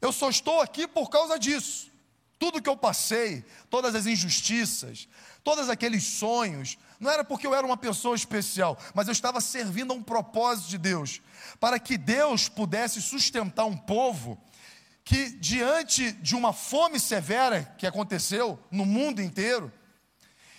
Eu 0.00 0.12
só 0.12 0.30
estou 0.30 0.60
aqui 0.60 0.86
por 0.86 1.10
causa 1.10 1.36
disso. 1.36 1.90
Tudo 2.38 2.62
que 2.62 2.68
eu 2.68 2.76
passei, 2.76 3.44
todas 3.68 3.96
as 3.96 4.06
injustiças, 4.06 5.08
todos 5.42 5.68
aqueles 5.68 6.04
sonhos, 6.04 6.78
não 7.00 7.10
era 7.10 7.24
porque 7.24 7.44
eu 7.44 7.52
era 7.52 7.66
uma 7.66 7.76
pessoa 7.76 8.14
especial, 8.14 8.78
mas 8.94 9.08
eu 9.08 9.12
estava 9.12 9.40
servindo 9.40 9.92
a 9.92 9.96
um 9.96 10.02
propósito 10.02 10.68
de 10.68 10.78
Deus, 10.78 11.20
para 11.58 11.80
que 11.80 11.98
Deus 11.98 12.48
pudesse 12.48 13.02
sustentar 13.02 13.64
um 13.64 13.76
povo 13.76 14.40
que, 15.04 15.30
diante 15.30 16.12
de 16.12 16.36
uma 16.36 16.52
fome 16.52 17.00
severa 17.00 17.74
que 17.76 17.88
aconteceu 17.88 18.56
no 18.70 18.86
mundo 18.86 19.20
inteiro, 19.20 19.72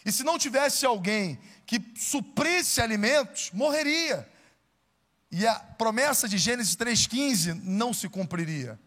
e 0.09 0.11
se 0.11 0.23
não 0.23 0.39
tivesse 0.39 0.87
alguém 0.87 1.39
que 1.67 1.79
suprisse 1.95 2.81
alimentos, 2.81 3.51
morreria. 3.51 4.27
E 5.31 5.45
a 5.45 5.53
promessa 5.59 6.27
de 6.27 6.35
Gênesis 6.35 6.75
3,15 6.75 7.53
não 7.63 7.93
se 7.93 8.09
cumpriria. 8.09 8.79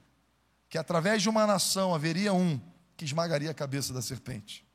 Que 0.69 0.77
através 0.77 1.23
de 1.23 1.29
uma 1.29 1.47
nação 1.47 1.95
haveria 1.95 2.33
um 2.33 2.61
que 2.97 3.05
esmagaria 3.05 3.53
a 3.53 3.55
cabeça 3.55 3.93
da 3.93 4.03
serpente. 4.03 4.67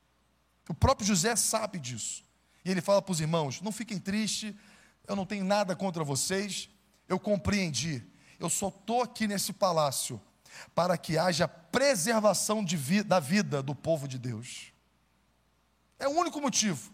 O 0.70 0.74
próprio 0.74 1.06
José 1.06 1.36
sabe 1.36 1.80
disso. 1.80 2.24
E 2.64 2.72
ele 2.72 2.82
fala 2.82 3.02
para 3.02 3.12
os 3.12 3.20
irmãos: 3.20 3.60
não 3.60 3.72
fiquem 3.72 4.00
tristes, 4.00 4.56
eu 5.06 5.18
não 5.18 5.26
tenho 5.26 5.44
nada 5.44 5.76
contra 5.76 6.02
vocês, 6.02 6.70
eu 7.10 7.20
compreendi. 7.20 8.02
Eu 8.40 8.50
só 8.50 8.70
estou 8.70 9.02
aqui 9.02 9.28
nesse 9.28 9.52
palácio 9.52 10.22
para 10.74 10.98
que 10.98 11.18
haja 11.18 11.46
preservação 11.46 12.66
vi 12.66 13.04
da 13.04 13.20
vida 13.20 13.62
do 13.62 13.76
povo 13.76 14.08
de 14.08 14.18
Deus. 14.18 14.77
É 16.00 16.08
o 16.08 16.12
único 16.12 16.42
motivo. 16.42 16.92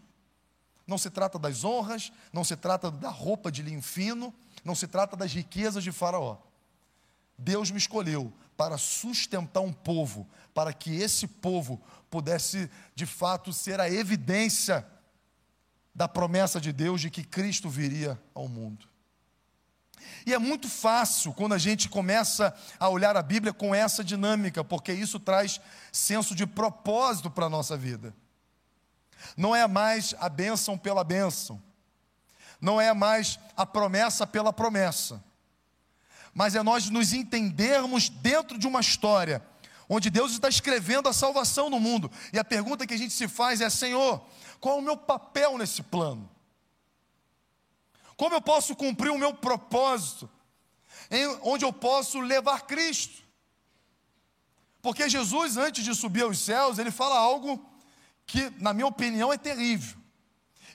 Não 0.85 0.97
se 0.97 1.09
trata 1.09 1.39
das 1.39 1.63
honras, 1.63 2.11
não 2.31 2.43
se 2.43 2.55
trata 2.55 2.91
da 2.91 3.09
roupa 3.09 3.51
de 3.51 3.61
linho 3.61 3.81
fino, 3.81 4.33
não 4.63 4.75
se 4.75 4.87
trata 4.87 5.15
das 5.15 5.31
riquezas 5.31 5.83
de 5.83 5.91
Faraó. 5.91 6.37
Deus 7.37 7.71
me 7.71 7.77
escolheu 7.77 8.31
para 8.55 8.77
sustentar 8.77 9.61
um 9.61 9.73
povo, 9.73 10.27
para 10.53 10.73
que 10.73 10.95
esse 10.95 11.27
povo 11.27 11.81
pudesse 12.09 12.69
de 12.93 13.05
fato 13.05 13.51
ser 13.51 13.79
a 13.79 13.89
evidência 13.89 14.85
da 15.95 16.07
promessa 16.07 16.59
de 16.59 16.71
Deus 16.71 17.01
de 17.01 17.09
que 17.09 17.23
Cristo 17.23 17.69
viria 17.69 18.21
ao 18.33 18.47
mundo. 18.47 18.87
E 20.25 20.33
é 20.33 20.37
muito 20.37 20.67
fácil 20.67 21.33
quando 21.33 21.53
a 21.53 21.57
gente 21.57 21.89
começa 21.89 22.53
a 22.79 22.89
olhar 22.89 23.15
a 23.15 23.21
Bíblia 23.21 23.53
com 23.53 23.73
essa 23.73 24.03
dinâmica, 24.03 24.63
porque 24.63 24.91
isso 24.93 25.19
traz 25.19 25.59
senso 25.91 26.35
de 26.35 26.45
propósito 26.45 27.31
para 27.31 27.45
a 27.45 27.49
nossa 27.49 27.77
vida. 27.77 28.13
Não 29.35 29.55
é 29.55 29.67
mais 29.67 30.13
a 30.19 30.29
bênção 30.29 30.77
pela 30.77 31.03
bênção, 31.03 31.61
não 32.59 32.79
é 32.79 32.93
mais 32.93 33.39
a 33.55 33.65
promessa 33.65 34.25
pela 34.25 34.53
promessa, 34.53 35.23
mas 36.33 36.55
é 36.55 36.63
nós 36.63 36.89
nos 36.89 37.13
entendermos 37.13 38.09
dentro 38.09 38.57
de 38.57 38.67
uma 38.67 38.79
história 38.79 39.45
onde 39.87 40.09
Deus 40.09 40.31
está 40.31 40.49
escrevendo 40.49 41.09
a 41.09 41.13
salvação 41.13 41.69
no 41.69 41.79
mundo. 41.79 42.11
E 42.31 42.39
a 42.39 42.43
pergunta 42.43 42.87
que 42.87 42.93
a 42.93 42.97
gente 42.97 43.13
se 43.13 43.27
faz 43.27 43.61
é: 43.61 43.69
Senhor, 43.69 44.25
qual 44.59 44.77
é 44.77 44.79
o 44.79 44.83
meu 44.83 44.97
papel 44.97 45.57
nesse 45.57 45.83
plano? 45.83 46.29
Como 48.15 48.35
eu 48.35 48.41
posso 48.41 48.75
cumprir 48.75 49.11
o 49.11 49.17
meu 49.17 49.33
propósito? 49.33 50.29
Em, 51.11 51.27
onde 51.41 51.65
eu 51.65 51.73
posso 51.73 52.19
levar 52.19 52.61
Cristo? 52.61 53.23
Porque 54.81 55.09
Jesus, 55.09 55.57
antes 55.57 55.83
de 55.83 55.93
subir 55.95 56.23
aos 56.23 56.39
céus, 56.39 56.77
ele 56.77 56.91
fala 56.91 57.17
algo 57.17 57.63
que, 58.25 58.49
na 58.59 58.73
minha 58.73 58.87
opinião, 58.87 59.31
é 59.31 59.37
terrível. 59.37 59.99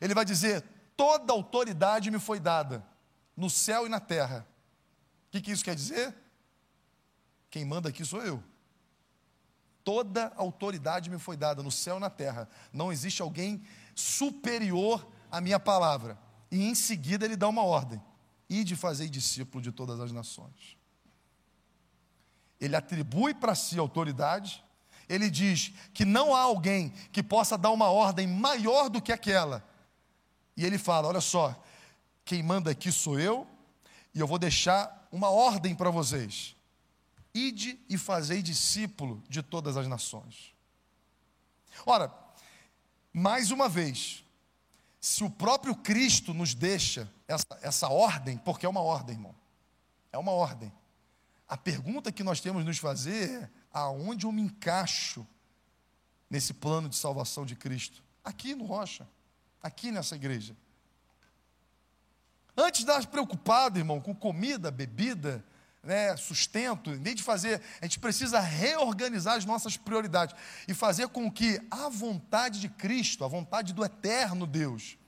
Ele 0.00 0.14
vai 0.14 0.24
dizer: 0.24 0.64
toda 0.96 1.32
autoridade 1.32 2.10
me 2.10 2.18
foi 2.18 2.40
dada, 2.40 2.84
no 3.36 3.48
céu 3.48 3.86
e 3.86 3.88
na 3.88 4.00
terra. 4.00 4.46
O 5.26 5.30
que, 5.30 5.40
que 5.40 5.52
isso 5.52 5.64
quer 5.64 5.74
dizer? 5.74 6.14
Quem 7.50 7.64
manda 7.64 7.88
aqui 7.88 8.04
sou 8.04 8.22
eu. 8.22 8.42
Toda 9.84 10.32
autoridade 10.36 11.08
me 11.08 11.18
foi 11.18 11.36
dada 11.36 11.62
no 11.62 11.70
céu 11.70 11.96
e 11.96 12.00
na 12.00 12.10
terra. 12.10 12.48
Não 12.72 12.92
existe 12.92 13.22
alguém 13.22 13.62
superior 13.94 15.06
à 15.30 15.40
minha 15.40 15.58
palavra. 15.58 16.18
E 16.50 16.64
em 16.64 16.74
seguida 16.74 17.24
ele 17.24 17.36
dá 17.36 17.48
uma 17.48 17.62
ordem: 17.62 18.02
e 18.48 18.64
de 18.64 18.76
fazer 18.76 19.08
discípulo 19.08 19.62
de 19.62 19.72
todas 19.72 20.00
as 20.00 20.12
nações. 20.12 20.76
Ele 22.60 22.74
atribui 22.74 23.34
para 23.34 23.54
si 23.54 23.78
autoridade, 23.78 24.64
ele 25.08 25.30
diz 25.30 25.72
que 25.94 26.04
não 26.04 26.34
há 26.34 26.40
alguém 26.40 26.90
que 27.10 27.22
possa 27.22 27.56
dar 27.56 27.70
uma 27.70 27.88
ordem 27.88 28.26
maior 28.26 28.90
do 28.90 29.00
que 29.00 29.12
aquela. 29.12 29.66
E 30.56 30.64
ele 30.64 30.76
fala: 30.78 31.08
olha 31.08 31.20
só, 31.20 31.60
quem 32.24 32.42
manda 32.42 32.70
aqui 32.70 32.92
sou 32.92 33.18
eu, 33.18 33.46
e 34.14 34.20
eu 34.20 34.26
vou 34.26 34.38
deixar 34.38 35.08
uma 35.10 35.30
ordem 35.30 35.74
para 35.74 35.90
vocês. 35.90 36.54
Ide 37.34 37.78
e 37.88 37.96
fazei 37.96 38.42
discípulo 38.42 39.22
de 39.28 39.42
todas 39.42 39.76
as 39.76 39.86
nações. 39.86 40.52
Ora, 41.86 42.12
mais 43.12 43.50
uma 43.50 43.68
vez, 43.68 44.24
se 45.00 45.24
o 45.24 45.30
próprio 45.30 45.74
Cristo 45.74 46.34
nos 46.34 46.54
deixa 46.54 47.10
essa, 47.26 47.46
essa 47.62 47.88
ordem, 47.88 48.36
porque 48.38 48.66
é 48.66 48.68
uma 48.68 48.80
ordem, 48.80 49.14
irmão, 49.14 49.34
é 50.12 50.18
uma 50.18 50.32
ordem. 50.32 50.72
A 51.48 51.56
pergunta 51.56 52.12
que 52.12 52.22
nós 52.22 52.40
temos 52.40 52.64
nos 52.64 52.78
fazer 52.78 53.30
é: 53.30 53.50
aonde 53.78 54.26
eu 54.26 54.32
me 54.32 54.42
encaixo 54.42 55.26
nesse 56.28 56.54
plano 56.54 56.88
de 56.88 56.96
salvação 56.96 57.46
de 57.46 57.54
Cristo? 57.54 58.02
Aqui 58.24 58.54
no 58.54 58.64
Rocha, 58.64 59.08
aqui 59.62 59.90
nessa 59.90 60.16
igreja. 60.16 60.56
Antes 62.56 62.84
de 62.84 62.90
estar 62.90 63.06
preocupado, 63.06 63.78
irmão, 63.78 64.00
com 64.00 64.14
comida, 64.14 64.70
bebida, 64.70 65.44
né, 65.82 66.16
sustento, 66.16 66.90
nem 66.96 67.14
de 67.14 67.22
fazer, 67.22 67.62
a 67.80 67.84
gente 67.84 68.00
precisa 68.00 68.40
reorganizar 68.40 69.36
as 69.36 69.44
nossas 69.44 69.76
prioridades 69.76 70.34
e 70.66 70.74
fazer 70.74 71.08
com 71.08 71.30
que 71.30 71.60
a 71.70 71.88
vontade 71.88 72.60
de 72.60 72.68
Cristo, 72.68 73.24
a 73.24 73.28
vontade 73.28 73.72
do 73.72 73.84
eterno 73.84 74.46
Deus, 74.46 74.98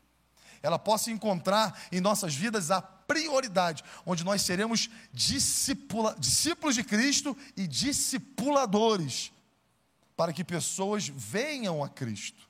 ela 0.63 0.79
possa 0.79 1.11
encontrar 1.11 1.79
em 1.91 2.01
nossas 2.01 2.35
vidas 2.35 2.71
a 2.71 2.81
prioridade, 3.11 3.83
onde 4.07 4.23
nós 4.23 4.41
seremos 4.43 4.89
discípula, 5.13 6.15
discípulos 6.17 6.77
de 6.77 6.85
Cristo 6.85 7.37
e 7.57 7.67
discipuladores, 7.67 9.33
para 10.17 10.33
que 10.33 10.45
pessoas 10.45 11.09
venham 11.09 11.83
a 11.83 11.89
Cristo. 11.89 12.49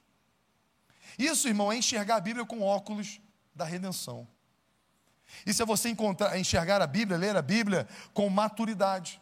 Isso, 1.18 1.48
irmão, 1.48 1.72
é 1.72 1.78
enxergar 1.78 2.16
a 2.16 2.20
Bíblia 2.20 2.44
com 2.44 2.60
óculos 2.60 3.18
da 3.54 3.64
redenção. 3.64 4.28
Isso 5.46 5.62
é 5.62 5.64
você 5.64 5.88
encontrar, 5.88 6.38
enxergar 6.38 6.82
a 6.82 6.86
Bíblia, 6.86 7.16
ler 7.16 7.34
a 7.34 7.42
Bíblia 7.42 7.88
com 8.12 8.28
maturidade. 8.28 9.18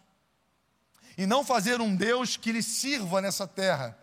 E 1.17 1.25
não 1.25 1.45
fazer 1.45 1.81
um 1.81 1.95
Deus 1.95 2.37
que 2.37 2.51
lhe 2.51 2.65
sirva 2.65 3.21
nessa 3.21 3.47
terra, 3.47 3.97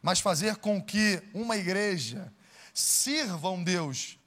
mas 0.00 0.18
fazer 0.18 0.56
com 0.56 0.82
que 0.82 1.22
uma 1.34 1.58
igreja 1.58 2.32
sirva 2.72 3.50
um 3.50 3.62
Deus 3.62 4.18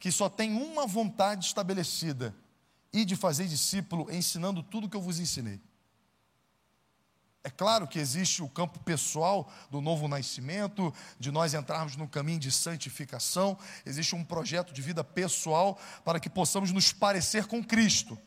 que 0.00 0.10
só 0.10 0.28
tem 0.30 0.54
uma 0.54 0.86
vontade 0.86 1.44
estabelecida: 1.44 2.34
e 2.92 3.04
de 3.04 3.14
fazer 3.14 3.46
discípulo 3.46 4.10
ensinando 4.10 4.62
tudo 4.62 4.88
que 4.88 4.96
eu 4.96 5.02
vos 5.02 5.20
ensinei. 5.20 5.60
É 7.44 7.48
claro 7.48 7.86
que 7.86 7.98
existe 7.98 8.42
o 8.42 8.48
campo 8.48 8.78
pessoal 8.80 9.50
do 9.70 9.80
novo 9.80 10.08
nascimento, 10.08 10.92
de 11.18 11.30
nós 11.30 11.54
entrarmos 11.54 11.96
no 11.96 12.06
caminho 12.06 12.38
de 12.38 12.52
santificação, 12.52 13.56
existe 13.86 14.14
um 14.14 14.22
projeto 14.22 14.74
de 14.74 14.82
vida 14.82 15.02
pessoal 15.02 15.78
para 16.04 16.20
que 16.20 16.28
possamos 16.28 16.70
nos 16.70 16.92
parecer 16.92 17.46
com 17.46 17.64
Cristo. 17.64 18.18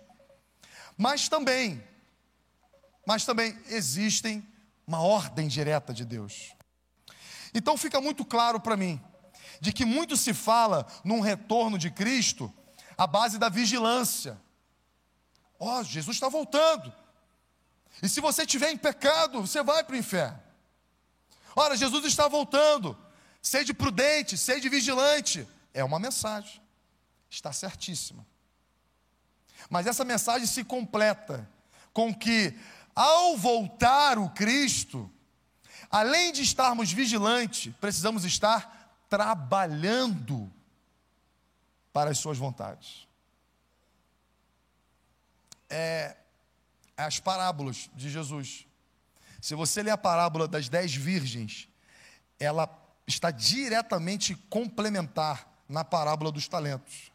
Mas 0.98 1.30
também, 1.30 1.84
mas 3.06 3.24
também 3.24 3.56
existem 3.68 4.48
uma 4.88 5.02
ordem 5.02 5.48
direta 5.48 5.94
de 5.94 6.06
Deus. 6.06 6.52
Então 7.54 7.78
fica 7.78 8.02
muito 8.02 8.26
claro 8.26 8.60
para 8.60 8.76
mim 8.76 9.00
de 9.64 9.72
que 9.72 9.86
muito 9.86 10.18
se 10.18 10.34
fala 10.34 10.86
num 11.06 11.22
retorno 11.22 11.78
de 11.78 11.90
Cristo 11.90 12.54
à 12.98 13.08
base 13.08 13.40
da 13.40 13.48
vigilância. 13.48 14.38
Ó, 15.58 15.80
oh, 15.80 15.84
Jesus 15.86 16.18
está 16.18 16.28
voltando. 16.28 16.94
E 18.02 18.10
se 18.10 18.20
você 18.20 18.42
estiver 18.42 18.72
em 18.72 18.78
pecado, 18.78 19.40
você 19.40 19.64
vai 19.64 19.82
para 19.82 19.96
o 19.96 19.98
inferno. 19.98 20.38
Ora, 21.56 21.78
Jesus 21.78 22.04
está 22.04 22.28
voltando. 22.28 22.98
Sede 23.42 23.74
prudente, 23.74 24.38
sede 24.38 24.68
vigilante. 24.68 25.48
É 25.74 25.82
uma 25.82 25.98
mensagem. 25.98 26.62
Está 27.30 27.54
certíssima. 27.54 28.28
Mas 29.70 29.88
essa 29.88 30.04
mensagem 30.04 30.46
se 30.46 30.66
completa 30.66 31.50
com 31.94 32.14
que, 32.14 32.54
ao 32.94 33.38
voltar 33.38 34.20
o 34.20 34.30
Cristo, 34.32 35.10
além 35.90 36.34
de 36.34 36.42
estarmos 36.42 36.92
vigilantes, 36.92 37.74
precisamos 37.80 38.26
estar 38.26 38.73
trabalhando 39.14 40.52
para 41.94 42.10
as 42.10 42.18
suas 42.18 42.36
vontades. 42.36 43.08
É, 45.70 46.18
as 46.98 47.20
parábolas 47.20 47.92
de 47.94 48.10
Jesus. 48.10 48.66
Se 49.40 49.54
você 49.54 49.84
ler 49.84 49.92
a 49.92 49.98
parábola 50.00 50.48
das 50.48 50.68
dez 50.68 50.96
virgens, 50.96 51.70
ela 52.40 52.68
está 53.06 53.30
diretamente 53.30 54.34
complementar 54.50 55.48
na 55.70 55.84
parábola 55.84 56.32
dos 56.32 56.48
talentos. 56.48 57.12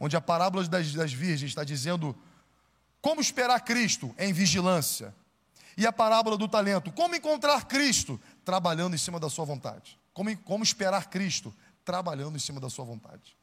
Onde 0.00 0.16
a 0.16 0.20
parábola 0.20 0.66
das, 0.66 0.92
das 0.92 1.12
virgens 1.12 1.50
está 1.50 1.62
dizendo 1.62 2.20
como 3.00 3.20
esperar 3.20 3.60
Cristo 3.60 4.12
em 4.18 4.32
vigilância. 4.32 5.14
E 5.76 5.86
a 5.86 5.92
parábola 5.92 6.36
do 6.36 6.48
talento, 6.48 6.90
como 6.90 7.14
encontrar 7.14 7.68
Cristo 7.68 8.20
trabalhando 8.44 8.96
em 8.96 8.98
cima 8.98 9.20
da 9.20 9.30
sua 9.30 9.44
vontade. 9.44 10.01
Como, 10.12 10.36
como 10.38 10.64
esperar 10.64 11.08
Cristo 11.08 11.54
trabalhando 11.84 12.36
em 12.36 12.40
cima 12.40 12.60
da 12.60 12.70
sua 12.70 12.84
vontade. 12.84 13.36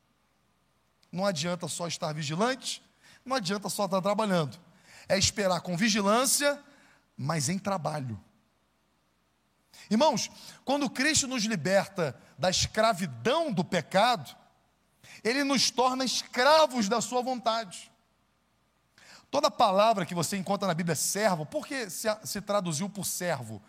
Não 1.11 1.25
adianta 1.25 1.67
só 1.67 1.87
estar 1.87 2.13
vigilante, 2.13 2.83
não 3.25 3.35
adianta 3.35 3.69
só 3.69 3.85
estar 3.85 4.01
trabalhando. 4.01 4.57
É 5.07 5.17
esperar 5.17 5.61
com 5.61 5.75
vigilância, 5.75 6.61
mas 7.17 7.49
em 7.49 7.57
trabalho. 7.57 8.19
Irmãos, 9.89 10.29
quando 10.63 10.89
Cristo 10.89 11.27
nos 11.27 11.43
liberta 11.43 12.19
da 12.37 12.49
escravidão 12.49 13.51
do 13.51 13.63
pecado, 13.63 14.35
Ele 15.23 15.43
nos 15.43 15.71
torna 15.71 16.05
escravos 16.05 16.87
da 16.87 17.01
Sua 17.01 17.21
vontade. 17.21 17.91
Toda 19.31 19.51
palavra 19.51 20.05
que 20.05 20.15
você 20.15 20.37
encontra 20.37 20.67
na 20.67 20.73
Bíblia 20.73 20.93
é 20.93 20.95
servo, 20.95 21.45
por 21.45 21.65
que 21.65 21.89
se, 21.89 22.07
se 22.23 22.41
traduziu 22.41 22.89
por 22.89 23.05
servo? 23.05 23.61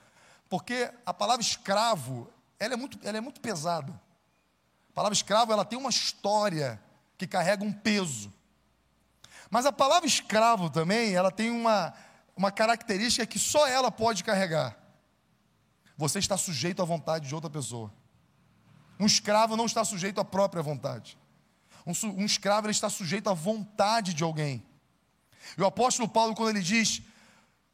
Porque 0.49 0.91
a 1.05 1.13
palavra 1.13 1.43
escravo, 1.43 2.31
ela 2.61 2.75
é, 2.75 2.77
muito, 2.77 2.99
ela 3.03 3.19
é 3.19 3.21
muito 3.21 3.41
pesada. 3.41 3.93
A 4.91 4.93
palavra 4.95 5.15
escravo, 5.15 5.53
ela 5.53 5.65
tem 5.65 5.79
uma 5.79 5.91
história 5.91 6.81
que 7.19 7.27
carrega 7.27 7.65
um 7.65 7.73
peso. 7.73 8.33
Mas 9.51 9.67
a 9.67 9.73
palavra 9.73 10.07
escravo 10.07 10.71
também, 10.71 11.15
ela 11.15 11.33
tem 11.33 11.51
uma, 11.51 11.93
uma 12.37 12.53
característica 12.53 13.27
que 13.27 13.39
só 13.39 13.67
ela 13.67 13.91
pode 13.91 14.23
carregar 14.23 14.81
você 16.01 16.19
está 16.19 16.39
sujeito 16.39 16.81
à 16.81 16.85
vontade 16.87 17.29
de 17.29 17.35
outra 17.35 17.51
pessoa. 17.51 17.93
Um 18.99 19.05
escravo 19.05 19.55
não 19.55 19.67
está 19.67 19.85
sujeito 19.85 20.19
à 20.19 20.25
própria 20.25 20.63
vontade. 20.63 21.19
Um, 21.87 21.93
um 22.23 22.25
escravo 22.25 22.71
está 22.71 22.89
sujeito 22.89 23.29
à 23.29 23.35
vontade 23.35 24.15
de 24.15 24.25
alguém. 24.25 24.65
E 25.59 25.61
o 25.61 25.67
apóstolo 25.67 26.09
Paulo, 26.09 26.35
quando 26.35 26.57
ele 26.57 26.63
diz, 26.63 27.03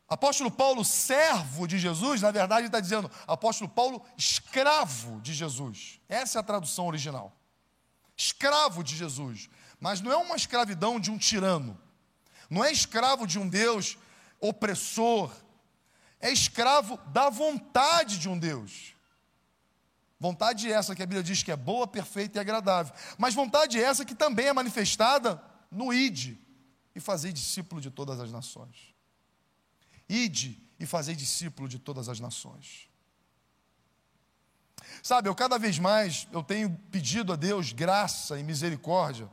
apóstolo 0.08 0.50
Paulo, 0.50 0.84
servo 0.84 1.66
de 1.66 1.78
Jesus, 1.78 2.22
na 2.22 2.30
verdade 2.30 2.66
está 2.66 2.80
dizendo, 2.80 3.10
apóstolo 3.26 3.68
Paulo, 3.68 4.04
escravo 4.16 5.20
de 5.20 5.34
Jesus. 5.34 6.00
Essa 6.08 6.38
é 6.38 6.40
a 6.40 6.44
tradução 6.44 6.86
original. 6.86 7.36
Escravo 8.16 8.82
de 8.82 8.96
Jesus. 8.96 9.48
Mas 9.78 10.00
não 10.00 10.10
é 10.10 10.16
uma 10.16 10.36
escravidão 10.36 10.98
de 10.98 11.10
um 11.10 11.18
tirano. 11.18 11.78
Não 12.48 12.64
é 12.64 12.72
escravo 12.72 13.26
de 13.26 13.38
um 13.38 13.48
Deus 13.48 13.98
opressor, 14.40 15.32
é 16.20 16.30
escravo 16.30 16.98
da 17.08 17.28
vontade 17.28 18.18
de 18.18 18.28
um 18.28 18.38
Deus. 18.38 18.94
Vontade 20.18 20.72
essa 20.72 20.94
que 20.94 21.02
a 21.02 21.06
Bíblia 21.06 21.22
diz 21.22 21.42
que 21.42 21.52
é 21.52 21.56
boa, 21.56 21.86
perfeita 21.86 22.38
e 22.38 22.40
agradável. 22.40 22.94
Mas 23.18 23.34
vontade 23.34 23.80
essa 23.80 24.04
que 24.04 24.14
também 24.14 24.46
é 24.46 24.52
manifestada 24.52 25.42
no 25.70 25.92
ide 25.92 26.40
e 26.94 27.00
fazer 27.00 27.32
discípulo 27.32 27.80
de 27.80 27.90
todas 27.90 28.18
as 28.18 28.32
nações. 28.32 28.95
Ide 30.08 30.62
e 30.78 30.86
fazer 30.86 31.14
discípulo 31.14 31.68
de 31.68 31.78
todas 31.78 32.08
as 32.08 32.20
nações. 32.20 32.88
Sabe, 35.02 35.28
eu 35.28 35.34
cada 35.34 35.58
vez 35.58 35.78
mais 35.78 36.26
eu 36.32 36.42
tenho 36.42 36.70
pedido 36.90 37.32
a 37.32 37.36
Deus 37.36 37.72
graça 37.72 38.38
e 38.38 38.42
misericórdia 38.42 39.28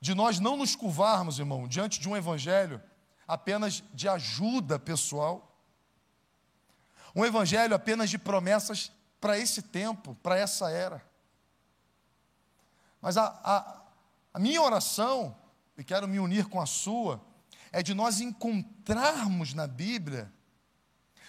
de 0.00 0.14
nós 0.14 0.38
não 0.38 0.56
nos 0.56 0.76
curvarmos, 0.76 1.38
irmão, 1.38 1.66
diante 1.66 1.98
de 1.98 2.08
um 2.08 2.16
evangelho 2.16 2.82
apenas 3.26 3.82
de 3.94 4.06
ajuda 4.06 4.78
pessoal 4.78 5.54
um 7.14 7.24
evangelho 7.24 7.74
apenas 7.74 8.10
de 8.10 8.18
promessas 8.18 8.90
para 9.20 9.38
esse 9.38 9.62
tempo, 9.62 10.16
para 10.16 10.36
essa 10.36 10.68
era. 10.70 11.04
Mas 13.00 13.16
a, 13.16 13.26
a, 13.44 13.82
a 14.34 14.38
minha 14.38 14.60
oração, 14.60 15.36
e 15.78 15.84
quero 15.84 16.08
me 16.08 16.18
unir 16.18 16.46
com 16.46 16.60
a 16.60 16.66
sua, 16.66 17.24
é 17.74 17.82
de 17.82 17.92
nós 17.92 18.20
encontrarmos 18.20 19.52
na 19.52 19.66
Bíblia, 19.66 20.32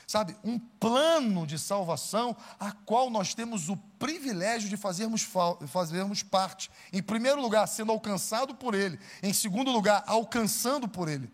sabe, 0.06 0.38
um 0.44 0.60
plano 0.60 1.48
de 1.48 1.58
salvação 1.58 2.38
a 2.60 2.72
qual 2.72 3.10
nós 3.10 3.34
temos 3.34 3.68
o 3.68 3.76
privilégio 3.76 4.70
de 4.70 4.78
fazermos, 4.78 5.28
fazermos 5.68 6.22
parte. 6.22 6.70
Em 6.94 7.02
primeiro 7.02 7.42
lugar, 7.42 7.68
sendo 7.68 7.92
alcançado 7.92 8.54
por 8.54 8.76
Ele. 8.76 9.00
Em 9.24 9.34
segundo 9.34 9.72
lugar, 9.72 10.04
alcançando 10.06 10.88
por 10.88 11.10
Ele. 11.10 11.34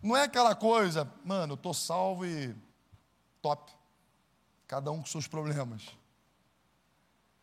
Não 0.00 0.16
é 0.16 0.22
aquela 0.22 0.54
coisa, 0.54 1.12
mano, 1.24 1.54
eu 1.54 1.56
estou 1.56 1.74
salvo 1.74 2.24
e 2.24 2.54
top. 3.42 3.72
Cada 4.68 4.92
um 4.92 5.00
com 5.00 5.06
seus 5.06 5.26
problemas. 5.26 5.82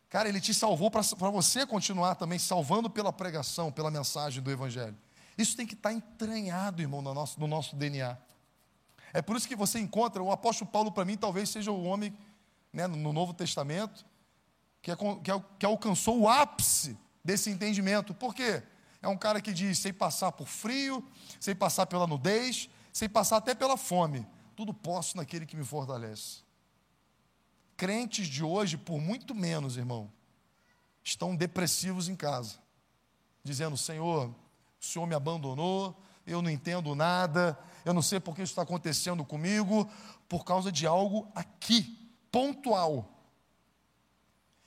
Cara, 0.08 0.26
ele 0.26 0.40
te 0.40 0.54
salvou 0.54 0.90
para 0.90 1.02
você 1.02 1.66
continuar 1.66 2.14
também 2.14 2.38
salvando 2.38 2.88
pela 2.88 3.12
pregação, 3.12 3.70
pela 3.70 3.90
mensagem 3.90 4.42
do 4.42 4.50
Evangelho. 4.50 4.96
Isso 5.36 5.56
tem 5.56 5.66
que 5.66 5.74
estar 5.74 5.90
tá 5.90 5.94
entranhado, 5.94 6.80
irmão, 6.80 7.02
no 7.02 7.12
nosso, 7.12 7.38
no 7.38 7.46
nosso 7.46 7.76
DNA. 7.76 8.16
É 9.12 9.22
por 9.22 9.36
isso 9.36 9.48
que 9.48 9.56
você 9.56 9.78
encontra, 9.78 10.22
o 10.22 10.30
apóstolo 10.30 10.70
Paulo, 10.70 10.92
para 10.92 11.04
mim, 11.04 11.16
talvez 11.16 11.48
seja 11.50 11.70
o 11.70 11.84
homem 11.84 12.16
né, 12.72 12.86
no 12.86 13.12
Novo 13.12 13.32
Testamento 13.32 14.04
que, 14.86 14.90
é, 14.90 14.96
que, 14.96 15.30
é, 15.30 15.44
que 15.58 15.66
alcançou 15.66 16.20
o 16.20 16.28
ápice 16.28 16.96
desse 17.24 17.50
entendimento. 17.50 18.14
Por 18.14 18.32
quê? 18.32 18.62
É 19.02 19.08
um 19.08 19.16
cara 19.16 19.40
que 19.40 19.52
diz: 19.52 19.80
sem 19.80 19.92
passar 19.92 20.30
por 20.30 20.46
frio, 20.46 21.04
sem 21.40 21.56
passar 21.56 21.86
pela 21.86 22.06
nudez, 22.06 22.68
sem 22.92 23.08
passar 23.08 23.38
até 23.38 23.54
pela 23.54 23.76
fome. 23.76 24.24
Tudo 24.54 24.72
posso 24.72 25.16
naquele 25.16 25.44
que 25.44 25.56
me 25.56 25.64
fortalece. 25.64 26.44
Crentes 27.76 28.28
de 28.28 28.44
hoje, 28.44 28.76
por 28.76 29.00
muito 29.00 29.34
menos, 29.34 29.76
irmão, 29.76 30.10
estão 31.02 31.34
depressivos 31.34 32.08
em 32.08 32.14
casa, 32.14 32.58
dizendo: 33.42 33.76
Senhor, 33.76 34.32
o 34.80 34.84
Senhor 34.84 35.06
me 35.06 35.14
abandonou, 35.14 36.00
eu 36.26 36.42
não 36.42 36.50
entendo 36.50 36.94
nada, 36.94 37.58
eu 37.84 37.94
não 37.94 38.02
sei 38.02 38.18
por 38.18 38.34
que 38.34 38.42
isso 38.42 38.52
está 38.52 38.62
acontecendo 38.62 39.24
comigo, 39.24 39.88
por 40.28 40.44
causa 40.44 40.72
de 40.72 40.86
algo 40.86 41.30
aqui, 41.34 42.10
pontual. 42.30 43.12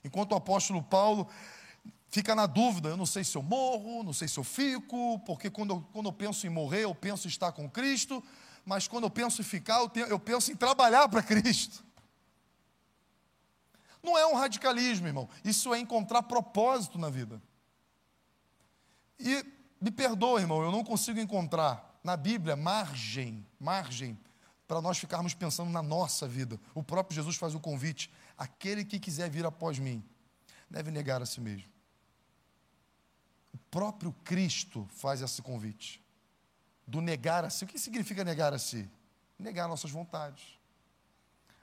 Enquanto 0.03 0.31
o 0.31 0.35
apóstolo 0.35 0.81
Paulo 0.81 1.27
fica 2.09 2.33
na 2.33 2.45
dúvida, 2.45 2.89
eu 2.89 2.97
não 2.97 3.05
sei 3.05 3.23
se 3.23 3.35
eu 3.35 3.43
morro, 3.43 4.03
não 4.03 4.13
sei 4.13 4.27
se 4.27 4.39
eu 4.39 4.43
fico, 4.43 5.19
porque 5.19 5.49
quando 5.49 5.73
eu, 5.73 5.81
quando 5.93 6.07
eu 6.07 6.13
penso 6.13 6.47
em 6.47 6.49
morrer, 6.49 6.83
eu 6.85 6.95
penso 6.95 7.27
em 7.27 7.29
estar 7.29 7.51
com 7.51 7.69
Cristo, 7.69 8.23
mas 8.65 8.87
quando 8.87 9.03
eu 9.03 9.09
penso 9.09 9.41
em 9.41 9.43
ficar, 9.43 9.79
eu, 9.79 9.89
tenho, 9.89 10.07
eu 10.07 10.19
penso 10.19 10.51
em 10.51 10.55
trabalhar 10.55 11.07
para 11.09 11.21
Cristo. 11.21 11.83
Não 14.01 14.17
é 14.17 14.25
um 14.25 14.35
radicalismo, 14.35 15.07
irmão, 15.07 15.29
isso 15.43 15.73
é 15.73 15.79
encontrar 15.79 16.23
propósito 16.23 16.97
na 16.97 17.09
vida. 17.09 17.41
E 19.19 19.45
me 19.79 19.91
perdoa, 19.91 20.39
irmão, 20.41 20.61
eu 20.61 20.71
não 20.71 20.83
consigo 20.83 21.19
encontrar 21.19 21.99
na 22.03 22.15
Bíblia 22.17 22.55
margem, 22.55 23.45
margem, 23.59 24.17
para 24.67 24.81
nós 24.81 24.97
ficarmos 24.97 25.33
pensando 25.33 25.71
na 25.71 25.81
nossa 25.81 26.27
vida. 26.27 26.59
O 26.75 26.83
próprio 26.83 27.15
Jesus 27.15 27.35
faz 27.35 27.55
o 27.55 27.59
convite: 27.59 28.11
aquele 28.37 28.85
que 28.85 28.99
quiser 28.99 29.29
vir 29.29 29.45
após 29.45 29.79
mim, 29.79 30.03
deve 30.69 30.91
negar 30.91 31.21
a 31.21 31.25
si 31.25 31.41
mesmo 31.41 31.79
o 33.53 33.57
próprio 33.71 34.13
Cristo 34.23 34.87
faz 34.89 35.21
esse 35.21 35.41
convite. 35.41 36.01
Do 36.85 37.01
negar 37.01 37.45
a 37.45 37.49
si. 37.49 37.63
O 37.63 37.67
que 37.67 37.77
significa 37.77 38.23
negar 38.23 38.53
a 38.53 38.59
si? 38.59 38.89
Negar 39.37 39.67
nossas 39.67 39.91
vontades. 39.91 40.43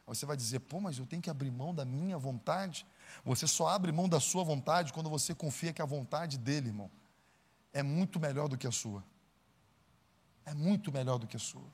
Aí 0.06 0.14
você 0.14 0.24
vai 0.24 0.36
dizer, 0.36 0.60
pô, 0.60 0.80
mas 0.80 0.98
eu 0.98 1.06
tenho 1.06 1.20
que 1.20 1.30
abrir 1.30 1.50
mão 1.50 1.74
da 1.74 1.84
minha 1.84 2.16
vontade? 2.16 2.86
Você 3.24 3.46
só 3.46 3.68
abre 3.68 3.90
mão 3.90 4.08
da 4.08 4.20
sua 4.20 4.44
vontade 4.44 4.92
quando 4.92 5.10
você 5.10 5.34
confia 5.34 5.72
que 5.72 5.82
a 5.82 5.84
vontade 5.84 6.38
dele, 6.38 6.68
irmão, 6.68 6.90
é 7.78 7.82
muito 7.82 8.18
melhor 8.18 8.48
do 8.48 8.56
que 8.56 8.66
a 8.66 8.72
sua. 8.72 9.04
É 10.44 10.54
muito 10.54 10.92
melhor 10.92 11.18
do 11.18 11.26
que 11.26 11.36
a 11.36 11.40
sua. 11.40 11.70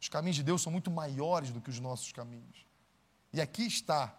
Os 0.00 0.08
caminhos 0.08 0.36
de 0.36 0.42
Deus 0.42 0.62
são 0.62 0.72
muito 0.72 0.90
maiores 0.90 1.50
do 1.50 1.60
que 1.60 1.70
os 1.70 1.80
nossos 1.80 2.12
caminhos. 2.12 2.66
E 3.32 3.40
aqui 3.40 3.66
está, 3.66 4.16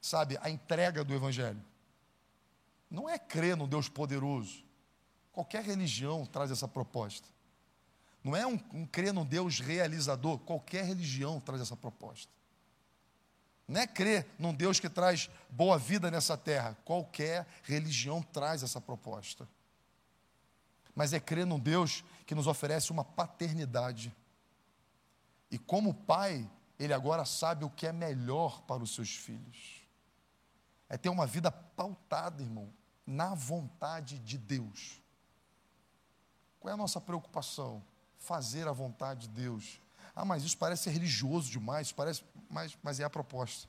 sabe, 0.00 0.38
a 0.40 0.48
entrega 0.48 1.04
do 1.04 1.14
Evangelho. 1.14 1.62
Não 2.90 3.08
é 3.08 3.18
crer 3.18 3.56
no 3.56 3.66
Deus 3.66 3.88
poderoso, 3.88 4.66
Qualquer 5.36 5.62
religião 5.62 6.24
traz 6.24 6.50
essa 6.50 6.66
proposta. 6.66 7.28
Não 8.24 8.34
é 8.34 8.46
um, 8.46 8.58
um 8.72 8.86
crer 8.86 9.12
no 9.12 9.22
Deus 9.22 9.60
realizador, 9.60 10.38
qualquer 10.38 10.82
religião 10.82 11.38
traz 11.38 11.60
essa 11.60 11.76
proposta. 11.76 12.32
Não 13.68 13.78
é 13.78 13.86
crer 13.86 14.26
num 14.38 14.54
Deus 14.54 14.80
que 14.80 14.88
traz 14.88 15.28
boa 15.50 15.78
vida 15.78 16.10
nessa 16.10 16.38
terra, 16.38 16.74
qualquer 16.86 17.46
religião 17.64 18.22
traz 18.22 18.62
essa 18.62 18.80
proposta. 18.80 19.46
Mas 20.96 21.12
é 21.12 21.20
crer 21.20 21.46
num 21.46 21.60
Deus 21.60 22.02
que 22.24 22.34
nos 22.34 22.46
oferece 22.46 22.90
uma 22.90 23.04
paternidade. 23.04 24.16
E 25.50 25.58
como 25.58 25.92
pai, 25.92 26.50
ele 26.78 26.94
agora 26.94 27.26
sabe 27.26 27.66
o 27.66 27.70
que 27.70 27.86
é 27.86 27.92
melhor 27.92 28.62
para 28.62 28.82
os 28.82 28.94
seus 28.94 29.14
filhos. 29.14 29.82
É 30.88 30.96
ter 30.96 31.10
uma 31.10 31.26
vida 31.26 31.52
pautada, 31.52 32.42
irmão, 32.42 32.72
na 33.06 33.34
vontade 33.34 34.18
de 34.18 34.38
Deus. 34.38 35.02
Qual 36.58 36.70
é 36.70 36.74
a 36.74 36.78
nossa 36.78 37.00
preocupação? 37.00 37.84
Fazer 38.16 38.66
a 38.66 38.72
vontade 38.72 39.28
de 39.28 39.34
Deus. 39.34 39.78
Ah, 40.14 40.24
mas 40.24 40.44
isso 40.44 40.56
parece 40.56 40.84
ser 40.84 40.90
religioso 40.90 41.50
demais, 41.50 41.92
parece, 41.92 42.24
mas, 42.48 42.76
mas 42.82 42.98
é 43.00 43.04
a 43.04 43.10
proposta. 43.10 43.68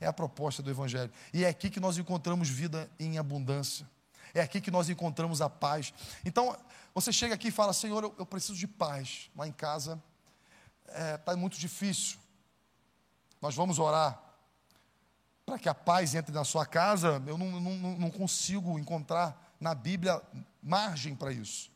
É 0.00 0.06
a 0.06 0.12
proposta 0.12 0.62
do 0.62 0.70
Evangelho. 0.70 1.12
E 1.32 1.44
é 1.44 1.48
aqui 1.48 1.68
que 1.68 1.78
nós 1.78 1.98
encontramos 1.98 2.48
vida 2.48 2.90
em 2.98 3.18
abundância. 3.18 3.86
É 4.34 4.40
aqui 4.40 4.60
que 4.60 4.70
nós 4.70 4.88
encontramos 4.88 5.40
a 5.40 5.48
paz. 5.48 5.92
Então, 6.24 6.56
você 6.94 7.12
chega 7.12 7.34
aqui 7.34 7.48
e 7.48 7.52
fala: 7.52 7.72
Senhor, 7.72 8.02
eu, 8.02 8.14
eu 8.18 8.26
preciso 8.26 8.54
de 8.54 8.66
paz. 8.66 9.30
Lá 9.36 9.46
em 9.46 9.52
casa 9.52 10.02
está 10.86 11.00
é, 11.00 11.16
tá 11.18 11.36
muito 11.36 11.58
difícil. 11.58 12.18
Nós 13.40 13.54
vamos 13.54 13.78
orar 13.78 14.20
para 15.46 15.58
que 15.58 15.68
a 15.68 15.74
paz 15.74 16.14
entre 16.14 16.32
na 16.34 16.44
sua 16.44 16.66
casa. 16.66 17.22
Eu 17.26 17.38
não, 17.38 17.60
não, 17.60 17.98
não 17.98 18.10
consigo 18.10 18.78
encontrar 18.78 19.54
na 19.60 19.74
Bíblia 19.74 20.20
margem 20.62 21.14
para 21.14 21.32
isso. 21.32 21.70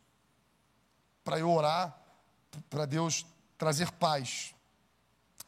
Para 1.24 1.38
eu 1.38 1.50
orar, 1.50 1.96
para 2.68 2.84
Deus 2.84 3.24
trazer 3.56 3.90
paz. 3.92 4.54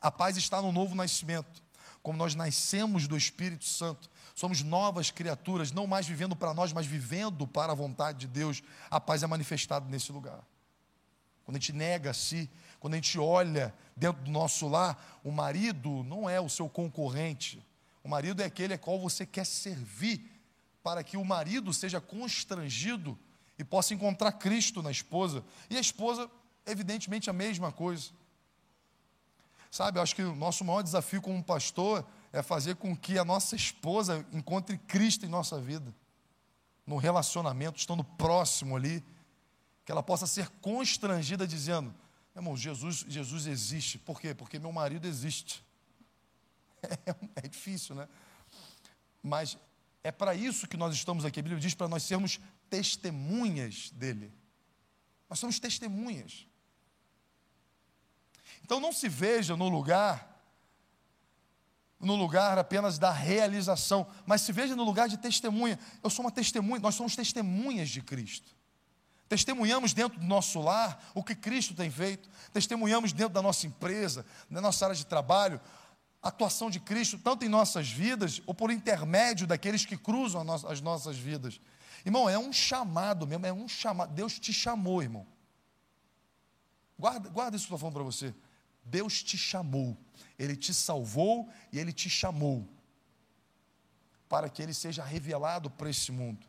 A 0.01 0.11
paz 0.11 0.37
está 0.37 0.63
no 0.63 0.73
novo 0.73 0.95
nascimento. 0.95 1.63
Como 2.03 2.19
nós 2.19 2.35
nascemos 2.35 3.09
do 3.09 3.17
Espírito 3.17 3.65
Santo, 3.65 4.11
somos 4.35 4.63
novas 4.63 5.11
criaturas, 5.11 5.71
não 5.71 5.87
mais 5.87 6.07
vivendo 6.07 6.35
para 6.35 6.53
nós, 6.53 6.73
mas 6.73 6.87
vivendo 6.87 7.47
para 7.47 7.73
a 7.73 7.75
vontade 7.75 8.19
de 8.19 8.27
Deus. 8.27 8.63
A 8.91 9.01
paz 9.01 9.23
é 9.23 9.27
manifestada 9.27 9.89
nesse 9.89 10.11
lugar. 10.11 10.45
Quando 11.45 11.57
a 11.57 11.61
gente 11.61 11.73
nega 11.73 12.11
a 12.11 12.15
si, 12.15 12.51
quando 12.81 12.95
a 12.95 12.97
gente 12.97 13.19
olha 13.19 13.73
dentro 13.97 14.23
do 14.25 14.31
nosso 14.31 14.67
lar, 14.67 15.21
o 15.23 15.31
marido 15.31 16.03
não 16.05 16.29
é 16.29 16.41
o 16.41 16.49
seu 16.49 16.69
concorrente. 16.69 17.65
O 18.03 18.09
marido 18.09 18.43
é 18.43 18.45
aquele 18.45 18.75
a 18.75 18.79
qual 18.79 18.99
você 18.99 19.25
quer 19.25 19.47
servir, 19.47 20.31
para 20.83 21.03
que 21.03 21.17
o 21.17 21.25
marido 21.25 21.73
seja 21.73 22.01
constrangido 22.01 23.19
e 23.59 23.65
possa 23.65 23.95
encontrar 23.95 24.33
Cristo 24.33 24.83
na 24.83 24.91
esposa. 24.91 25.45
E 25.71 25.77
a 25.77 25.81
esposa, 25.81 26.29
evidentemente, 26.67 27.31
a 27.31 27.33
mesma 27.33 27.71
coisa. 27.71 28.11
Sabe, 29.71 29.99
eu 29.99 30.03
acho 30.03 30.15
que 30.15 30.23
o 30.23 30.35
nosso 30.35 30.65
maior 30.65 30.83
desafio 30.83 31.23
como 31.23 31.43
pastor 31.43 32.07
é 32.35 32.43
fazer 32.43 32.75
com 32.75 32.97
que 32.97 33.17
a 33.17 33.25
nossa 33.25 33.55
esposa 33.55 34.27
encontre 34.33 34.77
Cristo 34.77 35.25
em 35.25 35.29
nossa 35.29 35.61
vida, 35.61 35.95
no 36.85 36.97
relacionamento, 36.97 37.79
estando 37.79 38.03
próximo 38.03 38.75
ali, 38.75 39.05
que 39.85 39.93
ela 39.93 40.03
possa 40.03 40.27
ser 40.27 40.49
constrangida 40.61 41.47
dizendo: 41.47 41.95
irmão, 42.35 42.57
Jesus, 42.57 43.05
Jesus 43.07 43.47
existe. 43.47 43.99
Por 43.99 44.21
quê? 44.21 44.35
Porque 44.35 44.59
meu 44.59 44.73
marido 44.73 45.07
existe. 45.07 45.65
É, 47.07 47.15
é 47.37 47.49
difícil, 47.49 47.95
né? 47.95 48.07
Mas 49.23 49.57
é 50.03 50.13
para 50.13 50.35
isso 50.35 50.69
que 50.69 50.77
nós 50.77 50.95
estamos 50.95 51.25
aqui. 51.25 51.41
A 51.41 51.43
Bíblia 51.43 51.59
diz 51.59 51.73
para 51.73 51.89
nós 51.89 52.03
sermos 52.03 52.39
testemunhas 52.69 53.91
dele. 53.93 54.31
Nós 55.31 55.39
somos 55.39 55.59
testemunhas. 55.59 56.47
Então 58.63 58.81
não 58.81 58.93
se 58.93 59.09
veja 59.09 59.57
no 59.57 59.67
lugar, 59.67 60.34
no 62.01 62.15
lugar 62.15 62.59
apenas 62.59 62.99
da 62.99 63.11
realização, 63.11 64.07
mas 64.27 64.43
se 64.43 64.53
veja 64.53 64.77
no 64.77 64.85
lugar 64.85 65.09
de 65.09 65.17
testemunha. 65.17 65.79
Eu 66.03 66.11
sou 66.11 66.25
uma 66.25 66.31
testemunha, 66.31 66.81
nós 66.81 66.95
somos 66.95 67.17
testemunhas 67.17 67.89
de 67.89 68.03
Cristo. 68.03 68.55
Testemunhamos 69.29 69.95
dentro 69.95 70.19
do 70.19 70.27
nosso 70.27 70.61
lar 70.61 71.11
o 71.15 71.23
que 71.23 71.35
Cristo 71.35 71.75
tem 71.75 71.91
feito, 71.91 72.29
testemunhamos 72.53 73.13
dentro 73.13 73.33
da 73.33 73.41
nossa 73.43 73.67
empresa, 73.67 74.25
na 74.51 74.61
nossa 74.61 74.85
área 74.85 74.97
de 74.97 75.07
trabalho, 75.07 75.61
a 76.23 76.29
atuação 76.29 76.71
de 76.71 76.81
Cristo, 76.81 77.19
tanto 77.19 77.45
em 77.45 77.49
nossas 77.49 77.89
vidas, 77.89 78.41
ou 78.47 78.55
por 78.55 78.71
intermédio 78.71 79.47
daqueles 79.47 79.85
que 79.85 79.97
cruzam 79.97 80.45
as 80.69 80.81
nossas 80.81 81.17
vidas. 81.17 81.61
Irmão, 82.05 82.29
é 82.29 82.39
um 82.39 82.53
chamado 82.53 83.27
mesmo, 83.27 83.47
é 83.47 83.53
um 83.53 83.67
chamado. 83.67 84.13
Deus 84.13 84.39
te 84.39 84.53
chamou, 84.53 85.03
irmão. 85.03 85.27
Guarda, 86.99 87.29
guarda 87.29 87.57
isso 87.57 87.67
que 87.67 87.73
eu 87.73 87.77
estou 87.77 87.91
falando 87.91 87.95
para 87.95 88.03
você. 88.05 88.35
Deus 88.85 89.23
te 89.23 89.37
chamou, 89.39 89.97
Ele 90.39 90.57
te 90.57 90.73
salvou 90.73 91.49
e 91.73 91.79
Ele 91.79 91.93
te 91.93 92.09
chamou 92.09 92.69
para 94.29 94.49
que 94.49 94.63
Ele 94.63 94.75
seja 94.75 95.05
revelado 95.05 95.71
para 95.71 95.91
esse 95.91 96.11
mundo. 96.11 96.47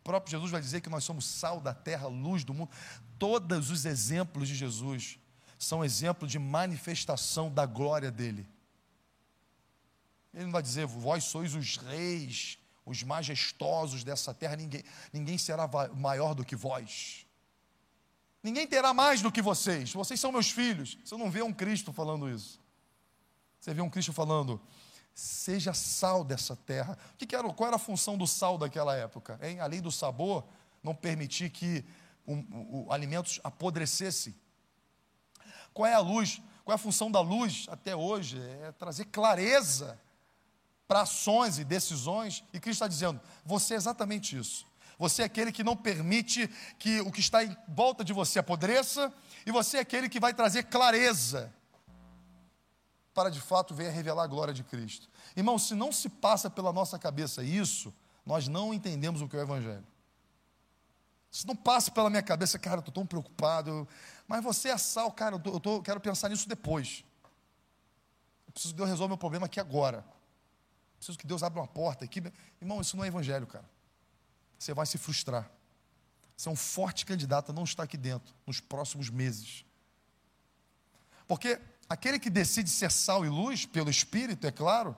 O 0.00 0.04
próprio 0.04 0.32
Jesus 0.32 0.50
vai 0.50 0.60
dizer 0.60 0.80
que 0.80 0.88
nós 0.88 1.04
somos 1.04 1.24
sal 1.24 1.60
da 1.60 1.72
terra, 1.72 2.08
luz 2.08 2.44
do 2.44 2.52
mundo. 2.52 2.70
Todos 3.18 3.70
os 3.70 3.84
exemplos 3.84 4.48
de 4.48 4.54
Jesus 4.54 5.18
são 5.58 5.84
exemplos 5.84 6.30
de 6.30 6.38
manifestação 6.38 7.52
da 7.52 7.64
glória 7.64 8.10
dele. 8.10 8.48
Ele 10.34 10.44
não 10.44 10.52
vai 10.52 10.62
dizer, 10.62 10.86
vós 10.86 11.24
sois 11.24 11.54
os 11.54 11.76
reis, 11.76 12.58
os 12.84 13.02
majestosos 13.02 14.02
dessa 14.02 14.34
terra, 14.34 14.56
ninguém, 14.56 14.82
ninguém 15.12 15.38
será 15.38 15.68
maior 15.94 16.34
do 16.34 16.44
que 16.44 16.56
vós. 16.56 17.26
Ninguém 18.42 18.66
terá 18.66 18.92
mais 18.92 19.22
do 19.22 19.30
que 19.30 19.40
vocês. 19.40 19.92
Vocês 19.92 20.18
são 20.18 20.32
meus 20.32 20.50
filhos. 20.50 20.98
Você 21.04 21.16
não 21.16 21.30
vê 21.30 21.42
um 21.42 21.52
Cristo 21.52 21.92
falando 21.92 22.28
isso. 22.28 22.60
Você 23.62 23.72
vê 23.72 23.80
um 23.80 23.88
Cristo 23.88 24.12
falando, 24.12 24.60
seja 25.14 25.72
sal 25.72 26.24
dessa 26.24 26.56
terra. 26.56 26.98
O 27.14 27.16
que, 27.16 27.24
que 27.24 27.36
era, 27.36 27.48
qual 27.52 27.68
era 27.68 27.76
a 27.76 27.78
função 27.78 28.18
do 28.18 28.26
sal 28.26 28.58
daquela 28.58 28.96
época? 28.96 29.38
Hein? 29.40 29.60
Além 29.60 29.80
do 29.80 29.92
sabor, 29.92 30.44
não 30.82 30.96
permitir 30.96 31.48
que 31.50 31.84
o, 32.26 32.34
o, 32.34 32.86
o, 32.86 32.92
alimentos 32.92 33.38
apodrecessem. 33.44 34.34
Qual 35.72 35.86
é 35.86 35.94
a 35.94 36.00
luz? 36.00 36.42
Qual 36.64 36.72
é 36.72 36.74
a 36.74 36.78
função 36.78 37.08
da 37.08 37.20
luz 37.20 37.66
até 37.70 37.94
hoje? 37.94 38.36
É 38.64 38.72
trazer 38.72 39.04
clareza 39.04 39.96
para 40.88 41.02
ações 41.02 41.60
e 41.60 41.62
decisões. 41.62 42.42
E 42.52 42.58
Cristo 42.58 42.78
está 42.78 42.88
dizendo: 42.88 43.20
você 43.44 43.74
é 43.74 43.76
exatamente 43.76 44.36
isso. 44.36 44.66
Você 44.98 45.22
é 45.22 45.26
aquele 45.26 45.52
que 45.52 45.62
não 45.62 45.76
permite 45.76 46.48
que 46.80 47.00
o 47.02 47.12
que 47.12 47.20
está 47.20 47.44
em 47.44 47.56
volta 47.68 48.02
de 48.02 48.12
você 48.12 48.40
apodreça, 48.40 49.12
e 49.46 49.52
você 49.52 49.76
é 49.76 49.80
aquele 49.80 50.08
que 50.08 50.18
vai 50.18 50.34
trazer 50.34 50.64
clareza 50.64 51.54
para 53.14 53.30
de 53.30 53.40
fato 53.40 53.74
ver 53.74 53.90
revelar 53.90 54.24
a 54.24 54.26
glória 54.26 54.54
de 54.54 54.64
Cristo. 54.64 55.08
Irmão, 55.36 55.58
se 55.58 55.74
não 55.74 55.92
se 55.92 56.08
passa 56.08 56.48
pela 56.48 56.72
nossa 56.72 56.98
cabeça 56.98 57.42
isso, 57.42 57.92
nós 58.24 58.48
não 58.48 58.72
entendemos 58.72 59.20
o 59.20 59.28
que 59.28 59.36
é 59.36 59.40
o 59.40 59.42
Evangelho. 59.42 59.86
Se 61.30 61.46
não 61.46 61.56
passa 61.56 61.90
pela 61.90 62.10
minha 62.10 62.22
cabeça, 62.22 62.58
cara, 62.58 62.76
eu 62.76 62.80
estou 62.80 62.92
tão 62.92 63.06
preocupado, 63.06 63.88
mas 64.28 64.44
você 64.44 64.68
é 64.68 64.78
sal, 64.78 65.10
cara, 65.10 65.36
eu, 65.36 65.40
tô, 65.40 65.50
eu 65.50 65.60
tô, 65.60 65.82
quero 65.82 66.00
pensar 66.00 66.28
nisso 66.28 66.48
depois. 66.48 67.04
Eu 68.46 68.52
preciso 68.52 68.74
que 68.74 68.76
Deus 68.76 68.88
resolva 68.88 69.08
meu 69.08 69.18
problema 69.18 69.46
aqui 69.46 69.58
agora. 69.58 69.98
Eu 69.98 70.96
preciso 70.98 71.18
que 71.18 71.26
Deus 71.26 71.42
abra 71.42 71.60
uma 71.60 71.66
porta 71.66 72.04
aqui. 72.04 72.22
Irmão, 72.60 72.80
isso 72.80 72.96
não 72.96 73.04
é 73.04 73.08
Evangelho, 73.08 73.46
cara. 73.46 73.64
Você 74.58 74.74
vai 74.74 74.86
se 74.86 74.98
frustrar. 74.98 75.50
Você 76.36 76.48
é 76.48 76.52
um 76.52 76.56
forte 76.56 77.06
candidato 77.06 77.50
a 77.50 77.52
não 77.52 77.64
estar 77.64 77.82
aqui 77.82 77.96
dentro 77.96 78.34
nos 78.46 78.60
próximos 78.60 79.08
meses. 79.08 79.64
Porque 81.26 81.58
Aquele 81.92 82.18
que 82.18 82.30
decide 82.30 82.70
ser 82.70 82.90
sal 82.90 83.22
e 83.22 83.28
luz, 83.28 83.66
pelo 83.66 83.90
Espírito, 83.90 84.46
é 84.46 84.50
claro, 84.50 84.96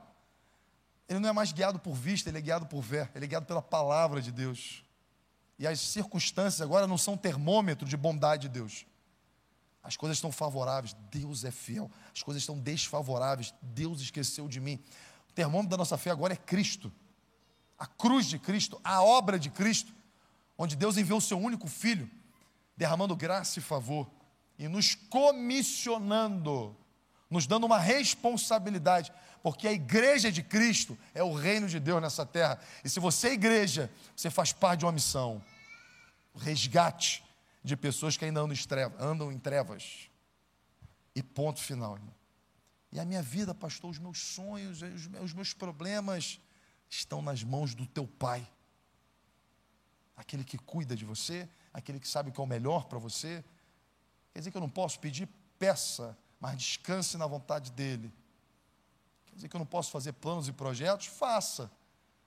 ele 1.08 1.18
não 1.18 1.28
é 1.28 1.32
mais 1.32 1.50
guiado 1.50 1.76
por 1.80 1.92
vista, 1.92 2.30
ele 2.30 2.38
é 2.38 2.40
guiado 2.40 2.66
por 2.66 2.84
fé, 2.84 3.10
ele 3.16 3.24
é 3.24 3.28
guiado 3.28 3.46
pela 3.46 3.60
palavra 3.60 4.22
de 4.22 4.30
Deus. 4.30 4.84
E 5.58 5.66
as 5.66 5.80
circunstâncias 5.80 6.60
agora 6.60 6.86
não 6.86 6.96
são 6.96 7.16
termômetro 7.16 7.84
de 7.84 7.96
bondade 7.96 8.42
de 8.42 8.48
Deus. 8.60 8.86
As 9.82 9.96
coisas 9.96 10.18
estão 10.18 10.30
favoráveis, 10.30 10.94
Deus 11.10 11.42
é 11.42 11.50
fiel. 11.50 11.90
As 12.14 12.22
coisas 12.22 12.44
estão 12.44 12.56
desfavoráveis, 12.60 13.52
Deus 13.60 14.00
esqueceu 14.00 14.46
de 14.46 14.60
mim. 14.60 14.78
O 15.28 15.32
termômetro 15.32 15.70
da 15.70 15.76
nossa 15.76 15.98
fé 15.98 16.10
agora 16.10 16.34
é 16.34 16.36
Cristo. 16.36 16.92
A 17.76 17.88
cruz 17.88 18.26
de 18.26 18.38
Cristo, 18.38 18.80
a 18.84 19.02
obra 19.02 19.36
de 19.36 19.50
Cristo, 19.50 19.92
onde 20.56 20.76
Deus 20.76 20.96
enviou 20.96 21.18
o 21.18 21.20
seu 21.20 21.40
único 21.40 21.66
filho, 21.66 22.08
derramando 22.76 23.16
graça 23.16 23.58
e 23.58 23.62
favor 23.62 24.08
e 24.56 24.68
nos 24.68 24.94
comissionando 24.94 26.76
nos 27.34 27.48
dando 27.48 27.64
uma 27.64 27.78
responsabilidade, 27.78 29.12
porque 29.42 29.66
a 29.66 29.72
igreja 29.72 30.30
de 30.30 30.40
Cristo 30.40 30.96
é 31.12 31.22
o 31.22 31.34
reino 31.34 31.68
de 31.68 31.80
Deus 31.80 32.00
nessa 32.00 32.24
terra. 32.24 32.60
E 32.84 32.88
se 32.88 33.00
você 33.00 33.30
é 33.30 33.32
igreja, 33.32 33.90
você 34.14 34.30
faz 34.30 34.52
parte 34.52 34.80
de 34.80 34.84
uma 34.86 34.92
missão 34.92 35.42
o 36.32 36.38
resgate 36.38 37.24
de 37.62 37.76
pessoas 37.76 38.16
que 38.16 38.24
ainda 38.24 38.40
andam 38.40 39.32
em 39.32 39.38
trevas. 39.38 40.10
E 41.14 41.22
ponto 41.22 41.60
final, 41.60 41.94
irmão. 41.94 42.14
E 42.92 43.00
a 43.00 43.04
minha 43.04 43.22
vida, 43.22 43.52
pastor, 43.52 43.90
os 43.90 43.98
meus 43.98 44.18
sonhos, 44.18 44.80
os 45.20 45.32
meus 45.32 45.52
problemas 45.52 46.40
estão 46.88 47.20
nas 47.20 47.42
mãos 47.42 47.74
do 47.74 47.86
teu 47.86 48.06
Pai. 48.06 48.46
Aquele 50.16 50.44
que 50.44 50.56
cuida 50.56 50.94
de 50.94 51.04
você, 51.04 51.48
aquele 51.72 51.98
que 51.98 52.06
sabe 52.06 52.30
o 52.30 52.32
que 52.32 52.40
é 52.40 52.44
o 52.44 52.46
melhor 52.46 52.84
para 52.84 52.98
você. 52.98 53.44
Quer 54.32 54.38
dizer 54.38 54.50
que 54.52 54.56
eu 54.56 54.60
não 54.60 54.70
posso 54.70 55.00
pedir? 55.00 55.28
Peça 55.58 56.16
mas 56.44 56.58
descanse 56.58 57.16
na 57.16 57.26
vontade 57.26 57.72
dEle. 57.72 58.12
Quer 59.24 59.34
dizer 59.34 59.48
que 59.48 59.56
eu 59.56 59.58
não 59.58 59.64
posso 59.64 59.90
fazer 59.90 60.12
planos 60.12 60.46
e 60.46 60.52
projetos? 60.52 61.06
Faça. 61.06 61.72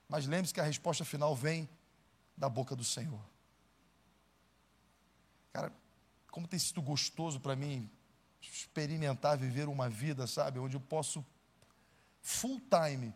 Mas 0.10 0.26
lembre-se 0.26 0.52
que 0.52 0.60
a 0.60 0.64
resposta 0.64 1.06
final 1.06 1.36
vem 1.36 1.70
da 2.36 2.50
boca 2.50 2.76
do 2.76 2.84
Senhor. 2.84 3.22
Cara, 5.54 5.72
como 6.32 6.48
tem 6.48 6.58
sido 6.58 6.82
gostoso 6.82 7.40
para 7.40 7.56
mim 7.56 7.88
experimentar, 8.42 9.38
viver 9.38 9.68
uma 9.70 9.88
vida, 9.88 10.26
sabe, 10.26 10.58
onde 10.58 10.76
eu 10.76 10.82
posso 10.82 11.24
full 12.20 12.60
time 12.62 13.14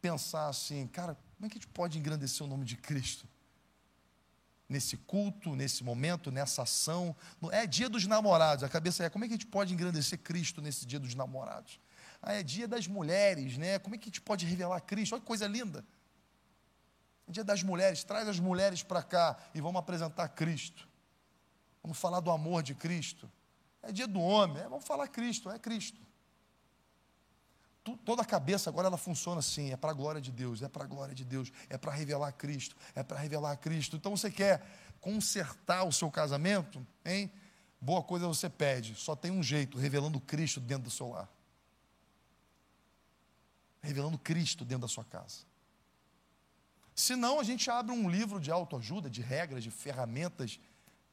pensar 0.00 0.46
assim, 0.46 0.86
cara, 0.86 1.18
como 1.34 1.46
é 1.46 1.48
que 1.48 1.58
a 1.58 1.60
gente 1.60 1.72
pode 1.72 1.98
engrandecer 1.98 2.46
o 2.46 2.48
nome 2.48 2.64
de 2.64 2.76
Cristo? 2.76 3.26
Nesse 4.70 4.96
culto, 4.96 5.56
nesse 5.56 5.82
momento, 5.82 6.30
nessa 6.30 6.62
ação. 6.62 7.14
É 7.50 7.66
dia 7.66 7.88
dos 7.88 8.06
namorados, 8.06 8.62
a 8.62 8.68
cabeça 8.68 9.04
é 9.04 9.10
como 9.10 9.24
é 9.24 9.28
que 9.28 9.34
a 9.34 9.36
gente 9.36 9.46
pode 9.46 9.74
engrandecer 9.74 10.18
Cristo 10.20 10.62
nesse 10.62 10.86
dia 10.86 11.00
dos 11.00 11.14
namorados? 11.14 11.80
Ah, 12.22 12.34
é 12.34 12.42
dia 12.42 12.68
das 12.68 12.86
mulheres, 12.86 13.58
né? 13.58 13.80
Como 13.80 13.96
é 13.96 13.98
que 13.98 14.04
a 14.04 14.10
gente 14.10 14.20
pode 14.20 14.46
revelar 14.46 14.80
Cristo? 14.82 15.14
Olha 15.14 15.20
que 15.20 15.26
coisa 15.26 15.46
linda. 15.48 15.84
É 17.26 17.32
dia 17.32 17.42
das 17.42 17.62
mulheres, 17.64 18.04
traz 18.04 18.28
as 18.28 18.38
mulheres 18.38 18.82
para 18.82 19.02
cá 19.02 19.36
e 19.52 19.60
vamos 19.60 19.80
apresentar 19.80 20.28
Cristo. 20.28 20.88
Vamos 21.82 21.98
falar 21.98 22.20
do 22.20 22.30
amor 22.30 22.62
de 22.62 22.74
Cristo. 22.74 23.30
É 23.82 23.90
dia 23.90 24.06
do 24.06 24.20
homem, 24.20 24.62
é, 24.62 24.68
vamos 24.68 24.84
falar 24.84 25.08
Cristo, 25.08 25.50
é 25.50 25.58
Cristo. 25.58 26.00
Toda 27.82 28.22
a 28.22 28.24
cabeça 28.24 28.68
agora 28.68 28.88
ela 28.88 28.98
funciona 28.98 29.40
assim, 29.40 29.72
é 29.72 29.76
para 29.76 29.90
a 29.90 29.94
glória 29.94 30.20
de 30.20 30.30
Deus, 30.30 30.62
é 30.62 30.68
para 30.68 30.84
a 30.84 30.86
glória 30.86 31.14
de 31.14 31.24
Deus, 31.24 31.50
é 31.68 31.78
para 31.78 31.92
revelar 31.92 32.32
Cristo, 32.32 32.76
é 32.94 33.02
para 33.02 33.18
revelar 33.18 33.56
Cristo. 33.56 33.96
Então 33.96 34.16
você 34.16 34.30
quer 34.30 34.64
consertar 35.00 35.84
o 35.84 35.92
seu 35.92 36.10
casamento, 36.10 36.86
hein? 37.04 37.32
Boa 37.80 38.02
coisa 38.02 38.26
você 38.26 38.50
pede, 38.50 38.94
só 38.94 39.16
tem 39.16 39.30
um 39.30 39.42
jeito, 39.42 39.78
revelando 39.78 40.20
Cristo 40.20 40.60
dentro 40.60 40.84
do 40.84 40.90
seu 40.90 41.08
lar. 41.08 41.28
Revelando 43.80 44.18
Cristo 44.18 44.64
dentro 44.64 44.82
da 44.82 44.88
sua 44.88 45.04
casa. 45.04 45.38
Senão 46.94 47.40
a 47.40 47.42
gente 47.42 47.70
abre 47.70 47.92
um 47.92 48.10
livro 48.10 48.38
de 48.38 48.50
autoajuda, 48.50 49.08
de 49.08 49.22
regras, 49.22 49.64
de 49.64 49.70
ferramentas, 49.70 50.60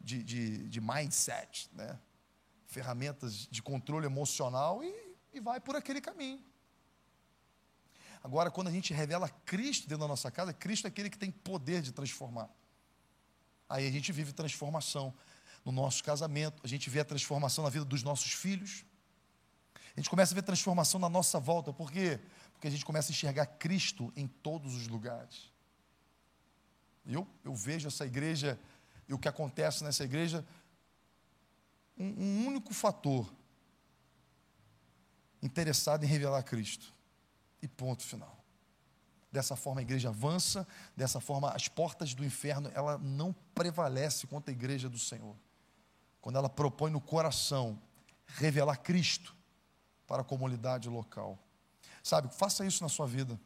de, 0.02 0.22
de, 0.22 0.68
de 0.68 0.82
mindset, 0.82 1.70
né? 1.72 1.98
ferramentas 2.66 3.48
de 3.50 3.62
controle 3.62 4.06
emocional 4.06 4.84
e, 4.84 5.16
e 5.34 5.40
vai 5.40 5.62
por 5.62 5.78
aquele 5.78 6.02
caminho. 6.02 6.44
Agora, 8.28 8.52
quando 8.52 8.68
a 8.68 8.72
gente 8.72 8.94
revela 8.94 9.30
Cristo 9.46 9.88
dentro 9.88 10.02
da 10.02 10.08
nossa 10.10 10.30
casa, 10.30 10.52
Cristo 10.52 10.84
é 10.84 10.90
aquele 10.90 11.10
que 11.10 11.18
tem 11.18 11.32
poder 11.32 11.82
de 11.82 11.94
transformar. 11.94 12.50
Aí 13.70 13.88
a 13.88 13.90
gente 13.90 14.12
vive 14.12 14.34
transformação 14.34 15.14
no 15.64 15.72
nosso 15.72 16.04
casamento, 16.04 16.62
a 16.62 16.68
gente 16.68 16.90
vê 16.90 17.00
a 17.00 17.06
transformação 17.06 17.64
na 17.64 17.70
vida 17.70 17.86
dos 17.86 18.04
nossos 18.04 18.34
filhos. 18.34 18.84
A 19.96 20.02
gente 20.02 20.10
começa 20.10 20.34
a 20.34 20.36
ver 20.36 20.42
transformação 20.42 21.00
na 21.00 21.08
nossa 21.08 21.40
volta, 21.40 21.72
por 21.72 21.90
quê? 21.90 22.20
Porque 22.52 22.68
a 22.68 22.70
gente 22.70 22.84
começa 22.84 23.10
a 23.10 23.14
enxergar 23.14 23.46
Cristo 23.46 24.12
em 24.14 24.28
todos 24.28 24.76
os 24.76 24.90
lugares. 24.90 25.50
Eu, 27.06 27.26
eu 27.46 27.56
vejo 27.56 27.88
essa 27.88 28.06
igreja 28.06 28.60
e 29.08 29.14
o 29.14 29.18
que 29.18 29.30
acontece 29.30 29.86
nessa 29.86 30.04
igreja 30.04 30.46
um, 31.98 32.08
um 32.08 32.48
único 32.48 32.74
fator 32.74 33.34
interessado 35.42 36.04
em 36.04 36.08
revelar 36.08 36.44
Cristo. 36.44 36.97
E 37.62 37.68
ponto 37.68 38.04
final. 38.04 38.38
Dessa 39.32 39.56
forma 39.56 39.82
a 39.82 39.84
igreja 39.84 40.10
avança, 40.10 40.68
dessa 40.96 41.20
forma 41.20 41.52
as 41.52 41.68
portas 41.68 42.14
do 42.14 42.24
inferno, 42.24 42.72
ela 42.74 42.98
não 42.98 43.34
prevalece 43.54 44.26
contra 44.26 44.52
a 44.52 44.56
igreja 44.56 44.90
do 44.90 44.98
Senhor. 44.98 45.36
Quando 46.22 46.38
ela 46.38 46.50
propõe 46.50 46.92
no 46.92 47.02
coração 47.02 47.80
revelar 48.26 48.78
Cristo 48.78 49.36
para 50.06 50.22
a 50.22 50.26
comunidade 50.26 50.90
local. 50.90 51.38
Sabe, 52.04 52.34
faça 52.34 52.66
isso 52.66 52.84
na 52.84 52.90
sua 52.90 53.06
vida. 53.06 53.40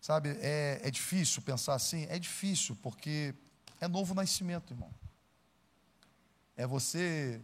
Sabe, 0.00 0.30
é, 0.40 0.80
é 0.82 0.90
difícil 0.90 1.42
pensar 1.42 1.74
assim? 1.74 2.06
É 2.08 2.18
difícil, 2.18 2.76
porque 2.82 3.34
é 3.80 3.86
novo 3.86 4.14
nascimento, 4.14 4.72
irmão 4.72 4.92
é 6.58 6.66
você, 6.66 7.40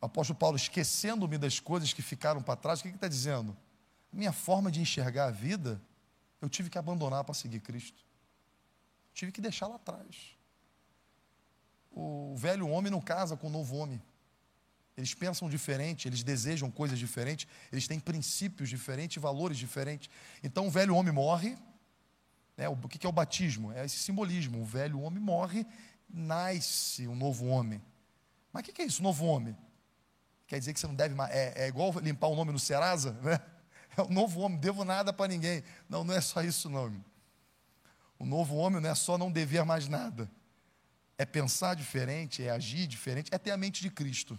apóstolo 0.00 0.38
Paulo, 0.38 0.56
esquecendo-me 0.56 1.36
das 1.36 1.58
coisas 1.58 1.92
que 1.92 2.00
ficaram 2.00 2.40
para 2.40 2.54
trás, 2.54 2.78
o 2.78 2.82
que 2.84 2.88
está 2.90 3.08
dizendo? 3.08 3.56
Minha 4.12 4.32
forma 4.32 4.70
de 4.70 4.80
enxergar 4.80 5.26
a 5.26 5.30
vida, 5.30 5.80
eu 6.40 6.48
tive 6.48 6.70
que 6.70 6.78
abandonar 6.78 7.24
para 7.24 7.34
seguir 7.34 7.60
Cristo. 7.60 8.04
Tive 9.12 9.32
que 9.32 9.40
deixar 9.40 9.66
lá 9.66 9.76
atrás. 9.76 10.36
O 11.90 12.34
velho 12.36 12.68
homem 12.68 12.90
não 12.90 13.00
casa 13.00 13.36
com 13.36 13.48
o 13.48 13.50
novo 13.50 13.76
homem. 13.76 14.00
Eles 14.96 15.14
pensam 15.14 15.48
diferente, 15.48 16.08
eles 16.08 16.22
desejam 16.22 16.70
coisas 16.70 16.98
diferentes, 16.98 17.46
eles 17.72 17.88
têm 17.88 17.98
princípios 17.98 18.68
diferentes, 18.68 19.22
valores 19.22 19.56
diferentes. 19.56 20.10
Então 20.42 20.66
o 20.66 20.70
velho 20.70 20.94
homem 20.94 21.12
morre. 21.12 21.56
Né? 22.56 22.68
O 22.68 22.76
que 22.76 23.06
é 23.06 23.08
o 23.08 23.12
batismo? 23.12 23.72
É 23.72 23.84
esse 23.84 23.96
simbolismo. 23.96 24.60
O 24.60 24.64
velho 24.64 25.00
homem 25.00 25.22
morre, 25.22 25.66
nasce 26.08 27.06
um 27.08 27.14
novo 27.14 27.46
homem. 27.46 27.82
Mas 28.52 28.66
o 28.66 28.72
que, 28.72 28.82
é 28.82 28.84
isso, 28.84 29.02
novo 29.02 29.24
homem? 29.24 29.56
Quer 30.46 30.58
dizer 30.58 30.74
que 30.74 30.80
você 30.80 30.86
não 30.86 30.94
deve. 30.94 31.14
É, 31.30 31.64
é 31.64 31.68
igual 31.68 31.92
limpar 32.00 32.26
o 32.26 32.36
nome 32.36 32.52
no 32.52 32.58
Serasa, 32.58 33.12
né? 33.22 33.40
É 33.96 34.02
o 34.02 34.08
novo 34.08 34.40
homem, 34.40 34.58
devo 34.58 34.84
nada 34.84 35.12
para 35.12 35.28
ninguém. 35.28 35.64
Não, 35.88 36.04
não 36.04 36.14
é 36.14 36.20
só 36.20 36.42
isso, 36.42 36.70
não. 36.70 37.04
O 38.18 38.24
novo 38.24 38.56
homem 38.56 38.80
não 38.80 38.88
é 38.88 38.94
só 38.94 39.18
não 39.18 39.32
dever 39.32 39.64
mais 39.64 39.88
nada. 39.88 40.30
É 41.18 41.26
pensar 41.26 41.74
diferente, 41.74 42.42
é 42.42 42.50
agir 42.50 42.86
diferente, 42.86 43.30
é 43.32 43.38
ter 43.38 43.50
a 43.50 43.56
mente 43.56 43.82
de 43.82 43.90
Cristo. 43.90 44.38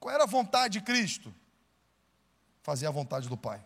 Qual 0.00 0.14
era 0.14 0.24
a 0.24 0.26
vontade 0.26 0.78
de 0.78 0.84
Cristo? 0.84 1.34
Fazer 2.62 2.86
a 2.86 2.90
vontade 2.90 3.28
do 3.28 3.36
Pai. 3.36 3.64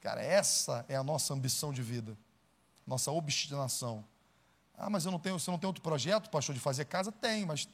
Cara, 0.00 0.22
essa 0.22 0.84
é 0.88 0.96
a 0.96 1.02
nossa 1.02 1.32
ambição 1.32 1.72
de 1.72 1.82
vida, 1.82 2.16
nossa 2.86 3.10
obstinação. 3.10 4.04
Ah, 4.76 4.90
mas 4.90 5.04
eu 5.04 5.12
não 5.12 5.18
tenho, 5.18 5.38
você 5.38 5.50
não 5.50 5.58
tem 5.58 5.66
outro 5.66 5.82
projeto, 5.82 6.28
pastor, 6.28 6.54
de 6.54 6.60
fazer 6.60 6.84
casa? 6.84 7.10
Tem, 7.10 7.46
mas, 7.46 7.68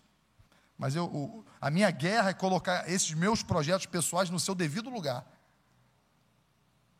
mas 0.81 0.97
eu, 0.97 1.05
o, 1.05 1.45
a 1.61 1.71
minha 1.71 1.91
guerra 1.91 2.31
é 2.31 2.33
colocar 2.33 2.89
esses 2.91 3.13
meus 3.13 3.43
projetos 3.43 3.85
pessoais 3.85 4.31
no 4.31 4.41
seu 4.41 4.55
devido 4.55 4.89
lugar, 4.89 5.31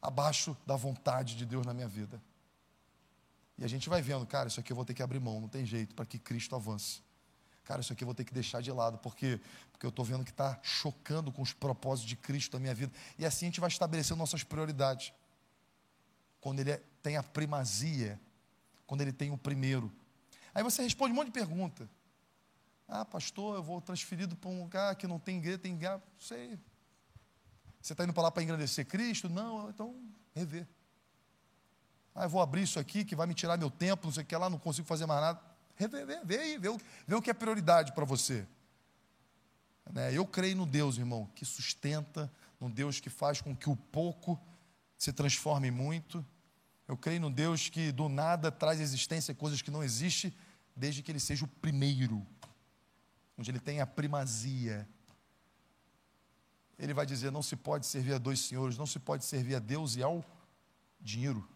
abaixo 0.03 0.55
da 0.67 0.77
vontade 0.77 1.35
de 1.35 1.47
Deus 1.47 1.65
na 1.65 1.73
minha 1.73 1.89
vida. 1.89 2.21
E 3.57 3.65
a 3.65 3.69
gente 3.69 3.89
vai 3.89 4.03
vendo, 4.03 4.27
cara, 4.27 4.49
isso 4.49 4.61
aqui 4.61 4.71
eu 4.71 4.77
vou 4.77 4.85
ter 4.85 4.93
que 4.93 5.03
abrir 5.03 5.19
mão, 5.19 5.41
não 5.41 5.49
tem 5.49 5.65
jeito, 5.65 5.95
para 5.95 6.05
que 6.05 6.19
Cristo 6.19 6.55
avance. 6.55 7.03
Cara, 7.65 7.81
isso 7.81 7.93
aqui 7.93 8.05
eu 8.05 8.07
vou 8.07 8.15
ter 8.15 8.25
que 8.25 8.35
deixar 8.35 8.61
de 8.61 8.71
lado, 8.71 8.99
porque, 8.99 9.41
porque 9.73 9.87
eu 9.87 9.91
estou 9.91 10.05
vendo 10.05 10.25
que 10.25 10.31
está 10.31 10.59
chocando 10.63 11.33
com 11.33 11.41
os 11.41 11.53
propósitos 11.53 12.09
de 12.09 12.17
Cristo 12.17 12.55
na 12.55 12.61
minha 12.61 12.75
vida. 12.75 12.93
E 13.19 13.25
assim 13.25 13.47
a 13.47 13.49
gente 13.49 13.61
vai 13.61 13.69
estabelecendo 13.69 14.19
nossas 14.19 14.45
prioridades. 14.45 15.13
Quando 16.39 16.61
Ele 16.61 16.73
é, 16.73 16.83
tem 17.03 17.17
a 17.17 17.23
primazia 17.23 18.21
quando 18.91 19.03
ele 19.03 19.13
tem 19.13 19.31
o 19.31 19.39
primeiro. 19.39 19.89
Aí 20.53 20.65
você 20.65 20.83
responde 20.83 21.13
um 21.13 21.15
monte 21.15 21.27
de 21.27 21.33
pergunta. 21.33 21.89
Ah, 22.93 23.05
pastor, 23.05 23.55
eu 23.55 23.63
vou 23.63 23.81
transferido 23.81 24.35
para 24.35 24.51
um 24.51 24.63
lugar 24.63 24.97
que 24.97 25.07
não 25.07 25.21
tem 25.21 25.39
igreja, 25.39 25.59
tem 25.59 25.75
igreja. 25.75 26.03
Sei. 26.19 26.59
Você 27.81 27.93
está 27.93 28.03
indo 28.03 28.13
para 28.13 28.25
lá 28.25 28.31
para 28.33 28.43
engrandecer 28.43 28.85
Cristo? 28.85 29.29
Não, 29.29 29.71
então 29.71 29.95
rever. 30.35 30.67
Ah, 32.13 32.25
eu 32.25 32.29
vou 32.29 32.43
abrir 32.43 32.63
isso 32.63 32.81
aqui 32.81 33.05
que 33.05 33.15
vai 33.15 33.29
me 33.29 33.35
tirar 33.35 33.57
meu 33.57 33.71
tempo, 33.71 34.09
não 34.09 34.13
sei 34.13 34.25
o 34.25 34.27
que 34.27 34.35
lá, 34.35 34.51
não 34.51 34.59
consigo 34.59 34.89
fazer 34.89 35.07
mais 35.07 35.21
nada. 35.21 35.41
Rever, 35.77 36.05
vê, 36.05 36.21
vê 36.25 36.39
aí, 36.39 36.59
vê, 36.59 36.69
vê 37.07 37.15
o 37.15 37.23
que 37.23 37.31
é 37.31 37.33
prioridade 37.33 37.93
para 37.93 38.05
você. 38.05 38.45
Né? 39.93 40.13
Eu 40.13 40.27
creio 40.27 40.57
no 40.57 40.67
Deus, 40.67 40.99
irmão, 40.99 41.31
que 41.37 41.45
sustenta, 41.45 42.29
no 42.59 42.69
Deus 42.69 42.99
que 42.99 43.09
faz 43.09 43.41
com 43.41 43.55
que 43.55 43.71
o 43.71 43.77
pouco 43.77 44.39
se 44.99 45.13
transforme 45.13 45.69
em 45.69 45.71
muito. 45.71 46.27
Eu 46.89 46.97
creio 46.97 47.21
no 47.21 47.31
Deus 47.31 47.69
que 47.69 47.93
do 47.93 48.09
nada 48.09 48.51
traz 48.51 48.81
existência 48.81 49.33
coisas 49.33 49.63
que 49.63 49.71
não 49.71 49.85
existem, 49.85 50.35
desde 50.75 51.05
que 51.05 51.13
Ele 51.13 51.21
seja 51.21 51.45
o 51.45 51.49
primeiro, 51.49 52.27
onde 53.41 53.51
Ele 53.51 53.59
tem 53.59 53.81
a 53.81 53.87
primazia. 53.87 54.87
Ele 56.79 56.93
vai 56.93 57.07
dizer: 57.07 57.33
não 57.33 57.43
se 57.43 57.57
pode 57.57 57.87
servir 57.87 58.15
a 58.15 58.19
dois 58.19 58.39
senhores, 58.41 58.77
não 58.77 58.87
se 58.87 58.99
pode 58.99 59.25
servir 59.25 59.55
a 59.55 59.59
Deus 59.59 59.97
e 59.97 60.03
ao 60.03 60.25
dinheiro. 61.01 61.49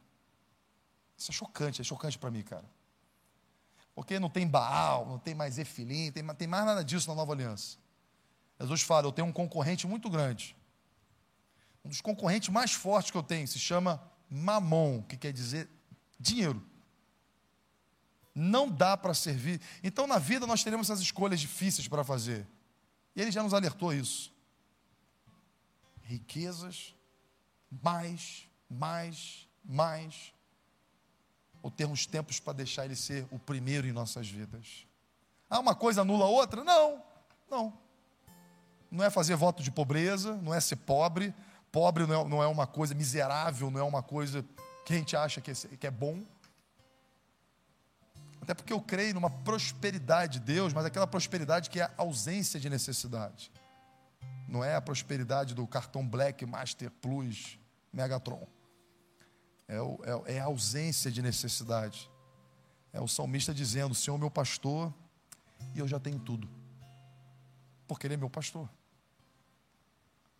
Isso 1.16 1.30
é 1.30 1.34
chocante, 1.34 1.80
é 1.80 1.84
chocante 1.84 2.18
para 2.18 2.30
mim, 2.30 2.42
cara. 2.42 2.64
Porque 3.94 4.18
não 4.18 4.30
tem 4.30 4.48
Baal, 4.48 5.06
não 5.06 5.18
tem 5.18 5.34
mais 5.34 5.58
Efilim, 5.58 6.10
tem, 6.10 6.26
tem 6.34 6.48
mais 6.48 6.64
nada 6.64 6.82
disso 6.82 7.08
na 7.08 7.14
nova 7.14 7.32
aliança. 7.32 7.76
Jesus 8.58 8.80
fala: 8.80 9.06
eu 9.06 9.12
tenho 9.12 9.28
um 9.28 9.32
concorrente 9.32 9.86
muito 9.86 10.08
grande. 10.08 10.56
Um 11.84 11.90
dos 11.90 12.00
concorrentes 12.00 12.48
mais 12.48 12.72
fortes 12.72 13.10
que 13.10 13.16
eu 13.16 13.22
tenho 13.22 13.46
se 13.46 13.58
chama 13.58 14.02
mamon, 14.30 15.02
que 15.02 15.18
quer 15.18 15.32
dizer 15.32 15.68
dinheiro. 16.18 16.64
Não 18.34 18.68
dá 18.68 18.96
para 18.96 19.14
servir. 19.14 19.60
Então, 19.82 20.06
na 20.06 20.18
vida, 20.18 20.46
nós 20.46 20.64
teremos 20.64 20.90
essas 20.90 21.02
escolhas 21.02 21.40
difíceis 21.40 21.86
para 21.86 22.02
fazer. 22.02 22.46
E 23.14 23.22
ele 23.22 23.30
já 23.30 23.42
nos 23.42 23.54
alertou 23.54 23.92
isso. 23.92 24.32
Riquezas, 26.02 26.94
mais, 27.70 28.48
mais, 28.68 29.48
mais. 29.64 30.34
Ou 31.62 31.70
termos 31.70 32.06
tempos 32.06 32.40
para 32.40 32.52
deixar 32.54 32.84
ele 32.84 32.96
ser 32.96 33.26
o 33.30 33.38
primeiro 33.38 33.86
em 33.86 33.92
nossas 33.92 34.28
vidas. 34.28 34.86
Ah, 35.48 35.60
uma 35.60 35.74
coisa 35.74 36.02
anula 36.02 36.24
a 36.24 36.28
outra? 36.28 36.64
Não, 36.64 37.02
não. 37.48 37.78
Não 38.90 39.04
é 39.04 39.10
fazer 39.10 39.36
voto 39.36 39.62
de 39.62 39.70
pobreza, 39.70 40.36
não 40.36 40.52
é 40.52 40.60
ser 40.60 40.76
pobre, 40.76 41.34
Pobre 41.74 42.06
não 42.06 42.20
é, 42.20 42.28
não 42.28 42.40
é 42.40 42.46
uma 42.46 42.68
coisa 42.68 42.94
miserável, 42.94 43.68
não 43.68 43.80
é 43.80 43.82
uma 43.82 44.00
coisa 44.00 44.44
que 44.86 44.92
a 44.92 44.96
gente 44.96 45.16
acha 45.16 45.40
que 45.40 45.50
é, 45.50 45.54
que 45.54 45.84
é 45.88 45.90
bom. 45.90 46.22
Até 48.44 48.52
porque 48.52 48.74
eu 48.74 48.80
creio 48.80 49.14
numa 49.14 49.30
prosperidade 49.30 50.38
de 50.38 50.44
Deus, 50.44 50.74
mas 50.74 50.84
aquela 50.84 51.06
prosperidade 51.06 51.70
que 51.70 51.80
é 51.80 51.84
a 51.84 51.92
ausência 51.96 52.60
de 52.60 52.68
necessidade. 52.68 53.50
Não 54.46 54.62
é 54.62 54.76
a 54.76 54.82
prosperidade 54.82 55.54
do 55.54 55.66
cartão 55.66 56.06
Black, 56.06 56.44
Master 56.44 56.90
Plus, 56.90 57.58
Megatron. 57.90 58.46
É, 59.66 59.80
o, 59.80 59.98
é, 60.26 60.34
é 60.34 60.40
a 60.40 60.44
ausência 60.44 61.10
de 61.10 61.22
necessidade. 61.22 62.10
É 62.92 63.00
o 63.00 63.08
salmista 63.08 63.54
dizendo: 63.54 63.94
Senhor, 63.94 64.18
meu 64.18 64.30
pastor, 64.30 64.92
e 65.74 65.78
eu 65.78 65.88
já 65.88 65.98
tenho 65.98 66.18
tudo. 66.18 66.46
Porque 67.88 68.06
Ele 68.06 68.12
é 68.12 68.18
meu 68.18 68.28
pastor. 68.28 68.68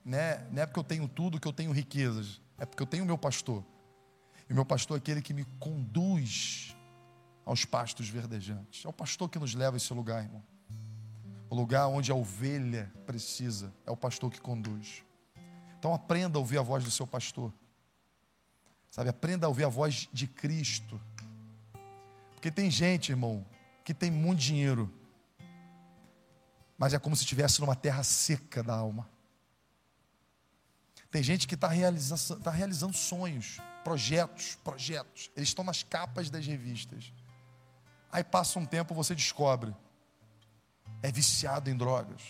Não 0.04 0.18
é, 0.18 0.46
não 0.52 0.62
é 0.62 0.66
porque 0.66 0.78
eu 0.78 0.84
tenho 0.84 1.08
tudo 1.08 1.40
que 1.40 1.48
eu 1.48 1.54
tenho 1.54 1.72
riquezas. 1.72 2.38
É 2.58 2.66
porque 2.66 2.82
eu 2.82 2.86
tenho 2.86 3.06
meu 3.06 3.16
pastor. 3.16 3.64
E 4.46 4.52
meu 4.52 4.66
pastor 4.66 4.98
é 4.98 4.98
aquele 4.98 5.22
que 5.22 5.32
me 5.32 5.46
conduz 5.58 6.76
aos 7.44 7.64
pastos 7.64 8.08
verdejantes. 8.08 8.84
É 8.84 8.88
o 8.88 8.92
pastor 8.92 9.28
que 9.28 9.38
nos 9.38 9.54
leva 9.54 9.76
a 9.76 9.78
esse 9.78 9.92
lugar, 9.92 10.24
irmão. 10.24 10.42
O 11.50 11.54
lugar 11.54 11.86
onde 11.88 12.10
a 12.10 12.14
ovelha 12.14 12.92
precisa. 13.06 13.72
É 13.86 13.90
o 13.90 13.96
pastor 13.96 14.30
que 14.30 14.40
conduz. 14.40 15.04
Então 15.78 15.92
aprenda 15.94 16.38
a 16.38 16.40
ouvir 16.40 16.58
a 16.58 16.62
voz 16.62 16.82
do 16.82 16.90
seu 16.90 17.06
pastor. 17.06 17.52
Sabe, 18.90 19.10
aprenda 19.10 19.46
a 19.46 19.48
ouvir 19.48 19.64
a 19.64 19.68
voz 19.68 20.08
de 20.12 20.26
Cristo. 20.26 21.00
Porque 22.34 22.50
tem 22.50 22.70
gente, 22.70 23.10
irmão, 23.10 23.44
que 23.84 23.92
tem 23.92 24.10
muito 24.10 24.40
dinheiro, 24.40 24.92
mas 26.78 26.94
é 26.94 26.98
como 26.98 27.14
se 27.14 27.22
estivesse 27.22 27.60
numa 27.60 27.76
terra 27.76 28.02
seca 28.02 28.62
da 28.62 28.74
alma. 28.74 29.08
Tem 31.10 31.22
gente 31.22 31.46
que 31.46 31.54
está 31.54 31.68
realizando, 31.68 32.42
tá 32.42 32.50
realizando 32.50 32.94
sonhos, 32.94 33.60
projetos, 33.84 34.56
projetos. 34.64 35.30
Eles 35.36 35.50
estão 35.50 35.64
nas 35.64 35.82
capas 35.82 36.28
das 36.28 36.46
revistas. 36.46 37.12
Aí 38.14 38.22
passa 38.22 38.60
um 38.60 38.64
tempo, 38.64 38.94
você 38.94 39.12
descobre. 39.12 39.74
É 41.02 41.10
viciado 41.10 41.68
em 41.68 41.76
drogas. 41.76 42.22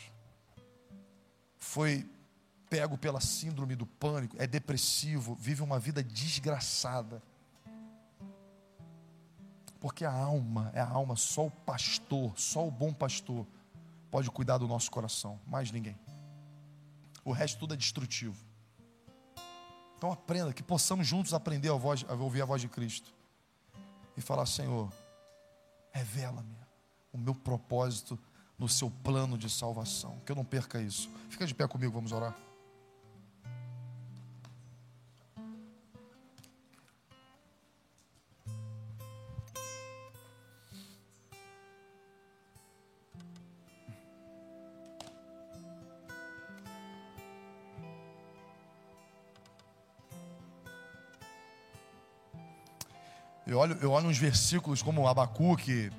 Foi 1.58 2.08
pego 2.70 2.96
pela 2.96 3.20
síndrome 3.20 3.76
do 3.76 3.84
pânico, 3.84 4.34
é 4.38 4.46
depressivo, 4.46 5.34
vive 5.34 5.60
uma 5.62 5.78
vida 5.78 6.02
desgraçada. 6.02 7.22
Porque 9.78 10.06
a 10.06 10.10
alma, 10.10 10.70
é 10.72 10.80
a 10.80 10.88
alma, 10.88 11.16
só 11.16 11.44
o 11.48 11.50
pastor, 11.50 12.32
só 12.34 12.66
o 12.66 12.70
bom 12.70 12.90
pastor 12.90 13.46
pode 14.10 14.30
cuidar 14.30 14.56
do 14.56 14.66
nosso 14.66 14.90
coração, 14.90 15.38
mais 15.46 15.70
ninguém. 15.70 15.98
O 17.22 17.30
resto 17.30 17.58
tudo 17.58 17.74
é 17.74 17.76
destrutivo. 17.76 18.42
Então 19.98 20.10
aprenda, 20.10 20.50
que 20.54 20.62
possamos 20.62 21.06
juntos 21.06 21.34
aprender 21.34 21.68
a, 21.68 21.74
voz, 21.74 22.06
a 22.08 22.14
ouvir 22.14 22.40
a 22.40 22.46
voz 22.46 22.62
de 22.62 22.68
Cristo. 22.68 23.14
E 24.16 24.22
falar, 24.22 24.46
Senhor, 24.46 24.90
revela-me 25.94 26.58
o 27.12 27.16
meu 27.16 27.34
propósito 27.34 28.18
no 28.58 28.68
seu 28.68 28.90
plano 28.90 29.38
de 29.38 29.48
salvação. 29.48 30.20
Que 30.26 30.32
eu 30.32 30.36
não 30.36 30.44
perca 30.44 30.80
isso. 30.80 31.08
Fica 31.30 31.46
de 31.46 31.54
pé 31.54 31.66
comigo, 31.68 31.92
vamos 31.92 32.12
orar. 32.12 32.36
Eu 53.54 53.60
olho, 53.60 53.78
eu 53.80 53.92
olho 53.92 54.08
uns 54.08 54.18
versículos 54.18 54.82
como 54.82 55.06
Abacuque, 55.06 55.92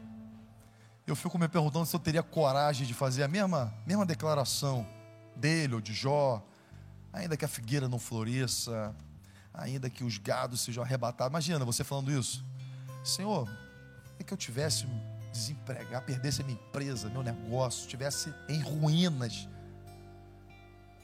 eu 1.08 1.16
fico 1.16 1.40
me 1.40 1.48
perguntando 1.48 1.86
se 1.86 1.96
eu 1.96 2.00
teria 2.02 2.22
coragem 2.22 2.86
de 2.86 2.94
fazer 2.94 3.24
a 3.24 3.30
mesma, 3.30 3.74
mesma 3.88 4.06
declaração 4.06 4.86
dele 5.38 5.76
ou 5.76 5.80
de 5.80 5.94
Jó, 5.94 6.46
ainda 7.14 7.38
que 7.38 7.46
a 7.46 7.48
figueira 7.48 7.88
não 7.88 7.98
floresça, 7.98 8.94
ainda 9.54 9.90
que 9.90 10.04
os 10.04 10.18
gados 10.18 10.60
sejam 10.60 10.84
arrebatados. 10.84 11.32
Imagina 11.32 11.64
você 11.64 11.82
falando 11.82 12.12
isso. 12.12 12.44
Senhor, 13.06 13.50
é 14.20 14.24
que 14.26 14.34
eu 14.34 14.38
tivesse 14.38 14.86
desempregado, 15.32 16.06
perdesse 16.06 16.42
a 16.42 16.44
minha 16.44 16.60
empresa, 16.60 17.08
meu 17.08 17.24
negócio, 17.24 17.84
estivesse 17.84 18.34
em 18.50 18.60
ruínas. 18.60 19.48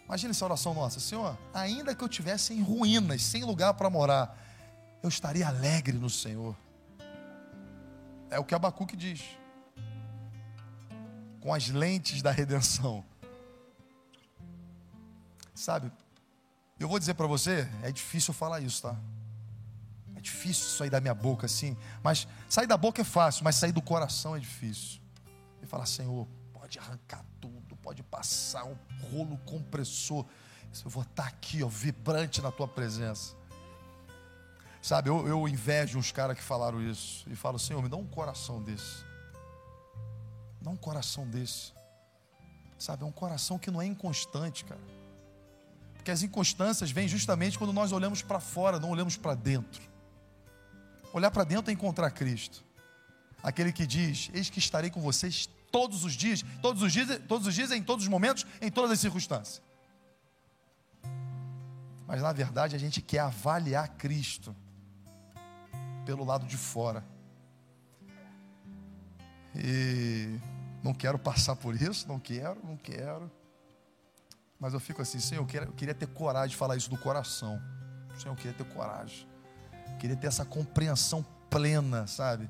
Imagina 0.03 0.31
essa 0.31 0.43
oração 0.43 0.73
nossa, 0.73 0.99
Senhor, 0.99 1.37
ainda 1.53 1.95
que 1.95 2.03
eu 2.03 2.09
tivesse 2.09 2.53
em 2.53 2.61
ruínas, 2.61 3.21
sem 3.21 3.45
lugar 3.45 3.73
para 3.75 3.89
morar, 3.89 4.37
eu 5.01 5.09
estaria 5.09 5.47
alegre 5.47 5.97
no 5.97 6.09
Senhor. 6.09 6.55
É 8.29 8.39
o 8.39 8.45
que 8.45 8.55
Abacuque 8.55 8.95
diz. 8.95 9.21
Com 11.39 11.53
as 11.53 11.67
lentes 11.69 12.21
da 12.21 12.31
redenção. 12.31 13.03
Sabe, 15.53 15.91
eu 16.79 16.87
vou 16.87 16.97
dizer 16.97 17.13
para 17.13 17.27
você, 17.27 17.69
é 17.83 17.91
difícil 17.91 18.33
falar 18.33 18.61
isso, 18.61 18.81
tá? 18.81 18.95
É 20.15 20.19
difícil 20.21 20.65
sair 20.65 20.89
da 20.89 20.99
minha 20.99 21.13
boca 21.13 21.45
assim. 21.45 21.77
Mas 22.01 22.27
sair 22.49 22.67
da 22.67 22.77
boca 22.77 23.01
é 23.01 23.03
fácil, 23.03 23.43
mas 23.43 23.55
sair 23.55 23.71
do 23.71 23.81
coração 23.81 24.35
é 24.35 24.39
difícil. 24.39 24.99
E 25.61 25.65
falar, 25.67 25.85
Senhor, 25.85 26.27
pode 26.53 26.79
arrancar 26.79 27.23
tudo, 27.39 27.75
pode 27.75 28.01
passar 28.01 28.65
um 28.65 28.75
rolo 29.11 29.37
compressor. 29.45 30.25
Eu 30.83 30.89
vou 30.89 31.03
estar 31.03 31.25
aqui, 31.25 31.61
ó, 31.63 31.67
vibrante 31.67 32.41
na 32.41 32.51
tua 32.51 32.67
presença. 32.67 33.35
Sabe, 34.81 35.09
eu, 35.09 35.27
eu 35.27 35.47
invejo 35.47 35.99
uns 35.99 36.11
caras 36.11 36.35
que 36.35 36.43
falaram 36.43 36.81
isso. 36.81 37.29
E 37.29 37.35
falo, 37.35 37.59
Senhor, 37.59 37.81
me 37.83 37.89
dá 37.89 37.97
um 37.97 38.07
coração 38.07 38.61
desse. 38.61 39.05
Dá 40.59 40.71
um 40.71 40.75
coração 40.75 41.27
desse. 41.27 41.71
Sabe, 42.79 43.03
é 43.03 43.05
um 43.05 43.11
coração 43.11 43.59
que 43.59 43.69
não 43.69 43.81
é 43.81 43.85
inconstante, 43.85 44.65
cara. 44.65 44.81
Porque 45.93 46.09
as 46.09 46.23
inconstâncias 46.23 46.89
vêm 46.89 47.07
justamente 47.07 47.59
quando 47.59 47.71
nós 47.71 47.91
olhamos 47.91 48.23
para 48.23 48.39
fora, 48.39 48.79
não 48.79 48.89
olhamos 48.89 49.15
para 49.15 49.35
dentro. 49.35 49.83
Olhar 51.13 51.29
para 51.29 51.43
dentro 51.43 51.69
é 51.69 51.73
encontrar 51.73 52.09
Cristo. 52.09 52.63
Aquele 53.43 53.71
que 53.71 53.85
diz: 53.85 54.31
Eis 54.33 54.49
que 54.49 54.57
estarei 54.57 54.89
com 54.89 54.99
vocês 54.99 55.47
todos 55.71 56.03
os 56.03 56.13
dias, 56.13 56.43
todos 56.59 56.81
os 56.81 56.91
dias, 56.91 57.21
todos 57.27 57.45
os 57.45 57.53
dias, 57.53 57.71
em 57.71 57.83
todos 57.83 58.05
os 58.05 58.09
momentos, 58.09 58.47
em 58.59 58.71
todas 58.71 58.91
as 58.91 58.99
circunstâncias. 58.99 59.61
Mas 62.07 62.21
na 62.21 62.33
verdade 62.33 62.75
a 62.75 62.79
gente 62.79 62.99
quer 62.99 63.19
avaliar 63.19 63.87
Cristo 63.89 64.55
pelo 66.05 66.23
lado 66.23 66.45
de 66.45 66.57
fora. 66.57 67.03
E 69.55 70.39
não 70.83 70.93
quero 70.93 71.19
passar 71.19 71.55
por 71.55 71.75
isso, 71.75 72.07
não 72.07 72.19
quero, 72.19 72.65
não 72.65 72.77
quero. 72.77 73.29
Mas 74.59 74.73
eu 74.73 74.79
fico 74.79 75.01
assim, 75.01 75.19
Senhor, 75.19 75.41
eu, 75.41 75.47
queria, 75.47 75.67
eu 75.67 75.73
queria 75.73 75.93
ter 75.93 76.07
coragem 76.07 76.49
de 76.49 76.55
falar 76.55 76.77
isso 76.77 76.89
do 76.89 76.97
coração. 76.97 77.61
Senhor, 78.17 78.33
eu 78.33 78.35
queria 78.35 78.53
ter 78.53 78.63
coragem. 78.65 79.27
Eu 79.89 79.97
queria 79.97 80.15
ter 80.15 80.27
essa 80.27 80.45
compreensão 80.45 81.25
plena, 81.49 82.07
sabe? 82.07 82.49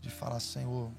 De 0.00 0.10
falar, 0.10 0.40
Senhor, 0.40 0.90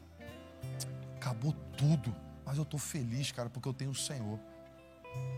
acabou 1.16 1.54
tudo, 1.78 2.16
mas 2.46 2.58
eu 2.58 2.64
estou 2.64 2.80
feliz, 2.80 3.32
cara, 3.32 3.50
porque 3.50 3.68
eu 3.68 3.74
tenho 3.74 3.92
o 3.92 3.96
Senhor. 3.96 4.40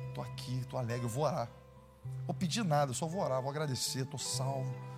Estou 0.10 0.24
aqui, 0.24 0.60
estou 0.60 0.78
alegre, 0.78 1.06
eu 1.06 1.10
vou 1.10 1.24
orar. 1.24 1.50
Vou 2.26 2.36
pedir 2.36 2.64
nada, 2.64 2.94
só 2.94 3.08
vou 3.08 3.22
orar, 3.22 3.42
vou 3.42 3.50
agradecer, 3.50 4.02
estou 4.02 4.20
salvo 4.20 4.95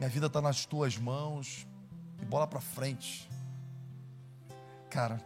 minha 0.00 0.08
vida 0.08 0.28
está 0.28 0.40
nas 0.40 0.64
tuas 0.64 0.96
mãos, 0.96 1.66
e 2.22 2.24
bola 2.24 2.46
para 2.46 2.58
frente. 2.58 3.28
Cara, 4.88 5.20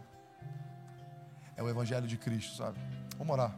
é 1.55 1.63
o 1.63 1.69
Evangelho 1.69 2.05
de 2.05 2.17
Cristo, 2.17 2.57
sabe? 2.57 2.77
Vamos 3.17 3.31
orar. 3.31 3.57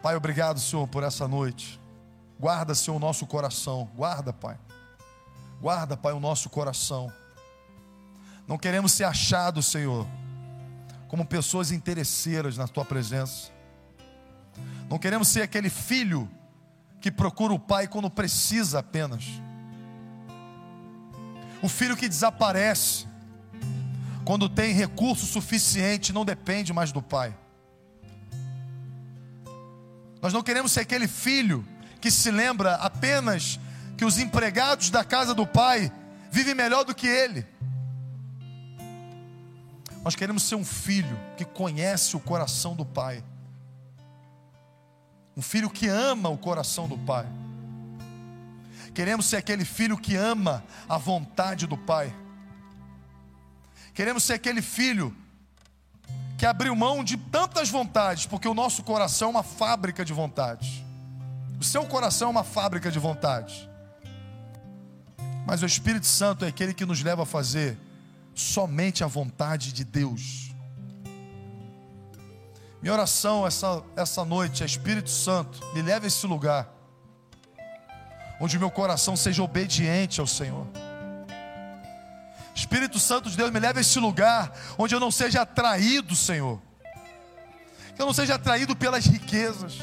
Pai, 0.00 0.14
obrigado, 0.14 0.60
Senhor, 0.60 0.86
por 0.86 1.02
essa 1.02 1.26
noite. 1.26 1.80
Guarda, 2.38 2.76
Senhor, 2.76 2.96
o 2.96 3.00
nosso 3.00 3.26
coração. 3.26 3.90
Guarda, 3.96 4.32
Pai. 4.32 4.56
Guarda, 5.60 5.96
Pai, 5.96 6.12
o 6.12 6.20
nosso 6.20 6.48
coração. 6.48 7.12
Não 8.46 8.56
queremos 8.56 8.92
ser 8.92 9.02
achados, 9.02 9.66
Senhor, 9.66 10.06
como 11.08 11.26
pessoas 11.26 11.72
interesseiras 11.72 12.56
na 12.56 12.68
Tua 12.68 12.84
presença. 12.84 13.50
Não 14.88 14.96
queremos 14.96 15.26
ser 15.26 15.42
aquele 15.42 15.68
filho 15.68 16.30
que 17.00 17.10
procura 17.10 17.52
o 17.52 17.58
pai 17.58 17.86
quando 17.86 18.10
precisa 18.10 18.80
apenas. 18.80 19.24
O 21.62 21.68
filho 21.68 21.96
que 21.96 22.08
desaparece 22.08 23.06
quando 24.26 24.48
tem 24.48 24.74
recurso 24.74 25.24
suficiente, 25.24 26.12
não 26.12 26.24
depende 26.24 26.72
mais 26.72 26.90
do 26.90 27.00
pai. 27.00 27.32
Nós 30.20 30.32
não 30.32 30.42
queremos 30.42 30.72
ser 30.72 30.80
aquele 30.80 31.06
filho 31.06 31.64
que 32.00 32.10
se 32.10 32.32
lembra 32.32 32.74
apenas 32.74 33.60
que 33.96 34.04
os 34.04 34.18
empregados 34.18 34.90
da 34.90 35.04
casa 35.04 35.32
do 35.32 35.46
pai 35.46 35.92
vivem 36.28 36.56
melhor 36.56 36.84
do 36.84 36.92
que 36.92 37.06
ele. 37.06 37.46
Nós 40.02 40.16
queremos 40.16 40.42
ser 40.42 40.56
um 40.56 40.64
filho 40.64 41.16
que 41.36 41.44
conhece 41.44 42.16
o 42.16 42.20
coração 42.20 42.74
do 42.74 42.84
pai 42.84 43.22
um 45.36 45.42
filho 45.42 45.68
que 45.68 45.86
ama 45.86 46.28
o 46.28 46.38
coração 46.38 46.88
do 46.88 46.96
pai, 46.98 47.26
Queremos 48.96 49.26
ser 49.26 49.36
aquele 49.36 49.66
filho 49.66 49.98
que 49.98 50.16
ama 50.16 50.64
a 50.88 50.96
vontade 50.96 51.66
do 51.66 51.76
Pai. 51.76 52.16
Queremos 53.92 54.24
ser 54.24 54.32
aquele 54.32 54.62
filho 54.62 55.14
que 56.38 56.46
abriu 56.46 56.74
mão 56.74 57.04
de 57.04 57.18
tantas 57.18 57.68
vontades, 57.68 58.24
porque 58.24 58.48
o 58.48 58.54
nosso 58.54 58.82
coração 58.82 59.28
é 59.28 59.30
uma 59.32 59.42
fábrica 59.42 60.02
de 60.02 60.14
vontades. 60.14 60.82
O 61.60 61.62
seu 61.62 61.84
coração 61.84 62.28
é 62.28 62.30
uma 62.30 62.42
fábrica 62.42 62.90
de 62.90 62.98
vontades. 62.98 63.68
Mas 65.46 65.62
o 65.62 65.66
Espírito 65.66 66.06
Santo 66.06 66.46
é 66.46 66.48
aquele 66.48 66.72
que 66.72 66.86
nos 66.86 67.02
leva 67.02 67.24
a 67.24 67.26
fazer 67.26 67.76
somente 68.34 69.04
a 69.04 69.06
vontade 69.06 69.74
de 69.74 69.84
Deus. 69.84 70.45
Minha 72.86 72.94
oração 72.94 73.44
essa, 73.44 73.82
essa 73.96 74.24
noite 74.24 74.62
é: 74.62 74.66
Espírito 74.66 75.10
Santo, 75.10 75.58
me 75.74 75.82
leve 75.82 76.04
a 76.04 76.06
esse 76.06 76.24
lugar, 76.24 76.68
onde 78.40 78.56
o 78.56 78.60
meu 78.60 78.70
coração 78.70 79.16
seja 79.16 79.42
obediente 79.42 80.20
ao 80.20 80.26
Senhor. 80.28 80.68
Espírito 82.54 83.00
Santo 83.00 83.28
de 83.28 83.36
Deus, 83.36 83.50
me 83.50 83.58
leve 83.58 83.78
a 83.78 83.80
esse 83.80 83.98
lugar, 83.98 84.52
onde 84.78 84.94
eu 84.94 85.00
não 85.00 85.10
seja 85.10 85.42
atraído, 85.42 86.14
Senhor, 86.14 86.62
que 87.96 88.00
eu 88.00 88.06
não 88.06 88.12
seja 88.12 88.36
atraído 88.36 88.76
pelas 88.76 89.04
riquezas, 89.04 89.78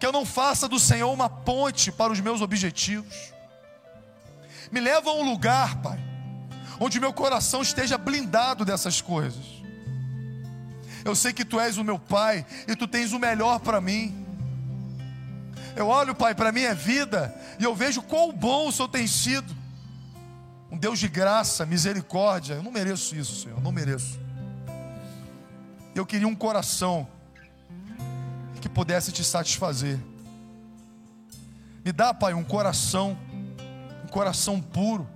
que 0.00 0.04
eu 0.04 0.10
não 0.10 0.26
faça 0.26 0.66
do 0.66 0.80
Senhor 0.80 1.12
uma 1.12 1.30
ponte 1.30 1.92
para 1.92 2.12
os 2.12 2.18
meus 2.18 2.40
objetivos. 2.40 3.32
Me 4.72 4.80
leva 4.80 5.10
a 5.10 5.14
um 5.14 5.22
lugar, 5.22 5.76
Pai, 5.82 6.00
onde 6.80 6.98
meu 6.98 7.12
coração 7.12 7.62
esteja 7.62 7.96
blindado 7.96 8.64
dessas 8.64 9.00
coisas. 9.00 9.55
Eu 11.06 11.14
sei 11.14 11.32
que 11.32 11.44
tu 11.44 11.60
és 11.60 11.78
o 11.78 11.84
meu 11.84 11.98
Pai 11.98 12.44
e 12.66 12.74
tu 12.74 12.88
tens 12.88 13.12
o 13.12 13.18
melhor 13.18 13.60
para 13.60 13.80
mim. 13.80 14.26
Eu 15.76 15.86
olho, 15.86 16.14
Pai, 16.14 16.34
para 16.34 16.48
a 16.48 16.52
minha 16.52 16.74
vida 16.74 17.32
e 17.60 17.64
eu 17.64 17.74
vejo 17.74 18.02
quão 18.02 18.32
bom 18.32 18.68
o 18.68 18.72
Senhor 18.72 18.88
tem 18.88 19.06
sido. 19.06 19.54
Um 20.70 20.76
Deus 20.76 20.98
de 20.98 21.06
graça, 21.06 21.64
misericórdia. 21.64 22.54
Eu 22.54 22.62
não 22.62 22.72
mereço 22.72 23.14
isso, 23.14 23.42
Senhor, 23.42 23.58
eu 23.58 23.62
não 23.62 23.70
mereço. 23.70 24.18
Eu 25.94 26.04
queria 26.04 26.26
um 26.26 26.34
coração 26.34 27.06
que 28.60 28.68
pudesse 28.68 29.12
te 29.12 29.22
satisfazer. 29.22 30.00
Me 31.84 31.92
dá, 31.92 32.12
Pai, 32.12 32.34
um 32.34 32.42
coração, 32.42 33.16
um 34.04 34.08
coração 34.08 34.60
puro 34.60 35.08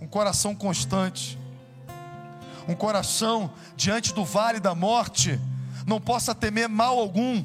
um 0.00 0.06
coração 0.06 0.54
constante, 0.54 1.38
um 2.68 2.74
coração 2.74 3.50
diante 3.74 4.12
do 4.12 4.26
vale 4.26 4.60
da 4.60 4.74
morte, 4.74 5.40
não 5.86 5.98
possa 5.98 6.34
temer 6.34 6.68
mal 6.68 6.98
algum, 6.98 7.42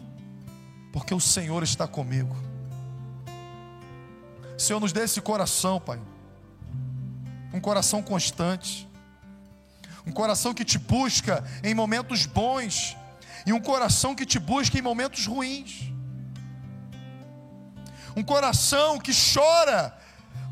porque 0.92 1.14
o 1.14 1.20
Senhor 1.20 1.64
está 1.64 1.88
comigo. 1.88 2.36
Senhor, 4.58 4.82
nos 4.82 4.92
dê 4.92 5.04
esse 5.04 5.22
coração, 5.22 5.80
Pai, 5.80 6.00
um 7.54 7.62
coração 7.62 8.04
constante, 8.04 8.88
um 10.06 10.12
coração 10.12 10.54
que 10.54 10.66
te 10.66 10.78
busca 10.78 11.42
em 11.64 11.74
momentos 11.74 12.26
bons, 12.26 12.98
e 13.46 13.54
um 13.54 13.62
coração 13.62 14.14
que 14.14 14.26
te 14.26 14.40
busca 14.40 14.78
em 14.78 14.82
momentos 14.82 15.26
ruins, 15.26 15.90
um 18.16 18.24
coração 18.24 19.00
que 19.00 19.12
chora 19.14 19.98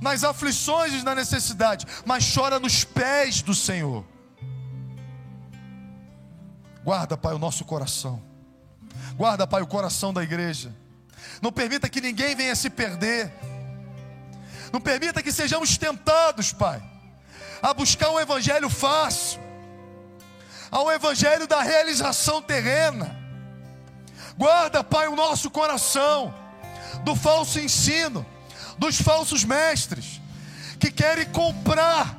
nas 0.01 0.23
aflições 0.23 0.93
e 0.93 1.03
na 1.03 1.13
necessidade, 1.13 1.85
mas 2.05 2.33
chora 2.33 2.57
nos 2.57 2.83
pés 2.83 3.41
do 3.41 3.53
Senhor. 3.53 4.10
Guarda, 6.83 7.17
Pai, 7.17 7.33
o 7.33 7.39
nosso 7.39 7.63
coração. 7.65 8.21
Guarda, 9.15 9.45
Pai, 9.45 9.61
o 9.61 9.67
coração 9.67 10.13
da 10.13 10.23
igreja. 10.23 10.73
Não 11.41 11.51
permita 11.51 11.89
que 11.89 12.01
ninguém 12.01 12.35
venha 12.35 12.55
se 12.55 12.69
perder. 12.69 13.31
Não 14.71 14.79
permita 14.79 15.21
que 15.21 15.31
sejamos 15.31 15.77
tentados, 15.77 16.53
Pai, 16.53 16.81
a 17.61 17.73
buscar 17.73 18.09
um 18.09 18.19
evangelho 18.19 18.69
fácil, 18.69 19.39
ao 20.71 20.91
evangelho 20.91 21.45
da 21.47 21.61
realização 21.61 22.41
terrena. 22.41 23.15
Guarda, 24.37 24.83
Pai, 24.83 25.07
o 25.07 25.15
nosso 25.15 25.51
coração 25.51 26.33
do 27.03 27.15
falso 27.15 27.59
ensino, 27.59 28.25
dos 28.77 28.99
falsos 29.01 29.43
mestres 29.43 30.21
que 30.79 30.89
querem 30.89 31.25
comprar 31.25 32.17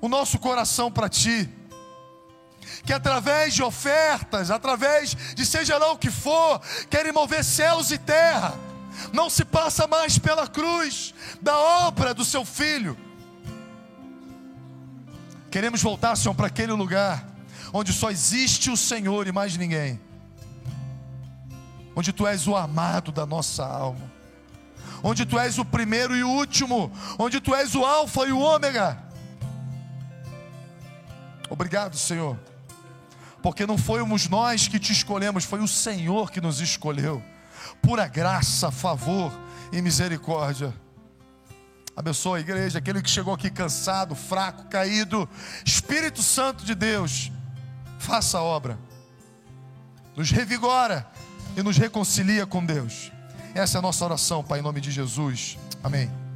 o 0.00 0.08
nosso 0.08 0.38
coração 0.38 0.90
para 0.90 1.08
ti. 1.08 1.57
Que 2.84 2.92
através 2.92 3.54
de 3.54 3.62
ofertas, 3.62 4.50
através 4.50 5.16
de 5.34 5.44
seja 5.44 5.78
lá 5.78 5.92
o 5.92 5.98
que 5.98 6.10
for, 6.10 6.60
querem 6.88 7.12
mover 7.12 7.44
céus 7.44 7.90
e 7.90 7.98
terra. 7.98 8.54
Não 9.12 9.30
se 9.30 9.44
passa 9.44 9.86
mais 9.86 10.18
pela 10.18 10.46
cruz 10.46 11.14
da 11.40 11.56
obra 11.58 12.12
do 12.12 12.24
seu 12.24 12.44
filho. 12.44 12.96
Queremos 15.50 15.82
voltar, 15.82 16.16
Senhor, 16.16 16.34
para 16.34 16.48
aquele 16.48 16.72
lugar 16.72 17.26
onde 17.72 17.92
só 17.92 18.10
existe 18.10 18.70
o 18.70 18.76
Senhor 18.76 19.26
e 19.26 19.32
mais 19.32 19.56
ninguém. 19.56 20.00
Onde 21.94 22.12
tu 22.12 22.26
és 22.26 22.46
o 22.46 22.56
amado 22.56 23.10
da 23.10 23.26
nossa 23.26 23.64
alma 23.64 24.18
onde 25.02 25.24
tu 25.24 25.38
és 25.38 25.58
o 25.58 25.64
primeiro 25.64 26.16
e 26.16 26.24
o 26.24 26.28
último, 26.28 26.90
onde 27.18 27.40
tu 27.40 27.54
és 27.54 27.74
o 27.74 27.84
Alfa 27.84 28.26
e 28.26 28.32
o 28.32 28.38
Ômega. 28.38 28.98
Obrigado, 31.50 31.96
Senhor, 31.96 32.38
porque 33.48 33.66
não 33.66 33.78
fomos 33.78 34.28
nós 34.28 34.68
que 34.68 34.78
te 34.78 34.92
escolhemos, 34.92 35.42
foi 35.42 35.60
o 35.60 35.66
Senhor 35.66 36.30
que 36.30 36.38
nos 36.38 36.60
escolheu, 36.60 37.24
pura 37.80 38.06
graça, 38.06 38.70
favor 38.70 39.32
e 39.72 39.80
misericórdia. 39.80 40.74
Abençoa 41.96 42.36
a 42.36 42.40
igreja, 42.40 42.78
aquele 42.78 43.00
que 43.00 43.08
chegou 43.08 43.32
aqui 43.32 43.48
cansado, 43.48 44.14
fraco, 44.14 44.64
caído. 44.64 45.26
Espírito 45.64 46.22
Santo 46.22 46.62
de 46.62 46.74
Deus, 46.74 47.32
faça 47.98 48.36
a 48.36 48.42
obra, 48.42 48.78
nos 50.14 50.30
revigora 50.30 51.10
e 51.56 51.62
nos 51.62 51.78
reconcilia 51.78 52.44
com 52.44 52.62
Deus. 52.62 53.10
Essa 53.54 53.78
é 53.78 53.80
a 53.80 53.82
nossa 53.82 54.04
oração, 54.04 54.44
Pai, 54.44 54.58
em 54.58 54.62
nome 54.62 54.82
de 54.82 54.90
Jesus. 54.90 55.56
Amém. 55.82 56.27